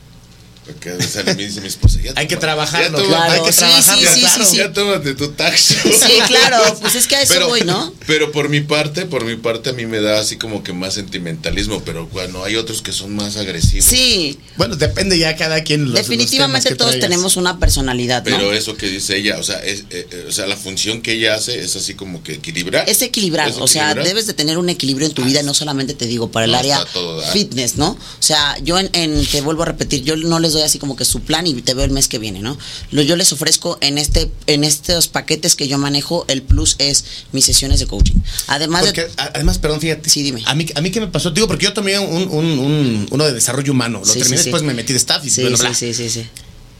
Porque 0.65 1.01
sale, 1.03 1.35
me 1.35 1.45
dice 1.45 1.59
mi 1.61 1.67
esposa, 1.67 1.99
ya 2.01 2.13
Hay 2.15 2.27
que 2.27 2.37
trabajarlo, 2.37 2.99
ya 3.01 3.05
claro. 3.07 3.33
hay 3.33 3.41
que 3.43 3.51
Sí, 3.51 3.59
trabajarlo, 3.59 4.01
sí, 4.07 4.13
sí, 4.13 4.19
claro. 4.21 4.45
sí, 4.45 4.51
sí. 4.51 4.57
Ya 4.57 4.73
tómate 4.73 5.13
tu 5.15 5.27
taxi. 5.31 5.75
Sí, 5.75 6.13
claro, 6.27 6.77
pues 6.81 6.95
es 6.95 7.07
que 7.07 7.15
a 7.17 7.21
eso 7.21 7.47
voy, 7.47 7.61
¿no? 7.61 7.93
Pero 8.07 8.31
por 8.31 8.49
mi 8.49 8.61
parte, 8.61 9.05
por 9.05 9.25
mi 9.25 9.35
parte 9.35 9.71
a 9.71 9.73
mí 9.73 9.85
me 9.85 9.99
da 10.01 10.19
así 10.19 10.37
como 10.37 10.63
que 10.63 10.71
más 10.73 10.93
sentimentalismo, 10.93 11.81
pero 11.83 12.07
bueno, 12.07 12.43
hay 12.43 12.55
otros 12.55 12.81
que 12.81 12.91
son 12.93 13.15
más 13.15 13.35
agresivos. 13.37 13.85
Sí, 13.85 14.39
bueno, 14.57 14.75
depende 14.75 15.17
ya 15.17 15.35
cada 15.35 15.63
quien. 15.63 15.85
Los, 15.85 15.95
definitivamente 15.95 16.75
todos 16.75 16.99
tenemos 16.99 17.35
una 17.37 17.59
personalidad, 17.59 18.23
¿no? 18.25 18.31
Pero 18.37 18.53
eso 18.53 18.77
que 18.77 18.87
dice 18.87 19.17
ella, 19.17 19.37
o 19.39 19.43
sea, 19.43 19.63
es, 19.63 19.81
eh, 19.89 20.07
eh, 20.11 20.25
o 20.29 20.31
sea, 20.31 20.47
la 20.47 20.55
función 20.57 21.01
que 21.01 21.13
ella 21.13 21.35
hace 21.35 21.59
es 21.59 21.75
así 21.75 21.93
como 21.93 22.23
que 22.23 22.33
equilibrar. 22.35 22.89
Es 22.89 23.01
equilibrar, 23.01 23.49
Es 23.49 23.57
o 23.59 23.67
sea, 23.67 23.93
debes 23.95 24.27
de 24.27 24.33
tener 24.33 24.57
un 24.57 24.69
equilibrio 24.69 25.07
en 25.07 25.13
tu 25.13 25.23
vida, 25.23 25.43
no 25.43 25.53
solamente 25.53 25.93
te 25.93 26.05
digo 26.05 26.31
para 26.31 26.45
el 26.45 26.51
No, 26.51 26.57
área 26.57 26.85
fitness, 27.33 27.75
¿no? 27.77 27.89
O 27.91 27.97
sea, 28.21 28.57
yo 28.63 28.79
en, 28.79 28.89
en- 28.93 29.25
te 29.25 29.41
vuelvo 29.41 29.63
a 29.63 29.65
repetir, 29.65 30.03
yo 30.03 30.15
no 30.15 30.39
les 30.39 30.52
les 30.53 30.61
doy 30.61 30.61
así 30.63 30.79
como 30.79 30.95
que 30.95 31.03
su 31.05 31.21
plan 31.21 31.45
y 31.47 31.53
te 31.61 31.73
veo 31.73 31.83
el 31.85 31.91
mes 31.91 32.07
que 32.07 32.19
viene, 32.19 32.39
¿no? 32.41 32.57
Lo, 32.91 33.01
yo 33.01 33.15
les 33.15 33.31
ofrezco 33.33 33.77
en 33.81 33.97
este 33.97 34.29
en 34.47 34.63
estos 34.63 35.07
paquetes 35.07 35.55
que 35.55 35.67
yo 35.67 35.77
manejo, 35.77 36.25
el 36.27 36.41
plus 36.43 36.75
es 36.79 37.03
mis 37.31 37.45
sesiones 37.45 37.79
de 37.79 37.87
coaching. 37.87 38.15
Además 38.47 38.83
Porque, 38.85 39.01
de 39.05 39.11
a- 39.17 39.31
además, 39.35 39.57
perdón, 39.57 39.81
fíjate. 39.81 40.09
Sí, 40.09 40.21
dime. 40.23 40.43
A 40.45 40.53
mí, 40.55 40.65
a 40.75 40.81
mí 40.81 40.91
qué 40.91 40.99
me 40.99 41.07
pasó, 41.07 41.31
digo, 41.31 41.47
porque 41.47 41.65
yo 41.65 41.73
tomé 41.73 41.97
un, 41.99 42.27
un- 42.29 42.59
un- 42.59 43.07
uno 43.11 43.23
de 43.25 43.33
desarrollo 43.33 43.71
humano. 43.71 43.99
Lo 43.99 44.05
Sí, 44.05 44.19
terminé 44.19 44.37
sí, 44.37 44.43
sí. 44.43 44.49
después, 44.49 44.63
me 44.63 44.73
metí 44.73 44.93
de 44.93 44.99
staff 44.99 45.25
y 45.25 45.29
sí, 45.29 45.43
bla, 45.43 45.57
bla. 45.57 45.73
sí, 45.73 45.93
sí, 45.93 46.09
sí. 46.09 46.25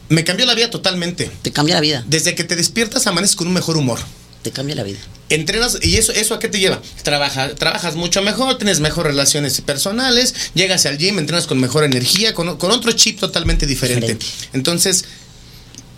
Me 0.10 0.24
cambió 0.24 0.46
la 0.46 0.54
vida 0.54 0.70
totalmente. 0.70 1.32
Te 1.42 1.52
cambia 1.52 1.76
la 1.76 1.82
vida. 1.82 2.04
Desde 2.08 2.36
que 2.36 2.44
te 2.44 2.56
despiertas, 2.56 3.08
amaneces 3.08 3.36
con 3.36 3.48
un 3.48 3.54
mejor 3.54 3.78
humor. 3.78 4.00
Te 4.44 4.52
cambia 4.52 4.76
la 4.76 4.84
vida. 4.84 5.00
Entrenas, 5.30 5.80
y 5.82 5.96
eso, 5.96 6.12
eso 6.12 6.36
a 6.36 6.40
qué 6.40 6.50
te 6.50 6.60
lleva? 6.60 6.80
Trabaja, 7.02 7.56
trabajas 7.56 7.96
mucho 7.96 8.22
mejor, 8.22 8.58
tienes 8.58 8.82
mejor 8.82 9.08
relaciones 9.08 9.60
personales, 9.62 10.36
llegas 10.54 10.86
al 10.86 10.98
gym, 10.98 11.18
entrenas 11.18 11.48
con 11.48 11.60
mejor 11.60 11.86
energía, 11.86 12.34
con, 12.34 12.58
con 12.58 12.70
otro 12.70 12.92
chip 12.92 13.20
totalmente 13.20 13.66
diferente. 13.66 14.14
Diferente. 14.14 14.50
Entonces, 14.54 15.06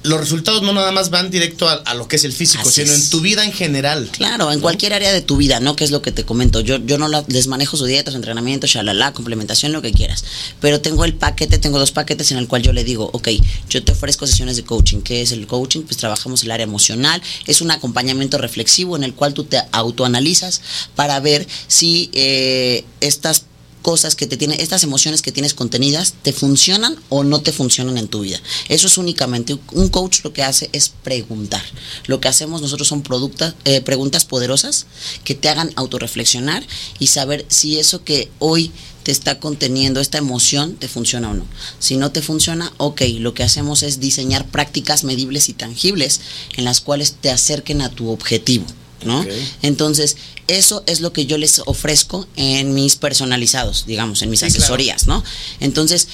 los 0.06 0.20
resultados 0.20 0.62
no 0.62 0.72
nada 0.74 0.92
más 0.92 1.10
van 1.10 1.30
directo 1.30 1.68
a, 1.68 1.74
a 1.74 1.94
lo 1.94 2.08
que 2.08 2.16
es 2.16 2.24
el 2.24 2.32
físico, 2.34 2.62
Así 2.68 2.82
sino 2.84 2.94
es. 2.94 3.04
en 3.06 3.10
tu 3.10 3.22
vida 3.22 3.44
en 3.44 3.52
general. 3.52 4.10
Claro, 4.12 4.52
en 4.52 4.60
cualquier 4.60 4.94
área 4.94 5.12
de 5.12 5.22
tu 5.22 5.38
vida, 5.38 5.60
¿no? 5.60 5.76
Que 5.76 5.84
es 5.84 5.92
lo 5.92 6.02
que 6.02 6.12
te 6.12 6.24
comento. 6.26 6.62
Yo, 6.62 6.78
yo 6.78 6.98
no 6.98 7.08
la- 7.08 7.26
les 7.28 7.48
manejo 7.48 7.76
su 7.78 7.86
dieta, 7.86 8.12
su 8.12 8.18
entrenamiento, 8.18 8.68
shalala, 8.68 9.14
complementación, 9.14 9.72
lo 9.72 9.82
que 9.82 9.92
quieras. 9.92 10.24
Pero 10.62 10.80
tengo 10.82 11.06
el 11.06 11.14
paquete, 11.16 11.58
tengo 11.58 11.80
dos 11.80 11.92
paquetes 11.92 12.32
en 12.32 12.38
el 12.38 12.48
cual 12.48 12.62
yo 12.62 12.72
le 12.74 12.84
digo, 12.84 13.10
ok, 13.14 13.28
yo 13.70 13.84
te 13.84 13.92
ofrezco 13.92 14.26
sesiones 14.28 14.56
de 14.56 14.64
coaching. 14.64 15.02
¿Qué 15.02 15.22
es 15.22 15.32
el 15.32 15.48
coaching? 15.48 15.82
Pues 15.82 15.98
trabajamos 15.98 16.44
el 16.44 16.52
área 16.52 16.64
emocional. 16.64 17.22
Es 17.46 17.62
un 17.62 17.72
acompañamiento 17.72 18.38
reflexivo 18.38 18.96
en 18.96 19.04
el 19.04 19.14
cual 19.14 19.34
tú 19.34 19.44
te 19.44 19.60
autoanalizas 19.72 20.62
para 20.96 21.20
ver 21.20 21.48
si 21.68 22.10
eh, 22.14 22.86
estas 23.02 23.46
cosas 23.86 24.16
que 24.16 24.26
te 24.26 24.36
tienen, 24.36 24.60
estas 24.60 24.84
emociones 24.84 25.22
que 25.22 25.32
tienes 25.32 25.54
contenidas, 25.54 26.16
te 26.24 26.34
funcionan 26.34 27.00
o 27.10 27.24
no 27.24 27.42
te 27.42 27.52
funcionan 27.52 28.00
en 28.00 28.08
tu 28.08 28.22
vida. 28.22 28.42
Eso 28.68 28.88
es 28.88 28.98
únicamente, 28.98 29.60
un 29.74 29.90
coach 29.90 30.24
lo 30.24 30.34
que 30.34 30.42
hace 30.42 30.72
es 30.74 30.90
preguntar. 30.90 31.62
Lo 32.08 32.20
que 32.20 32.28
hacemos 32.28 32.64
nosotros 32.64 32.88
son 32.88 33.04
productas, 33.04 33.54
eh, 33.64 33.82
preguntas 33.82 34.26
poderosas 34.26 34.88
que 35.24 35.36
te 35.36 35.50
hagan 35.50 35.72
autorreflexionar 35.76 36.66
y 36.98 37.08
saber 37.08 37.46
si 37.48 37.78
eso 37.78 38.04
que 38.04 38.32
hoy 38.40 38.72
te 39.04 39.12
está 39.12 39.40
conteniendo, 39.40 40.00
esta 40.02 40.18
emoción, 40.18 40.78
te 40.78 40.88
funciona 40.88 41.30
o 41.30 41.36
no. 41.36 41.46
Si 41.78 41.96
no 41.96 42.12
te 42.12 42.24
funciona, 42.24 42.74
ok, 42.78 43.02
lo 43.20 43.36
que 43.36 43.44
hacemos 43.44 43.84
es 43.84 44.00
diseñar 44.00 44.48
prácticas 44.48 45.04
medibles 45.04 45.48
y 45.48 45.54
tangibles 45.54 46.22
en 46.58 46.66
las 46.66 46.82
cuales 46.82 47.18
te 47.22 47.30
acerquen 47.30 47.84
a 47.84 47.92
tu 47.92 48.10
objetivo. 48.10 48.66
¿no? 49.04 49.24
Entonces, 49.62 50.18
eso 50.48 50.84
es 50.86 51.02
lo 51.02 51.12
que 51.14 51.26
yo 51.26 51.38
les 51.38 51.62
ofrezco 51.66 52.28
en 52.36 52.74
mis 52.74 52.96
personalizados, 52.96 53.86
digamos, 53.86 54.22
en 54.22 54.30
mis 54.30 54.40
Sí, 54.40 54.46
claro. 54.48 54.60
asesorías, 54.60 55.08
¿no? 55.08 55.24
Entonces, 55.60 56.08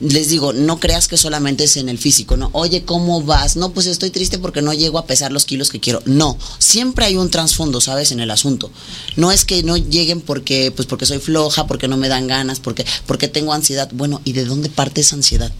les 0.00 0.28
digo, 0.28 0.52
no 0.52 0.78
creas 0.78 1.08
que 1.08 1.16
solamente 1.16 1.64
es 1.64 1.76
en 1.76 1.88
el 1.88 1.98
físico, 1.98 2.36
¿no? 2.36 2.50
Oye, 2.52 2.84
¿cómo 2.84 3.20
vas? 3.22 3.56
No, 3.56 3.72
pues 3.72 3.86
estoy 3.86 4.10
triste 4.10 4.38
porque 4.38 4.62
no 4.62 4.72
llego 4.72 4.98
a 4.98 5.06
pesar 5.06 5.32
los 5.32 5.44
kilos 5.44 5.70
que 5.70 5.80
quiero. 5.80 6.00
No, 6.04 6.38
siempre 6.60 7.04
hay 7.06 7.16
un 7.16 7.30
trasfondo, 7.30 7.80
¿sabes? 7.80 8.12
En 8.12 8.20
el 8.20 8.30
asunto. 8.30 8.70
No 9.16 9.32
es 9.32 9.44
que 9.44 9.62
no 9.64 9.76
lleguen 9.76 10.20
porque, 10.20 10.70
pues 10.70 10.86
porque 10.86 11.04
soy 11.04 11.18
floja, 11.18 11.66
porque 11.66 11.88
no 11.88 11.96
me 11.96 12.08
dan 12.08 12.28
ganas, 12.28 12.60
porque, 12.60 12.86
porque 13.06 13.26
tengo 13.26 13.52
ansiedad. 13.52 13.88
Bueno, 13.92 14.20
¿y 14.24 14.34
de 14.34 14.44
dónde 14.44 14.68
parte 14.68 15.00
esa 15.00 15.16
ansiedad? 15.16 15.50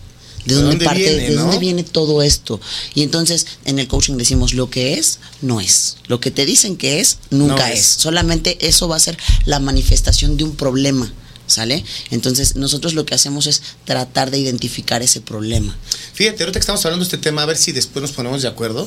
¿De 0.48 0.54
¿De 0.54 0.60
dónde, 0.62 0.70
dónde 0.70 0.84
parte? 0.86 1.00
viene, 1.02 1.28
¿De 1.30 1.36
no? 1.36 1.42
dónde 1.42 1.58
viene 1.58 1.82
todo 1.84 2.22
esto? 2.22 2.60
Y 2.94 3.02
entonces 3.02 3.46
en 3.64 3.78
el 3.78 3.86
coaching 3.86 4.16
decimos 4.16 4.54
lo 4.54 4.70
que 4.70 4.94
es, 4.94 5.18
no 5.42 5.60
es. 5.60 5.98
Lo 6.06 6.20
que 6.20 6.30
te 6.30 6.46
dicen 6.46 6.76
que 6.76 7.00
es, 7.00 7.18
nunca 7.30 7.56
No 7.68 7.72
es. 7.74 7.78
es. 7.80 7.86
Solamente 7.86 8.66
eso 8.66 8.88
va 8.88 8.96
a 8.96 9.00
ser 9.00 9.16
la 9.44 9.60
manifestación 9.60 10.36
de 10.36 10.44
un 10.44 10.56
problema. 10.56 11.12
¿Sale? 11.46 11.82
Entonces 12.10 12.56
nosotros 12.56 12.92
lo 12.92 13.06
que 13.06 13.14
hacemos 13.14 13.46
es 13.46 13.62
tratar 13.86 14.30
de 14.30 14.38
identificar 14.38 15.00
ese 15.02 15.22
problema. 15.22 15.74
Fíjate, 16.12 16.42
ahorita 16.42 16.58
que 16.58 16.62
estamos 16.62 16.84
hablando 16.84 17.04
de 17.04 17.08
este 17.08 17.16
tema, 17.16 17.42
a 17.42 17.46
ver 17.46 17.56
si 17.56 17.72
después 17.72 18.02
nos 18.02 18.12
ponemos 18.12 18.42
de 18.42 18.48
acuerdo. 18.48 18.86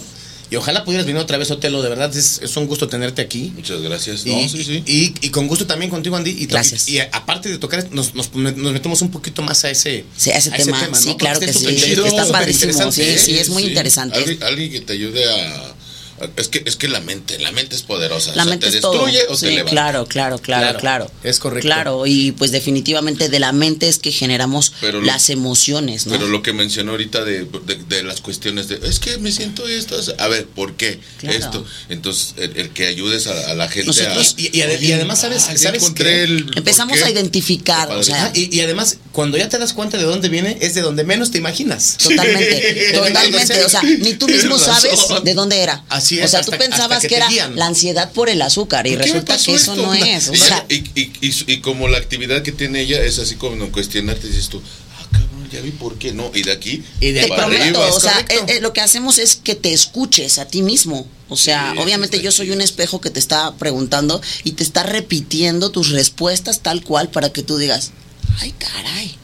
Y 0.51 0.57
ojalá 0.57 0.83
pudieras 0.83 1.07
venir 1.07 1.21
otra 1.21 1.37
vez, 1.37 1.49
Otelo. 1.49 1.81
De 1.81 1.87
verdad, 1.89 2.13
es, 2.15 2.41
es 2.43 2.57
un 2.57 2.67
gusto 2.67 2.87
tenerte 2.89 3.21
aquí. 3.21 3.53
Muchas 3.55 3.81
gracias. 3.81 4.25
Y, 4.25 4.29
No, 4.35 4.49
sí, 4.49 4.63
sí. 4.65 4.83
y- 4.85 5.13
y 5.25 5.29
con 5.29 5.47
gusto 5.47 5.65
también 5.65 5.89
contigo, 5.89 6.17
Andy. 6.17 6.31
Y, 6.31 6.45
Gracias. 6.45 6.89
Y, 6.89 6.97
y 6.97 6.99
aparte 6.99 7.47
de 7.47 7.57
tocar, 7.57 7.87
nos, 7.91 8.13
nos, 8.15 8.33
nos 8.35 8.73
metemos 8.73 9.01
un 9.01 9.09
poquito 9.11 9.41
más 9.41 9.63
a 9.63 9.69
ese, 9.71 10.03
Sí, 10.17 10.29
a 10.29 10.37
ese 10.37 10.51
tema. 10.51 10.77
¿no? 10.87 10.95
sí, 10.95 11.05
Porque 11.07 11.17
claro 11.17 11.39
que 11.39 11.45
está 11.45 11.59
sí. 11.69 11.93
Está 12.05 12.25
padrísimo. 12.27 12.73
Sí, 12.91 13.01
interesante, 13.01 13.17
sí, 13.17 13.39
es 13.39 13.49
muy 13.49 13.63
interesante. 13.63 14.17
Alguien, 14.17 14.43
alguien 14.43 14.71
que 14.71 14.81
te 14.81 14.93
ayude 14.93 15.23
a, 15.25 15.55
a- 15.55 15.75
Es 16.37 16.47
que, 16.47 16.63
es 16.65 16.75
que 16.75 16.87
la 16.87 16.99
mente, 17.01 17.39
la 17.39 17.51
mente 17.51 17.75
es 17.75 17.81
poderosa. 17.81 18.33
La 18.35 18.43
o 18.43 18.45
sea, 18.45 18.49
mente 18.51 18.69
te 18.69 18.75
es 18.77 18.81
todo. 18.81 18.93
destruye 19.05 19.23
o 19.27 19.33
te 19.33 19.37
Sí, 19.37 19.45
levanta. 19.47 19.71
claro, 19.71 20.05
claro, 20.07 20.37
claro, 20.39 20.61
Claro, 20.77 20.79
claro. 20.79 21.11
es 21.23 21.39
correcto. 21.39 21.65
Claro, 21.67 22.05
y 22.07 22.31
pues 22.33 22.51
definitivamente 22.51 23.29
de 23.29 23.39
la 23.39 23.51
mente 23.51 23.87
es 23.87 23.99
que 23.99 24.11
generamos 24.11 24.73
Pero 24.81 24.99
lo- 24.99 25.05
las 25.07 25.29
emociones, 25.29 26.05
¿no? 26.07 26.13
Pero 26.13 26.27
lo 26.27 26.41
que 26.41 26.53
mencionó 26.53 26.91
ahorita 26.91 27.23
de, 27.23 27.45
de- 27.65 27.75
de 27.87 28.03
las 28.03 28.21
cuestiones 28.21 28.67
de, 28.67 28.79
es 28.87 28.99
que 28.99 29.17
me 29.17 29.31
siento 29.31 29.67
esto, 29.67 29.99
a 30.17 30.27
ver, 30.27 30.45
¿por 30.45 30.73
qué 30.75 30.99
Claro. 31.19 31.37
esto? 31.37 31.65
Entonces, 31.89 32.33
el, 32.37 32.57
el 32.57 32.69
que 32.69 32.87
ayudes 32.87 33.27
a, 33.27 33.51
a 33.51 33.53
la 33.55 33.67
gente 33.67 33.87
Nosotros- 33.87 34.35
a... 34.37 34.41
y- 34.41 34.49
y 34.53 34.61
ade- 34.61 34.79
y 34.81 34.91
además, 34.93 35.21
¿sabes- 35.21 35.47
ya 35.47 35.57
sabes 35.57 35.89
qué? 35.91 36.23
el 36.23 36.51
Empezamos 36.55 36.97
qué. 36.97 37.03
a 37.05 37.09
identificar, 37.09 37.87
Qué 37.89 37.95
o 37.95 38.03
sea, 38.03 38.25
Ah, 38.25 38.31
y, 38.35 38.55
y 38.55 38.61
además, 38.61 38.97
cuando 39.11 39.37
ya 39.37 39.49
te 39.49 39.57
das 39.57 39.73
cuenta 39.73 39.97
de 39.97 40.03
dónde 40.03 40.29
viene, 40.29 40.57
es 40.61 40.75
de 40.75 40.81
donde 40.81 41.03
menos 41.03 41.31
te 41.31 41.37
imaginas. 41.37 41.97
Totalmente, 41.97 42.91
totalmente. 42.93 43.63
O 43.65 43.69
sea, 43.69 43.81
ni 43.99 44.13
tú 44.15 44.27
mismo 44.27 44.57
sabes 44.59 44.99
de 45.23 45.33
dónde 45.33 45.59
era. 45.61 45.83
Así 45.89 46.10
O 46.19 46.23
es, 46.25 46.31
sea, 46.31 46.41
tú 46.41 46.51
hasta- 46.51 46.57
pensabas 46.65 46.97
hasta 46.97 47.07
que 47.07 47.15
era 47.15 47.27
guían. 47.29 47.55
la 47.55 47.67
ansiedad 47.67 48.11
por 48.11 48.29
el 48.29 48.41
azúcar 48.41 48.87
y 48.87 48.91
¿Por 48.95 49.01
qué 49.03 49.07
me 49.07 49.13
resulta 49.19 49.37
que 49.37 49.53
eso 49.55 49.71
esto? 49.73 49.75
no 49.85 49.93
es. 49.93 50.29
O 50.29 50.33
Y, 50.33 50.37
sea, 50.37 50.65
y, 50.69 50.75
y, 50.95 51.11
y 51.47 51.61
como 51.61 51.87
la 51.87 51.97
actividad 51.97 52.41
que 52.43 52.51
tiene 52.51 52.81
ella 52.81 53.01
es 53.03 53.19
así 53.19 53.35
como 53.35 53.55
no 53.55 53.71
cuestionarte, 53.71 54.27
dices 54.27 54.49
tú, 54.49 54.61
ah, 54.97 55.07
cabrón, 55.11 55.49
ya 55.51 55.61
vi 55.61 55.71
por 55.71 55.97
qué 55.97 56.11
no. 56.11 56.31
Y 56.33 56.43
de 56.43 56.51
aquí 56.51 56.83
Y 56.99 57.11
de 57.11 57.21
te 57.21 57.27
para 57.27 57.47
prometo, 57.47 57.81
arriba, 57.81 57.95
o 57.95 57.99
sea, 57.99 58.19
eh, 58.29 58.39
eh, 58.47 58.59
lo 58.61 58.73
que 58.73 58.81
hacemos 58.81 59.17
es 59.19 59.35
que 59.35 59.55
te 59.55 59.71
escuches 59.73 60.37
a 60.39 60.45
ti 60.47 60.61
mismo. 60.61 61.07
O 61.29 61.37
sea, 61.37 61.71
Sí, 61.73 61.79
obviamente 61.81 62.19
yo 62.21 62.31
soy 62.31 62.51
un 62.51 62.59
espejo 62.59 62.99
que 62.99 63.09
te 63.09 63.19
está 63.19 63.53
preguntando 63.55 64.21
y 64.43 64.51
te 64.51 64.63
está 64.63 64.83
repitiendo 64.83 65.71
tus 65.71 65.89
respuestas 65.89 66.59
tal 66.59 66.83
cual 66.83 67.07
para 67.09 67.31
que 67.31 67.41
tú 67.41 67.57
digas, 67.57 67.91
ay 68.39 68.53
caray. 68.57 69.15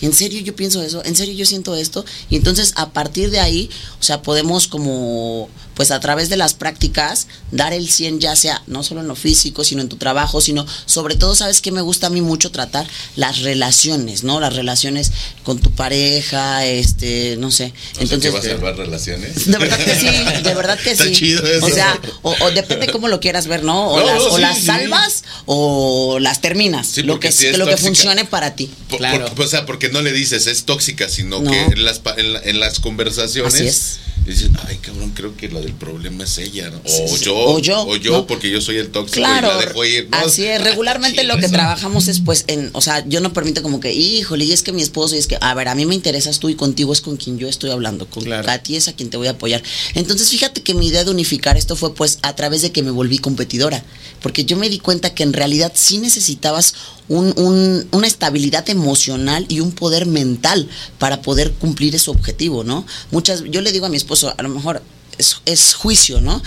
En 0.00 0.12
serio 0.12 0.40
yo 0.40 0.54
pienso 0.56 0.82
eso, 0.82 1.02
en 1.04 1.14
serio 1.14 1.32
yo 1.34 1.46
siento 1.46 1.76
esto. 1.76 2.04
Y 2.28 2.34
entonces 2.36 2.72
a 2.74 2.90
partir 2.90 3.30
de 3.30 3.38
ahí, 3.38 3.70
o 4.00 4.02
sea, 4.02 4.20
podemos 4.20 4.66
como, 4.66 5.48
pues 5.74 5.90
a 5.90 6.00
través 6.00 6.28
de 6.28 6.36
las 6.36 6.54
prácticas, 6.54 7.26
dar 7.50 7.72
el 7.72 7.88
100 7.90 8.20
ya 8.20 8.36
sea 8.36 8.62
no 8.66 8.82
solo 8.82 9.00
en 9.00 9.08
lo 9.08 9.16
físico, 9.16 9.64
sino 9.64 9.80
en 9.82 9.88
tu 9.88 9.96
trabajo, 9.96 10.40
sino 10.40 10.66
sobre 10.86 11.16
todo, 11.16 11.34
¿sabes 11.34 11.60
qué 11.60 11.72
me 11.72 11.80
gusta 11.80 12.06
a 12.08 12.10
mí 12.10 12.20
mucho 12.20 12.50
tratar? 12.50 12.86
Las 13.16 13.40
relaciones, 13.40 14.24
¿no? 14.24 14.40
Las 14.40 14.54
relaciones 14.56 15.10
con 15.42 15.58
tu 15.58 15.70
pareja, 15.72 16.64
este, 16.66 17.36
no 17.38 17.50
sé. 17.50 17.72
Entonces, 17.98 18.34
va 18.34 18.38
a 18.38 18.42
salvar 18.42 18.76
relaciones. 18.76 19.46
de 19.50 19.58
verdad 19.58 19.78
que 19.78 19.94
sí, 19.96 20.42
de 20.42 20.54
verdad 20.54 20.78
que 20.78 20.90
Está 20.94 21.04
sí. 21.04 21.12
chido 21.12 21.44
eso. 21.46 21.66
O 21.66 21.70
sea, 21.70 21.98
o, 22.22 22.34
o 22.40 22.50
depende 22.50 22.86
cómo 22.88 23.08
lo 23.08 23.20
quieras 23.20 23.46
ver, 23.46 23.62
¿no? 23.64 23.88
O 23.90 24.00
No, 24.00 24.06
las, 24.06 24.16
no, 24.18 24.24
o 24.26 24.36
sí, 24.36 24.42
las 24.42 24.58
sí. 24.58 24.66
salvas 24.66 25.24
o 25.46 26.18
las 26.20 26.40
terminas. 26.40 26.86
Sí, 26.86 27.02
lo 27.02 27.20
que, 27.20 27.32
si 27.32 27.46
es 27.46 27.58
lo 27.58 27.66
que 27.66 27.76
funcione 27.76 28.24
para 28.24 28.54
ti. 28.54 28.70
Por- 28.88 28.98
Claro. 28.98 29.34
por- 29.34 29.44
o 29.44 29.48
sea, 29.48 29.66
porque 29.66 29.88
no 29.90 30.02
le 30.02 30.12
dices 30.12 30.46
es 30.46 30.64
tóxica, 30.64 31.08
sino 31.08 31.40
No. 31.40 31.50
que 31.50 31.58
en 31.60 31.84
las, 31.84 31.98
pa- 31.98 32.14
en, 32.16 32.32
la- 32.32 32.40
en 32.42 32.60
las 32.60 32.78
conversaciones 32.80 33.54
Así 33.54 33.66
es. 33.66 33.98
Dicen, 34.26 34.56
ay 34.66 34.78
cabrón, 34.78 35.12
creo 35.14 35.36
que 35.36 35.48
la 35.48 35.60
del 35.60 35.72
problema 35.74 36.24
es 36.24 36.38
ella, 36.38 36.70
¿no? 36.70 36.78
O 36.78 36.88
Sí, 36.88 37.16
sí. 37.18 37.24
yo, 37.26 37.34
O 37.36 37.58
yo, 37.58 37.82
o 37.82 37.96
yo, 37.96 38.12
¿no? 38.12 38.26
porque 38.26 38.50
yo 38.50 38.60
soy 38.60 38.76
el 38.78 38.88
tóxico 38.90 39.18
Claro, 39.20 39.48
y 39.48 39.50
la 39.50 39.66
dejo 39.66 39.84
ir. 39.84 40.08
¿no? 40.10 40.16
así 40.18 40.44
es. 40.44 40.60
Ah, 40.60 40.64
Regularmente 40.64 41.24
lo 41.24 41.34
que 41.36 41.46
eso. 41.46 41.52
trabajamos 41.54 42.08
es, 42.08 42.20
pues, 42.20 42.44
en, 42.46 42.70
o 42.72 42.80
sea, 42.80 43.04
yo 43.06 43.20
no 43.20 43.32
permito 43.32 43.62
como 43.62 43.80
que, 43.80 43.92
híjole, 43.92 44.44
y 44.44 44.52
es 44.52 44.62
que 44.62 44.72
mi 44.72 44.82
esposo, 44.82 45.14
y 45.14 45.18
es 45.18 45.26
que, 45.26 45.36
a 45.40 45.54
ver, 45.54 45.68
a 45.68 45.74
mí 45.74 45.84
me 45.86 45.94
interesas 45.94 46.38
tú 46.38 46.48
y 46.48 46.54
contigo 46.54 46.92
es 46.92 47.00
con 47.00 47.16
quien 47.16 47.38
yo 47.38 47.48
estoy 47.48 47.70
hablando, 47.70 48.06
con 48.08 48.24
Claro. 48.24 48.50
a 48.50 48.58
ti 48.58 48.76
es 48.76 48.88
a 48.88 48.92
quien 48.94 49.10
te 49.10 49.16
voy 49.16 49.26
a 49.26 49.32
apoyar. 49.32 49.62
Entonces, 49.94 50.28
fíjate 50.30 50.62
que 50.62 50.74
mi 50.74 50.86
idea 50.88 51.04
de 51.04 51.10
unificar 51.10 51.56
esto 51.56 51.76
fue, 51.76 51.94
pues, 51.94 52.18
a 52.22 52.34
través 52.34 52.62
de 52.62 52.72
que 52.72 52.82
me 52.82 52.90
volví 52.90 53.18
competidora, 53.18 53.84
porque 54.22 54.44
yo 54.44 54.56
me 54.56 54.70
di 54.70 54.78
cuenta 54.78 55.14
que 55.14 55.22
en 55.22 55.32
realidad 55.34 55.72
sí 55.74 55.98
necesitabas 55.98 56.74
un, 57.08 57.34
un- 57.36 57.86
una 57.90 58.06
estabilidad 58.06 58.66
emocional 58.70 59.44
y 59.50 59.60
un 59.60 59.72
poder 59.72 60.06
mental 60.06 60.68
para 60.98 61.20
poder 61.20 61.52
cumplir 61.52 61.94
ese 61.94 62.10
objetivo, 62.10 62.64
¿no? 62.64 62.86
Muchas, 63.10 63.42
yo 63.50 63.60
le 63.60 63.72
digo 63.72 63.84
a 63.84 63.88
mi 63.90 63.98
esposo, 63.98 64.13
a 64.22 64.42
lo 64.42 64.48
mejor 64.48 64.82
es, 65.18 65.74
juicio, 65.74 66.20
¿no? 66.20 66.42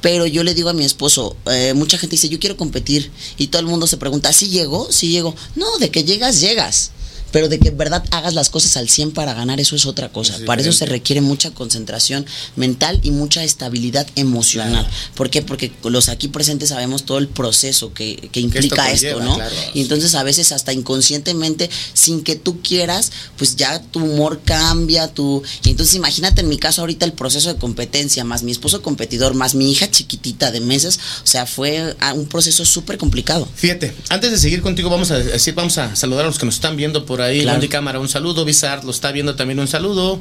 Pero 0.00 0.26
yo 0.26 0.42
le 0.42 0.54
digo 0.54 0.68
a 0.68 0.72
mi 0.72 0.84
esposo, 0.84 1.36
eh, 1.46 1.74
mucha 1.74 1.98
gente 1.98 2.14
dice, 2.14 2.28
yo 2.28 2.40
quiero 2.40 2.56
competir. 2.56 3.10
Y 3.38 3.48
todo 3.48 3.60
el 3.60 3.66
mundo 3.66 3.86
se 3.86 3.96
pregunta, 3.96 4.32
¿sí 4.32 4.48
llego? 4.48 4.90
¿Sí 4.90 5.08
llego? 5.08 5.34
No, 5.54 5.78
de 5.78 5.90
que 5.90 6.04
llegas, 6.04 6.40
llegas. 6.40 6.90
Pero 7.32 7.48
de 7.48 7.58
que 7.58 7.68
en 7.68 7.78
verdad 7.78 8.04
hagas 8.10 8.34
las 8.34 8.50
cosas 8.50 8.76
al 8.76 8.88
100 8.88 9.12
para 9.12 9.34
ganar, 9.34 9.60
eso 9.60 9.74
es 9.74 9.86
otra 9.86 10.10
cosa. 10.10 10.38
Para 10.46 10.60
eso 10.60 10.72
se 10.72 10.86
requiere 10.86 11.20
mucha 11.20 11.50
concentración 11.50 12.26
mental 12.56 13.00
y 13.02 13.10
mucha 13.10 13.42
estabilidad 13.42 14.06
emocional. 14.16 14.88
¿Por 15.14 15.30
qué? 15.30 15.42
Porque 15.42 15.72
los 15.84 16.08
aquí 16.08 16.28
presentes 16.28 16.68
sabemos 16.70 17.04
todo 17.04 17.18
el 17.18 17.28
proceso 17.28 17.92
que, 17.92 18.16
que 18.30 18.40
implica 18.40 18.90
esto, 18.90 19.14
conlleva, 19.14 19.24
¿no? 19.24 19.34
claro. 19.36 19.54
Y 19.74 19.80
entonces 19.80 20.14
a 20.14 20.22
veces 20.22 20.52
hasta 20.52 20.72
inconscientemente, 20.72 21.70
sin 21.94 22.22
que 22.22 22.36
tú 22.36 22.60
quieras, 22.60 23.12
pues 23.36 23.56
ya 23.56 23.80
tu 23.80 24.00
humor 24.00 24.42
cambia, 24.44 25.08
tu... 25.08 25.42
Y 25.64 25.70
entonces 25.70 25.94
imagínate 25.94 26.42
en 26.42 26.48
mi 26.48 26.58
caso 26.58 26.82
ahorita 26.82 27.06
el 27.06 27.12
proceso 27.12 27.52
de 27.52 27.58
competencia, 27.58 28.24
más 28.24 28.42
mi 28.42 28.52
esposo 28.52 28.82
competidor, 28.82 29.34
más 29.34 29.54
mi 29.54 29.70
hija 29.70 29.90
chiquitita 29.90 30.50
de 30.50 30.60
meses, 30.60 30.98
o 31.22 31.26
sea, 31.26 31.46
fue 31.46 31.96
ah, 32.00 32.12
un 32.12 32.26
proceso 32.26 32.64
súper 32.64 32.98
complicado. 32.98 33.48
Fíjate, 33.54 33.94
antes 34.08 34.30
de 34.30 34.38
seguir 34.38 34.62
contigo, 34.62 34.90
vamos 34.90 35.10
a 35.10 35.18
decir, 35.18 35.54
vamos 35.54 35.78
a 35.78 35.96
saludar 35.96 36.24
a 36.24 36.28
los 36.28 36.38
que 36.38 36.46
nos 36.46 36.56
están 36.56 36.76
viendo 36.76 37.06
por 37.06 37.21
ahí. 37.22 37.42
Claro. 37.42 37.66
Cámara, 37.68 37.98
un 38.00 38.08
saludo. 38.08 38.44
Bizarre 38.44 38.84
lo 38.84 38.90
está 38.90 39.12
viendo 39.12 39.34
también, 39.34 39.58
un 39.60 39.68
saludo. 39.68 40.20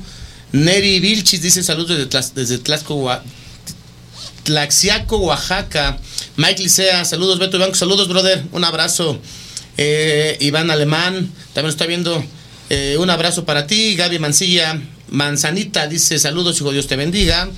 Neri 0.51 0.99
Vilchis 0.99 1.41
dice 1.41 1.63
saludos 1.63 1.97
desde, 1.97 2.33
desde 2.35 2.57
Tlaxco, 2.57 3.09
Tlaxiaco, 4.43 5.17
Oaxaca. 5.17 5.97
Mike 6.37 6.63
Licea, 6.63 7.05
saludos. 7.05 7.39
Beto 7.39 7.59
Banco, 7.59 7.75
saludos, 7.75 8.07
brother. 8.07 8.43
Un 8.51 8.63
abrazo. 8.63 9.19
Eh, 9.77 10.37
Iván 10.39 10.71
Alemán, 10.71 11.31
también 11.53 11.65
lo 11.65 11.69
está 11.69 11.85
viendo. 11.85 12.23
Eh, 12.69 12.97
un 12.99 13.09
abrazo 13.09 13.45
para 13.45 13.67
ti. 13.67 13.95
Gaby 13.95 14.19
Mancilla, 14.19 14.79
Manzanita 15.09 15.87
dice 15.87 16.19
saludos, 16.19 16.57
hijo 16.59 16.71
Dios 16.71 16.87
te 16.87 16.95
bendiga. 16.95 17.49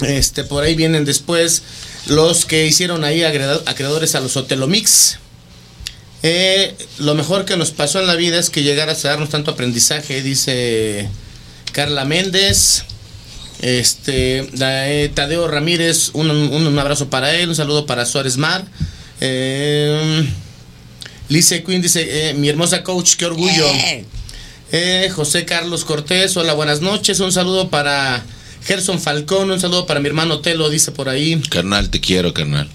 Este, 0.00 0.44
por 0.44 0.62
ahí 0.62 0.74
vienen 0.74 1.04
después 1.04 1.62
los 2.06 2.44
que 2.44 2.66
hicieron 2.66 3.04
ahí 3.04 3.22
acreedores 3.22 4.14
a 4.14 4.20
los 4.20 4.36
Hotelomix. 4.36 5.18
Eh, 6.22 6.74
lo 6.98 7.14
mejor 7.14 7.44
que 7.44 7.56
nos 7.56 7.70
pasó 7.70 8.00
en 8.00 8.06
la 8.06 8.14
vida 8.16 8.38
es 8.38 8.50
que 8.50 8.62
llegaras 8.62 9.04
a 9.04 9.08
darnos 9.10 9.28
tanto 9.28 9.50
aprendizaje, 9.52 10.22
dice 10.22 11.08
Carla 11.72 12.04
Méndez. 12.04 12.84
Este, 13.60 14.46
eh, 14.60 15.10
Tadeo 15.14 15.48
Ramírez, 15.48 16.10
un, 16.12 16.30
un- 16.30 16.66
un 16.66 16.78
abrazo 16.78 17.08
para 17.08 17.34
él, 17.34 17.48
un 17.48 17.54
saludo 17.54 17.86
para 17.86 18.04
Suárez 18.04 18.36
Mar. 18.36 18.64
Eh, 19.20 20.26
Lice 21.28 21.62
Quinn 21.64 21.80
dice, 21.82 22.30
eh, 22.30 22.34
mi 22.34 22.48
hermosa 22.48 22.82
coach, 22.82 23.14
qué 23.16 23.24
orgullo. 23.26 23.66
José 25.14 25.44
Carlos 25.44 25.84
Cortés, 25.84 26.36
hola, 26.36 26.52
buenas 26.54 26.80
noches. 26.80 27.20
Un 27.20 27.32
saludo 27.32 27.70
para 27.70 28.22
Gerson 28.64 29.00
Falcón, 29.00 29.50
un 29.50 29.60
saludo 29.60 29.86
para 29.86 30.00
mi 30.00 30.08
hermano 30.08 30.40
Telo, 30.40 30.68
dice 30.68 30.90
por 30.92 31.08
ahí. 31.08 31.40
Carnal, 31.48 31.88
te 31.88 32.00
quiero, 32.00 32.34
carnal. 32.34 32.68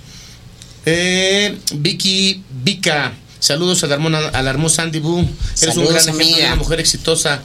Eh, 0.85 1.57
Vicky 1.75 2.41
Vika, 2.63 3.13
saludos 3.41 3.83
a 3.83 3.87
la, 3.87 3.95
hermana, 3.95 4.19
a 4.29 4.41
la 4.41 4.49
hermosa 4.49 4.83
Andy 4.83 4.99
Boo. 4.99 5.19
Eres 5.19 5.29
un 5.75 5.85
Saludos, 5.85 5.89
gran 5.89 6.03
ejemplo 6.03 6.37
de 6.37 6.45
una 6.45 6.55
mujer 6.55 6.79
exitosa. 6.79 7.41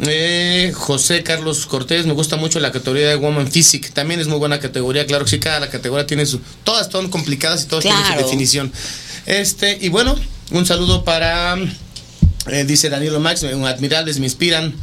Eh, 0.00 0.72
José 0.74 1.22
Carlos 1.22 1.66
Cortés, 1.66 2.06
me 2.06 2.12
gusta 2.12 2.36
mucho 2.36 2.60
la 2.60 2.72
categoría 2.72 3.08
de 3.08 3.16
Woman 3.16 3.50
Physique. 3.50 3.90
También 3.90 4.20
es 4.20 4.28
muy 4.28 4.38
buena 4.38 4.58
categoría, 4.60 5.06
claro 5.06 5.24
que 5.24 5.30
sí, 5.30 5.38
cada 5.40 5.58
la 5.60 5.68
categoría 5.70 6.06
tiene 6.06 6.24
su. 6.26 6.40
Todas 6.64 6.90
son 6.90 7.10
complicadas 7.10 7.64
y 7.64 7.66
todas 7.66 7.84
tienen 7.84 8.04
su 8.06 8.14
definición. 8.24 8.72
Este, 9.26 9.78
y 9.80 9.88
bueno, 9.88 10.16
un 10.52 10.66
saludo 10.66 11.04
para. 11.04 11.56
eh, 12.46 12.64
dice 12.64 12.88
Danilo 12.90 13.20
Max, 13.20 13.42
eh, 13.42 13.52
admirables, 13.66 14.18
me 14.18 14.26
inspiran. 14.26 14.74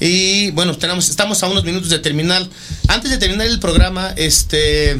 Y 0.00 0.50
bueno, 0.52 0.76
tenemos, 0.76 1.08
estamos 1.08 1.42
a 1.42 1.46
unos 1.48 1.64
minutos 1.64 1.88
de 1.90 1.98
terminar. 1.98 2.46
Antes 2.88 3.10
de 3.10 3.18
terminar 3.18 3.46
el 3.46 3.60
programa, 3.60 4.12
este. 4.16 4.98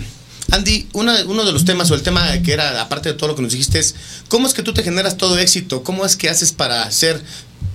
Andy, 0.51 0.87
una- 0.93 1.25
uno 1.27 1.45
de 1.45 1.53
los 1.53 1.65
temas 1.65 1.91
o 1.91 1.95
el 1.95 2.03
tema 2.03 2.31
que 2.43 2.53
era, 2.53 2.81
aparte 2.81 3.09
de 3.11 3.15
todo 3.15 3.29
lo 3.29 3.37
que 3.37 3.43
nos 3.43 3.53
dijiste, 3.53 3.79
es 3.79 3.95
cómo 4.29 4.47
es 4.47 4.55
que 4.55 4.63
tú 4.63 4.73
te 4.73 4.83
generas 4.83 5.17
todo 5.17 5.39
éxito, 5.39 5.83
cómo 5.83 6.05
es 6.07 6.17
que 6.17 6.29
haces 6.29 6.53
para 6.53 6.91
ser 6.91 7.21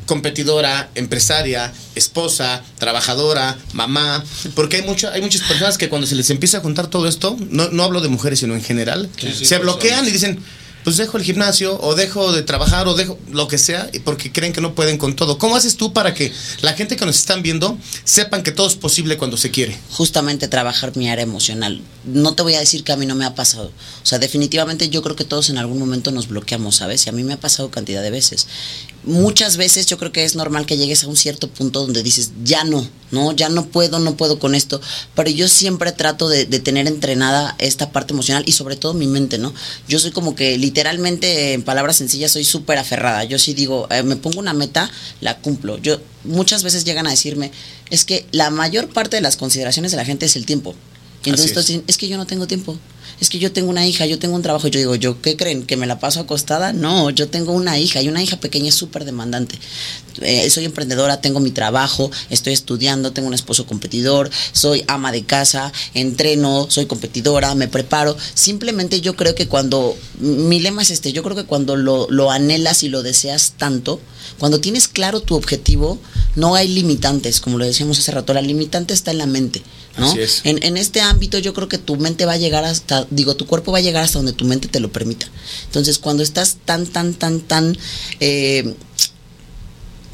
competidora, 0.05 0.89
empresaria, 0.95 1.72
esposa, 1.95 2.63
trabajadora, 2.80 3.57
mamá, 3.74 4.24
porque 4.55 4.78
hay 4.78 4.82
mucha, 4.84 5.11
hay 5.11 5.22
muchas 5.22 5.41
personas 5.43 5.78
que 5.78 5.88
cuando 5.89 6.07
se 6.07 6.15
les 6.15 6.30
empieza 6.32 6.57
a 6.57 6.61
juntar 6.61 6.88
todo 6.88 7.07
esto, 7.07 7.38
no, 7.51 7.70
no 7.70 7.84
hablo 7.84 8.01
de 8.01 8.07
mujeres, 8.07 8.39
sino 8.39 8.55
en 8.55 8.63
general, 8.63 9.07
Sí, 9.20 9.28
sí, 9.28 9.45
se 9.45 9.55
personas. 9.57 9.61
bloquean 9.61 10.07
y 10.07 10.11
dicen, 10.11 10.39
pues 10.84 10.97
dejo 10.97 11.17
el 11.17 11.23
gimnasio 11.23 11.80
o 11.82 11.95
dejo 11.95 12.32
de 12.32 12.41
trabajar 12.41 12.88
o 12.88 12.95
dejo 12.95 13.17
lo 13.32 13.47
que 13.47 13.57
sea 13.57 13.89
porque 14.03 14.32
creen 14.32 14.53
que 14.53 14.61
no 14.61 14.75
pueden 14.75 14.97
con 14.97 15.15
todo. 15.15 15.38
¿Cómo 15.38 15.55
haces 15.55 15.77
tú 15.77 15.93
para 15.93 16.13
que 16.13 16.32
la 16.61 16.73
gente 16.73 16.95
que 16.95 17.05
nos 17.05 17.17
están 17.17 17.41
viendo 17.41 17.77
sepan 18.03 18.43
que 18.43 18.51
todo 18.51 18.67
es 18.67 18.75
posible 18.75 19.17
cuando 19.17 19.38
se 19.38 19.51
quiere? 19.51 19.77
justamente 19.99 20.47
trabajar 20.47 20.95
mi 20.95 21.09
área 21.09 21.23
emocional. 21.23 21.82
No 22.05 22.34
te 22.34 22.41
voy 22.41 22.53
a 22.55 22.59
decir 22.59 22.84
que 22.84 22.91
a 22.91 22.95
mí 22.95 23.05
no 23.05 23.15
me 23.15 23.25
ha 23.25 23.36
pasado. 23.36 23.71
O 24.01 24.05
sea, 24.05 24.17
definitivamente 24.17 24.89
yo 24.89 25.01
creo 25.01 25.15
que 25.15 25.25
todos 25.25 25.49
en 25.49 25.57
algún 25.57 25.77
momento 25.77 26.11
nos 26.11 26.30
bloqueamos, 26.30 26.77
¿sabes? 26.77 27.05
Y 27.05 27.09
a 27.09 27.11
mí 27.11 27.23
me 27.23 27.34
ha 27.34 27.39
pasado 27.39 27.69
cantidad 27.69 28.01
de 28.01 28.11
veces. 28.11 28.47
Muchas 29.04 29.58
veces 29.58 29.86
yo 29.86 29.97
creo 29.97 30.12
que 30.12 30.26
es 30.26 30.36
normal 30.36 30.66
que 30.66 30.78
llegues 30.78 31.04
a 31.04 31.08
un 31.08 31.16
cierto 31.16 31.50
punto 31.50 31.82
donde 31.82 32.04
dices, 32.04 32.32
ya 32.43 32.64
no, 32.64 32.88
¿no? 33.12 33.32
Ya 33.32 33.50
no 33.50 33.66
puedo, 33.66 34.00
no 34.00 34.18
puedo 34.18 34.39
con 34.39 34.56
esto. 34.56 34.82
Pero 35.16 35.30
yo 35.30 35.47
siempre 35.47 35.91
trato 35.91 36.28
de, 36.28 36.45
de 36.45 36.60
tener 36.60 36.86
entrenada 36.88 37.56
esta 37.60 37.91
parte 37.91 38.14
emocional 38.14 38.43
y 38.45 38.52
sobre 38.52 38.76
todo 38.76 38.93
mi 38.93 39.08
mente, 39.08 39.38
¿no? 39.38 39.54
Yo 39.88 40.00
soy 40.00 40.12
como 40.12 40.36
que 40.36 40.58
literalmente, 40.58 41.54
en 41.54 41.64
palabras 41.64 41.95
sencillas, 41.95 42.32
soy 42.32 42.43
súper 42.43 42.78
aferrada. 42.78 43.24
Yo 43.24 43.39
sí 43.39 43.54
digo, 43.54 43.88
eh, 43.89 44.04
me 44.04 44.18
pongo 44.18 44.39
una 44.39 44.54
meta, 44.54 44.91
la 45.22 45.39
cumplo. 45.39 45.78
Yo 45.78 46.00
muchas 46.24 46.64
veces 46.64 46.84
llegan 46.84 47.08
a 47.08 47.12
decirme, 47.12 47.52
es 47.89 48.06
que 48.06 48.26
la 48.32 48.50
mayor 48.50 48.89
parte 48.89 49.16
de 49.16 49.22
las 49.22 49.38
consideraciones 49.38 49.91
de 49.91 49.97
la 49.97 50.06
gente 50.06 50.26
es 50.26 50.36
el 50.36 50.45
tiempo. 50.45 50.76
Y 51.24 51.30
entonces 51.30 51.82
es 51.88 51.97
que 51.97 52.08
yo 52.08 52.18
no 52.18 52.26
tengo 52.26 52.47
tiempo. 52.47 52.78
Es 53.22 53.30
que 53.30 53.39
yo 53.39 53.51
tengo 53.51 53.70
una 53.70 53.86
hija, 53.86 54.05
yo 54.05 54.17
tengo 54.17 54.36
un 54.36 54.41
trabajo. 54.41 54.67
Yo 54.67 54.80
digo, 54.80 54.95
¿yo 54.95 55.22
qué 55.22 55.36
creen? 55.36 55.65
¿Que 55.65 55.78
me 55.78 55.88
la 55.88 55.99
paso 55.99 56.22
acostada? 56.22 56.74
No, 56.74 57.09
yo 57.09 57.30
tengo 57.30 57.51
una 57.51 57.78
hija 57.78 58.01
y 58.01 58.07
una 58.07 58.24
hija 58.24 58.38
pequeña 58.38 58.70
es 58.70 58.76
súper 58.76 59.05
demandante. 59.05 59.55
Eh, 60.22 60.49
soy 60.49 60.65
emprendedora, 60.65 61.22
tengo 61.22 61.39
mi 61.39 61.51
trabajo, 61.51 62.11
estoy 62.30 62.53
estudiando, 62.53 63.11
tengo 63.11 63.28
un 63.28 63.34
esposo 63.34 63.65
competidor, 63.65 64.30
soy 64.51 64.84
ama 64.88 65.11
de 65.11 65.24
casa, 65.24 65.72
entreno, 65.93 66.67
soy 66.70 66.86
competidora, 66.86 67.55
me 67.55 67.67
preparo. 67.67 68.15
Simplemente 68.34 69.01
yo 69.01 69.15
creo 69.15 69.36
que 69.36 69.47
cuando, 69.47 69.97
mi 70.20 70.59
lema 70.59 70.82
es 70.82 70.91
este, 70.91 71.13
yo 71.13 71.24
creo 71.24 71.36
que 71.36 71.45
cuando 71.45 71.76
lo, 71.76 72.07
lo 72.09 72.32
anhelas 72.32 72.84
y 72.84 72.89
lo 72.89 73.03
deseas 73.03 73.53
tanto, 73.57 73.99
cuando 74.38 74.59
tienes 74.59 74.88
claro 74.88 75.22
tu 75.22 75.36
objetivo, 75.36 75.99
no 76.36 76.55
hay 76.55 76.67
limitantes, 76.67 77.41
como 77.41 77.57
lo 77.57 77.65
decíamos 77.65 77.99
hace 77.99 78.11
rato, 78.11 78.34
la 78.34 78.41
limitante 78.41 78.93
está 78.93 79.11
en 79.11 79.17
la 79.17 79.26
mente. 79.26 79.61
¿no? 79.97 80.09
Así 80.09 80.22
es. 80.22 80.41
En, 80.43 80.63
en 80.63 80.78
este 80.78 81.01
ámbito 81.01 81.39
yo 81.39 81.53
creo 81.53 81.67
que 81.67 81.78
tu 81.78 81.97
mente 81.97 82.26
va 82.26 82.34
a 82.34 82.38
llegar 82.38 82.63
hasta, 82.63 83.05
digo, 83.09 83.36
tu 83.36 83.45
cuerpo 83.45 83.72
va 83.72 83.80
a 83.80 83.82
llegar 83.82 84.03
hasta 84.03 84.20
donde 84.20 84.34
tu 84.34 84.45
mente 84.45 84.67
te 84.67 84.80
lo 84.80 84.91
permita. 84.91 85.28
Entonces, 85.65 85.97
cuando 85.97 86.24
estás 86.24 86.57
tan, 86.65 86.86
tan, 86.86 87.13
tan, 87.13 87.41
tan, 87.41 87.78
eh, 88.20 88.76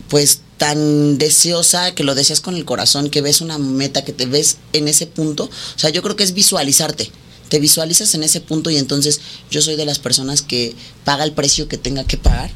pues 0.10 0.42
tan 0.58 1.18
deseosa, 1.18 1.94
que 1.94 2.04
lo 2.04 2.16
deseas 2.16 2.42
con 2.42 2.56
el 2.56 2.66
corazón, 2.66 3.10
que 3.10 3.22
ves 3.22 3.42
una 3.42 3.58
meta, 3.58 4.06
que 4.06 4.14
te 4.14 4.26
ves 4.26 4.58
en 4.74 4.88
ese 4.88 5.08
punto, 5.08 5.46
o 5.46 5.80
sea, 5.80 5.90
yo 5.90 6.02
creo 6.02 6.16
que 6.16 6.24
es 6.24 6.34
visualizarte. 6.34 7.12
Te 7.50 7.60
visualizas 7.60 8.16
en 8.16 8.24
ese 8.24 8.42
punto 8.42 8.72
y 8.72 8.78
entonces 8.78 9.22
yo 9.52 9.62
soy 9.62 9.76
de 9.76 9.86
las 9.86 10.00
personas 10.00 10.42
que 10.42 10.76
paga 11.04 11.24
el 11.24 11.34
precio 11.34 11.68
que 11.68 11.78
tenga 11.78 12.04
que 12.04 12.18
pagar 12.18 12.52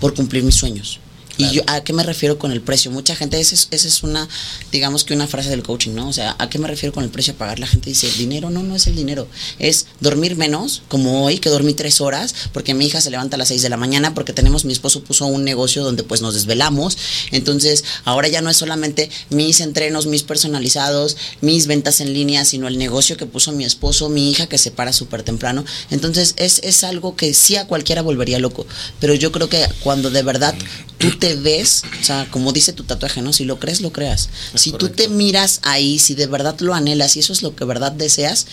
por 0.00 0.14
cumplir 0.14 0.42
mis 0.42 0.56
sueños. 0.56 0.98
Y 1.42 1.56
yo, 1.56 1.62
¿a 1.66 1.82
qué 1.82 1.92
me 1.92 2.02
refiero 2.02 2.38
con 2.38 2.52
el 2.52 2.60
precio? 2.60 2.90
Mucha 2.90 3.16
gente, 3.16 3.40
esa 3.40 3.54
es, 3.54 3.68
esa 3.70 3.88
es 3.88 4.02
una, 4.02 4.28
digamos 4.70 5.04
que 5.04 5.14
una 5.14 5.26
frase 5.26 5.50
del 5.50 5.62
coaching, 5.62 5.92
¿no? 5.92 6.08
O 6.08 6.12
sea, 6.12 6.36
¿a 6.38 6.48
qué 6.48 6.58
me 6.58 6.68
refiero 6.68 6.92
con 6.92 7.04
el 7.04 7.10
precio 7.10 7.34
a 7.34 7.36
pagar? 7.36 7.58
La 7.58 7.66
gente 7.66 7.90
dice, 7.90 8.10
dinero, 8.12 8.50
no, 8.50 8.62
no 8.62 8.76
es 8.76 8.86
el 8.86 8.96
dinero. 8.96 9.26
Es 9.58 9.86
dormir 10.00 10.36
menos, 10.36 10.82
como 10.88 11.24
hoy, 11.24 11.38
que 11.38 11.48
dormí 11.48 11.74
tres 11.74 12.00
horas, 12.00 12.34
porque 12.52 12.74
mi 12.74 12.86
hija 12.86 13.00
se 13.00 13.10
levanta 13.10 13.36
a 13.36 13.38
las 13.38 13.48
seis 13.48 13.62
de 13.62 13.68
la 13.68 13.76
mañana, 13.76 14.14
porque 14.14 14.32
tenemos, 14.32 14.64
mi 14.64 14.72
esposo 14.72 15.02
puso 15.02 15.26
un 15.26 15.44
negocio 15.44 15.82
donde 15.82 16.02
pues 16.02 16.22
nos 16.22 16.34
desvelamos. 16.34 16.96
Entonces, 17.30 17.84
ahora 18.04 18.28
ya 18.28 18.40
no 18.40 18.50
es 18.50 18.56
solamente 18.56 19.10
mis 19.30 19.60
entrenos, 19.60 20.06
mis 20.06 20.22
personalizados, 20.22 21.16
mis 21.40 21.66
ventas 21.66 22.00
en 22.00 22.12
línea, 22.12 22.44
sino 22.44 22.68
el 22.68 22.78
negocio 22.78 23.16
que 23.16 23.26
puso 23.26 23.52
mi 23.52 23.64
esposo, 23.64 24.08
mi 24.08 24.30
hija 24.30 24.46
que 24.46 24.58
se 24.58 24.70
para 24.70 24.92
súper 24.92 25.22
temprano. 25.22 25.64
Entonces, 25.90 26.34
es, 26.36 26.60
es 26.62 26.84
algo 26.84 27.16
que 27.16 27.34
sí 27.34 27.56
a 27.56 27.66
cualquiera 27.66 28.02
volvería 28.02 28.38
loco. 28.38 28.66
Pero 29.00 29.14
yo 29.14 29.32
creo 29.32 29.48
que 29.48 29.66
cuando 29.82 30.10
de 30.10 30.22
verdad 30.22 30.54
tú 30.98 31.18
te 31.18 31.31
ves, 31.36 31.82
o 32.00 32.04
sea, 32.04 32.26
como 32.30 32.52
dice 32.52 32.72
tu 32.72 32.84
tatuaje, 32.84 33.22
¿no? 33.22 33.32
Si 33.32 33.44
lo 33.44 33.58
crees, 33.58 33.80
lo 33.80 33.92
creas. 33.92 34.28
si 34.54 34.72
tú 34.72 34.88
te 34.88 35.08
miras 35.08 35.60
ahí, 35.62 35.98
si 35.98 36.14
de 36.14 36.26
verdad 36.26 36.58
lo 36.60 36.74
anhelas 36.74 37.16
y 37.16 37.20
eso 37.20 37.32
es 37.32 37.42
lo 37.42 37.54
que 37.54 37.60
de 37.64 37.68
verdad 37.68 37.92
deseas, 37.92 38.46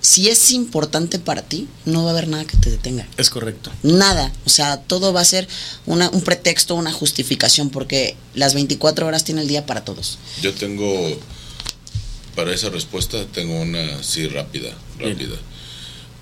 si 0.00 0.28
es 0.28 0.52
importante 0.52 1.18
para 1.18 1.42
ti, 1.42 1.66
no 1.84 2.04
va 2.04 2.10
a 2.10 2.12
haber 2.12 2.28
nada 2.28 2.44
que 2.44 2.56
te 2.56 2.70
detenga. 2.70 3.06
Es 3.16 3.30
correcto. 3.30 3.72
Nada, 3.82 4.32
o 4.46 4.48
sea, 4.48 4.76
todo 4.82 5.12
va 5.12 5.20
a 5.22 5.24
ser 5.24 5.48
una- 5.86 6.08
un 6.10 6.22
pretexto, 6.22 6.76
una 6.76 6.92
justificación, 6.92 7.68
porque 7.70 8.16
las 8.34 8.54
24 8.54 9.06
horas 9.08 9.24
tiene 9.24 9.40
el 9.42 9.48
día 9.48 9.66
para 9.66 9.84
todos. 9.84 10.18
Yo 10.40 10.54
tengo, 10.54 11.18
para 12.36 12.54
esa 12.54 12.70
respuesta, 12.70 13.26
tengo 13.26 13.60
una 13.60 13.96
así 13.96 14.28
rápida, 14.28 14.70
rápida. 15.00 15.36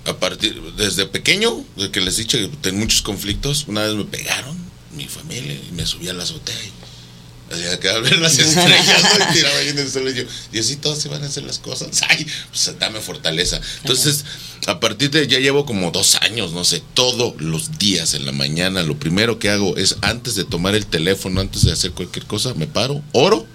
A 0.05 0.17
partir, 0.17 0.59
desde 0.77 1.05
pequeño, 1.05 1.63
de 1.75 1.91
que 1.91 2.01
les 2.01 2.17
dije 2.17 2.29
que 2.29 2.47
tengo 2.61 2.79
muchos 2.79 3.01
conflictos, 3.03 3.65
una 3.67 3.81
vez 3.83 3.93
me 3.93 4.05
pegaron, 4.05 4.57
mi 4.97 5.07
familia, 5.07 5.53
y 5.53 5.71
me 5.71 5.85
subí 5.85 6.09
a 6.09 6.13
la 6.13 6.23
azotea 6.23 6.55
y 6.55 7.53
hacía 7.53 7.79
que 7.79 7.87
ver 8.01 8.19
las 8.19 8.37
estrellas, 8.39 9.03
y 9.29 9.33
tiraba 9.33 9.57
ahí 9.57 9.69
el 9.69 9.89
suelo 9.89 10.09
y 10.09 10.15
yo, 10.15 11.09
van 11.09 11.23
a 11.23 11.27
hacer 11.27 11.43
las 11.43 11.59
cosas, 11.59 12.01
ay, 12.09 12.25
pues 12.49 12.71
dame 12.79 12.99
fortaleza. 12.99 13.61
Entonces, 13.81 14.25
a 14.65 14.79
partir 14.79 15.11
de, 15.11 15.27
ya 15.27 15.39
llevo 15.39 15.65
como 15.65 15.91
dos 15.91 16.15
años, 16.15 16.51
no 16.51 16.65
sé, 16.65 16.83
todos 16.93 17.39
los 17.39 17.77
días 17.77 18.13
en 18.13 18.25
la 18.25 18.31
mañana, 18.31 18.83
lo 18.83 18.97
primero 18.97 19.39
que 19.39 19.49
hago 19.49 19.77
es, 19.77 19.95
antes 20.01 20.35
de 20.35 20.43
tomar 20.43 20.75
el 20.75 20.85
teléfono, 20.85 21.39
antes 21.39 21.63
de 21.63 21.71
hacer 21.71 21.91
cualquier 21.91 22.25
cosa, 22.25 22.53
me 22.55 22.67
paro, 22.67 23.01
oro, 23.13 23.47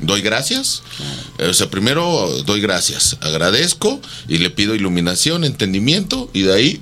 doy 0.00 0.20
gracias. 0.22 0.82
O 1.38 1.52
sea, 1.52 1.68
primero 1.70 2.42
doy 2.44 2.60
gracias, 2.60 3.16
agradezco 3.20 4.00
y 4.28 4.38
le 4.38 4.50
pido 4.50 4.74
iluminación, 4.74 5.44
entendimiento 5.44 6.30
y 6.32 6.42
de 6.42 6.54
ahí, 6.54 6.80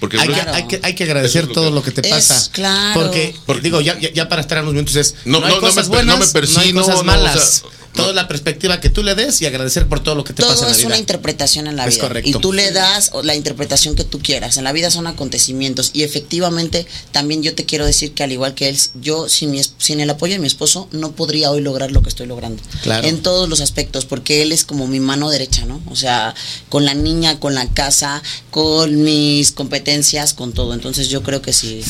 porque 0.00 0.18
Hay, 0.18 0.28
Claro. 0.28 0.44
que, 0.44 0.50
hay, 0.56 0.66
que, 0.68 0.80
hay 0.82 0.94
que 0.94 1.04
agradecer 1.04 1.42
Eso 1.44 1.44
es 1.44 1.48
lo 1.48 1.54
todo 1.54 1.64
que- 1.70 1.74
lo 1.74 1.82
que 1.82 1.90
te 1.92 2.00
Es 2.02 2.08
pasa. 2.08 2.50
claro. 2.52 3.00
Porque, 3.00 3.34
Porque- 3.46 3.62
digo, 3.62 3.80
ya, 3.80 3.98
ya, 3.98 4.12
ya 4.12 4.28
para 4.28 4.42
estar 4.42 4.60
unos 4.62 4.74
minutos 4.74 4.96
es. 4.96 5.14
No, 5.24 5.40
No, 5.40 5.46
hay 5.46 5.54
no, 5.54 5.60
me, 5.60 5.72
per- 5.72 5.84
no 5.84 5.90
buenas, 5.90 6.18
me 6.18 6.26
persino, 6.28 6.58
no 6.60 6.64
hay 6.66 6.72
cosas 6.72 6.94
no, 6.96 7.00
o 7.00 7.04
malas. 7.04 7.62
sea, 7.62 7.70
Todo 7.94 8.10
es 8.10 8.14
la 8.14 8.26
perspectiva 8.28 8.80
que 8.80 8.88
tú 8.88 9.02
le 9.02 9.14
des 9.14 9.40
y 9.42 9.46
agradecer 9.46 9.86
por 9.86 10.00
todo 10.00 10.14
lo 10.14 10.24
que 10.24 10.32
te 10.32 10.42
todo 10.42 10.50
pasa 10.50 10.62
en 10.62 10.68
la 10.68 10.72
es 10.72 10.78
vida. 10.78 10.86
una 10.88 10.98
interpretación 10.98 11.66
en 11.66 11.76
la 11.76 11.84
Es 11.86 11.94
vida. 11.96 12.08
correcto. 12.08 12.28
Y 12.30 12.32
tú 12.40 12.52
le 12.52 12.70
das 12.72 13.10
la 13.22 13.34
interpretación 13.34 13.94
que 13.94 14.04
tú 14.04 14.18
quieras. 14.20 14.56
En 14.56 14.64
la 14.64 14.72
vida 14.72 14.90
son 14.90 15.06
acontecimientos. 15.06 15.90
Y 15.92 16.02
efectivamente, 16.02 16.86
también 17.10 17.42
yo 17.42 17.54
te 17.54 17.64
quiero 17.66 17.84
decir 17.84 18.12
que 18.12 18.22
al 18.22 18.32
igual 18.32 18.54
que 18.54 18.68
él, 18.70 18.78
yo 19.00 19.28
sin, 19.28 19.50
mi, 19.50 19.58
es- 19.60 19.74
sin 19.78 20.00
el 20.00 20.08
apoyo 20.10 20.32
de 20.32 20.38
mi 20.38 20.46
esposo 20.46 20.88
no 20.92 21.12
podría 21.12 21.50
hoy 21.50 21.60
lograr 21.60 21.92
lo 21.92 22.02
que 22.02 22.08
estoy 22.08 22.26
logrando. 22.26 22.62
Claro. 22.82 23.06
En 23.06 23.20
todos 23.22 23.48
los 23.48 23.60
aspectos, 23.60 24.04
porque 24.06 24.42
él 24.42 24.52
es 24.52 24.64
como 24.64 24.86
mi 24.86 24.98
mano 25.00 25.28
derecha, 25.30 25.64
¿no? 25.66 25.80
O 25.90 25.96
sea, 25.96 26.34
con 26.68 26.84
la 26.84 26.94
niña, 26.94 27.38
con 27.40 27.54
la 27.54 27.66
casa, 27.68 28.22
con 28.50 29.02
mis 29.02 29.52
competencias, 29.52 30.32
con 30.34 30.52
todo. 30.52 30.72
Entonces 30.74 31.08
yo 31.08 31.22
creo 31.22 31.42
que 31.42 31.52
sí. 31.52 31.82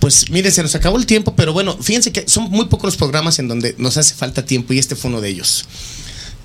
Pues 0.00 0.30
mire, 0.30 0.50
se 0.50 0.62
nos 0.62 0.74
acabó 0.74 0.98
el 0.98 1.06
tiempo, 1.06 1.34
pero 1.34 1.52
bueno, 1.52 1.76
fíjense 1.80 2.12
que 2.12 2.28
son 2.28 2.44
muy 2.50 2.66
pocos 2.66 2.88
los 2.88 2.96
programas 2.96 3.38
en 3.38 3.48
donde 3.48 3.74
nos 3.78 3.96
hace 3.96 4.14
falta 4.14 4.44
tiempo 4.44 4.72
y 4.72 4.78
este 4.78 4.96
fue 4.96 5.10
uno 5.10 5.20
de 5.20 5.30
ellos. 5.30 5.64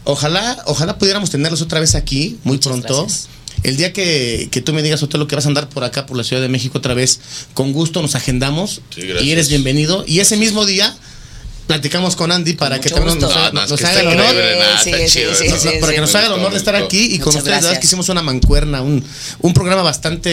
Ojalá, 0.05 0.61
ojalá 0.65 0.97
pudiéramos 0.97 1.29
tenerlos 1.29 1.61
otra 1.61 1.79
vez 1.79 1.95
aquí 1.95 2.37
muy 2.43 2.55
Muchas 2.57 2.71
pronto. 2.71 3.03
gracias. 3.03 3.29
El 3.63 3.77
día 3.77 3.93
que, 3.93 4.49
que 4.51 4.61
tú 4.61 4.73
me 4.73 4.81
digas, 4.81 5.01
lo 5.01 5.27
que 5.27 5.35
vas 5.35 5.45
a 5.45 5.47
andar 5.47 5.69
por 5.69 5.83
acá, 5.83 6.05
por 6.05 6.17
la 6.17 6.23
Ciudad 6.23 6.41
de 6.41 6.49
México 6.49 6.77
otra 6.79 6.93
vez, 6.93 7.19
con 7.53 7.71
gusto 7.71 8.01
nos 8.01 8.15
agendamos 8.15 8.81
Sí, 8.93 9.01
y 9.21 9.31
eres 9.31 9.47
bienvenido. 9.49 10.03
Y 10.07 10.19
ese 10.19 10.35
mismo 10.37 10.65
día 10.65 10.95
platicamos 11.67 12.15
con 12.15 12.31
Andy 12.31 12.53
para 12.53 12.79
que 12.81 12.89
también 12.89 13.19
nos, 13.19 13.31
que 13.31 13.85
haga 13.85 14.01
el 14.01 14.07
honor. 14.07 14.35
para 15.79 15.93
que 15.93 16.01
nos 16.01 16.15
haga 16.15 16.27
el 16.27 16.33
honor 16.33 16.51
de 16.51 16.57
estar 16.57 16.75
aquí 16.75 17.13
y 17.13 17.19
con 17.19 17.35
ustedes, 17.35 17.61
la 17.61 17.67
verdad 17.67 17.79
que 17.79 17.85
hicimos 17.85 18.09
una 18.09 18.21
mancuerna, 18.21 18.81
un, 18.81 19.03
un 19.39 19.53
programa 19.53 19.81
bastante 19.81 20.31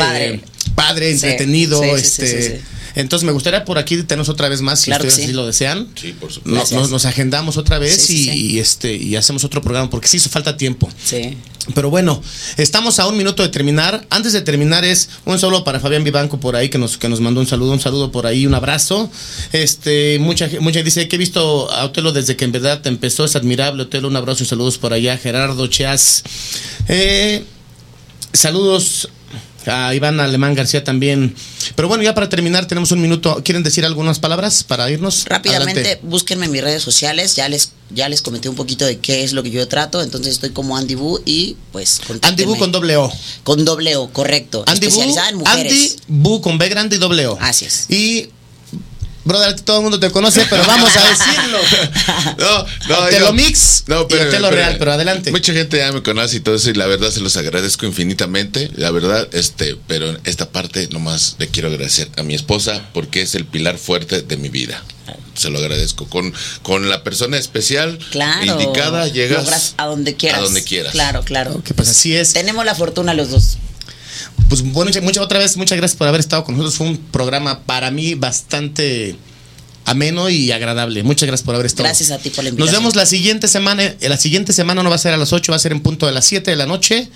Padre. 0.74 1.10
entretenido. 1.10 1.80
sí, 1.82 1.88
sí, 1.90 1.96
este, 1.96 2.26
sí, 2.26 2.42
sí, 2.42 2.48
sí. 2.56 2.62
Entonces 2.94 3.24
me 3.26 3.32
gustaría 3.32 3.64
por 3.64 3.78
aquí 3.78 3.96
tenernos 4.02 4.28
otra 4.28 4.48
vez 4.48 4.60
más, 4.62 4.80
si 4.80 4.86
Claro 4.86 5.02
ustedes 5.02 5.14
sí. 5.14 5.22
así 5.24 5.32
lo 5.32 5.46
desean. 5.46 5.88
Sí, 5.94 6.12
por 6.12 6.32
supuesto. 6.32 6.74
Nos, 6.76 6.90
nos 6.90 7.04
agendamos 7.06 7.56
otra 7.56 7.78
vez 7.78 8.00
Sí, 8.02 8.14
y, 8.20 8.24
sí. 8.24 8.46
y, 8.54 8.58
este 8.58 8.96
y 8.96 9.16
hacemos 9.16 9.44
otro 9.44 9.62
programa 9.62 9.90
porque 9.90 10.08
sí 10.08 10.16
hizo 10.16 10.30
falta 10.30 10.56
tiempo. 10.56 10.88
Sí. 11.04 11.36
Pero 11.74 11.90
bueno, 11.90 12.20
estamos 12.56 12.98
a 12.98 13.06
un 13.06 13.16
minuto 13.16 13.42
de 13.42 13.48
terminar. 13.50 14.04
Antes 14.10 14.32
de 14.32 14.40
terminar 14.40 14.84
es 14.84 15.08
un 15.24 15.38
saludo 15.38 15.62
para 15.62 15.78
Fabián 15.78 16.02
Vivanco 16.02 16.40
por 16.40 16.56
ahí 16.56 16.68
que 16.68 16.78
nos, 16.78 16.96
que 16.98 17.08
nos 17.08 17.20
mandó 17.20 17.40
un 17.40 17.46
saludo, 17.46 17.72
un 17.72 17.80
saludo 17.80 18.10
por 18.10 18.26
ahí, 18.26 18.46
un 18.46 18.54
abrazo. 18.54 19.10
Este, 19.52 20.18
mucha 20.20 20.48
mucha 20.60 20.82
dice 20.82 21.06
que 21.06 21.16
he 21.16 21.18
visto 21.18 21.70
a 21.70 21.84
Otelo 21.84 22.12
desde 22.12 22.34
que 22.36 22.44
en 22.44 22.52
verdad 22.52 22.84
empezó, 22.86 23.24
es 23.24 23.36
admirable 23.36 23.82
Otelo, 23.84 24.08
un 24.08 24.16
abrazo 24.16 24.42
y 24.42 24.46
saludos 24.46 24.78
por 24.78 24.92
allá, 24.92 25.16
Gerardo 25.18 25.66
Cheas. 25.66 26.22
Eh, 26.88 27.44
saludos 28.32 29.10
a 29.66 29.94
Iván 29.94 30.20
Alemán 30.20 30.54
García 30.54 30.84
también. 30.84 31.34
Pero 31.74 31.88
bueno, 31.88 32.02
ya 32.02 32.14
para 32.14 32.28
terminar 32.28 32.66
tenemos 32.66 32.92
un 32.92 33.00
minuto. 33.00 33.42
¿Quieren 33.44 33.62
decir 33.62 33.84
algunas 33.84 34.18
palabras 34.18 34.64
para 34.64 34.90
irnos? 34.90 35.24
Rápidamente, 35.26 35.80
Adelante. 35.80 36.06
búsquenme 36.06 36.46
en 36.46 36.52
mis 36.52 36.62
redes 36.62 36.82
sociales, 36.82 37.36
ya 37.36 37.48
les 37.48 37.72
ya 37.92 38.08
les 38.08 38.22
comenté 38.22 38.48
un 38.48 38.54
poquito 38.54 38.84
de 38.84 38.98
qué 38.98 39.24
es 39.24 39.32
lo 39.32 39.42
que 39.42 39.50
yo 39.50 39.66
trato, 39.66 40.02
entonces 40.02 40.34
estoy 40.34 40.50
como 40.50 40.76
Andy 40.76 40.94
Boo 40.94 41.20
y 41.24 41.56
pues 41.72 42.00
Andy. 42.22 42.44
Bu 42.44 42.56
con 42.56 42.72
doble 42.72 42.96
O. 42.96 43.12
Con 43.42 43.64
doble 43.64 43.96
O, 43.96 44.12
correcto. 44.12 44.64
Andy 44.66 44.86
especializada 44.86 45.30
en 45.30 45.36
mujeres. 45.36 45.72
Andy 45.72 45.96
Bu 46.08 46.40
con 46.40 46.58
B 46.58 46.68
grande 46.68 46.96
y 46.96 46.98
doble 46.98 47.26
O. 47.26 47.38
Así 47.40 47.64
es. 47.64 47.90
Y, 47.90 48.30
brother, 49.24 49.60
todo 49.60 49.78
el 49.78 49.82
mundo 49.82 50.00
te 50.00 50.10
conoce, 50.10 50.46
pero 50.48 50.64
vamos 50.66 50.90
a 50.96 51.08
decirlo. 51.08 51.58
No, 52.38 52.66
no, 52.88 52.98
Otelo 53.04 53.26
yo- 53.26 53.32
Mix 53.32 53.84
y 53.86 53.92
Otelo 53.92 54.50
Real, 54.50 54.76
pero 54.78 54.92
adelante. 54.92 55.30
Mucha 55.30 55.52
gente 55.52 55.76
ya 55.78 55.92
me 55.92 56.02
conoce 56.02 56.36
y 56.36 56.40
todo 56.40 56.54
eso, 56.54 56.70
y 56.70 56.74
la 56.74 56.86
verdad 56.86 57.10
se 57.10 57.20
los 57.20 57.36
agradezco 57.36 57.86
infinitamente. 57.86 58.70
La 58.76 58.90
verdad, 58.90 59.28
este, 59.32 59.76
pero 59.86 60.16
esta 60.24 60.50
parte 60.50 60.88
nomás 60.90 61.36
le 61.38 61.48
quiero 61.48 61.68
agradecer 61.68 62.08
a 62.16 62.22
mi 62.22 62.34
esposa 62.34 62.82
porque 62.92 63.22
es 63.22 63.34
el 63.34 63.44
pilar 63.44 63.78
fuerte 63.78 64.22
de 64.22 64.36
mi 64.36 64.48
vida. 64.48 64.82
Se 65.34 65.50
lo 65.50 65.58
agradezco. 65.58 66.06
Con, 66.06 66.32
con 66.62 66.88
la 66.88 67.02
persona 67.02 67.36
especial 67.36 67.98
Claro. 68.10 68.44
indicada 68.44 69.08
llegas 69.08 69.44
Logras 69.44 69.74
a 69.76 69.86
donde 69.86 70.14
quieras. 70.14 70.38
A 70.40 70.42
donde 70.42 70.62
quieras. 70.62 70.92
Claro, 70.92 71.22
claro. 71.24 71.62
Que 71.64 71.74
pues 71.74 71.88
así 71.88 72.14
es. 72.14 72.32
Tenemos 72.32 72.64
la 72.64 72.74
fortuna 72.74 73.14
los 73.14 73.30
dos. 73.30 73.56
Pues 74.48 74.62
bueno, 74.62 74.90
mucha- 75.02 75.22
otra 75.22 75.38
vez, 75.38 75.56
muchas 75.56 75.78
gracias 75.78 75.96
por 75.96 76.08
haber 76.08 76.20
estado 76.20 76.44
con 76.44 76.56
nosotros. 76.56 76.76
Fue 76.76 76.86
un 76.88 76.96
programa 76.96 77.60
para 77.60 77.90
mí 77.90 78.14
bastante 78.14 79.14
ameno 79.84 80.28
y 80.28 80.50
agradable. 80.52 81.02
Muchas 81.02 81.26
gracias 81.26 81.44
por 81.44 81.54
haber 81.54 81.66
estado. 81.66 81.84
Gracias 81.88 82.10
a 82.10 82.18
ti 82.18 82.30
por 82.30 82.44
la 82.44 82.50
Nos 82.50 82.58
invitación. 82.58 82.82
vemos 82.82 82.96
la 82.96 83.06
siguiente 83.06 83.48
semana. 83.48 83.84
eh, 83.84 83.96
La 84.08 84.16
siguiente 84.16 84.52
semana 84.52 84.82
no 84.82 84.90
va 84.90 84.96
a 84.96 84.98
ser 84.98 85.12
a 85.14 85.16
las 85.16 85.32
8, 85.32 85.52
va 85.52 85.56
a 85.56 85.60
ser 85.60 85.72
en 85.72 85.80
punto 85.80 86.06
de 86.06 86.12
las 86.12 86.24
7 86.26 86.50
de 86.50 86.56
la 86.56 86.66
noche. 86.66 87.08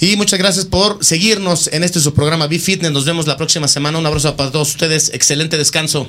Y 0.00 0.14
muchas 0.16 0.38
gracias 0.38 0.64
por 0.64 1.04
seguirnos 1.04 1.68
en 1.72 1.82
este 1.82 1.98
su 2.00 2.14
programa 2.14 2.46
Be 2.46 2.60
Fitness. 2.60 2.92
Nos 2.92 3.04
vemos 3.04 3.26
la 3.26 3.36
próxima 3.36 3.66
semana. 3.66 3.98
Un 3.98 4.06
abrazo 4.06 4.36
para 4.36 4.52
todos 4.52 4.68
ustedes. 4.70 5.10
Excelente 5.12 5.58
descanso. 5.58 6.08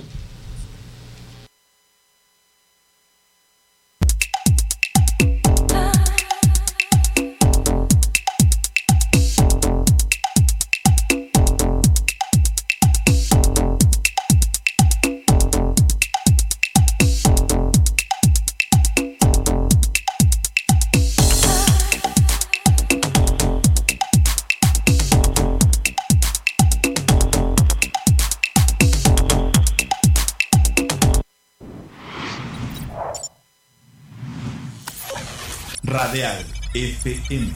FM. 37.05 37.53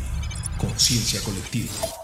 Conciencia 0.58 1.20
colectiva. 1.22 2.03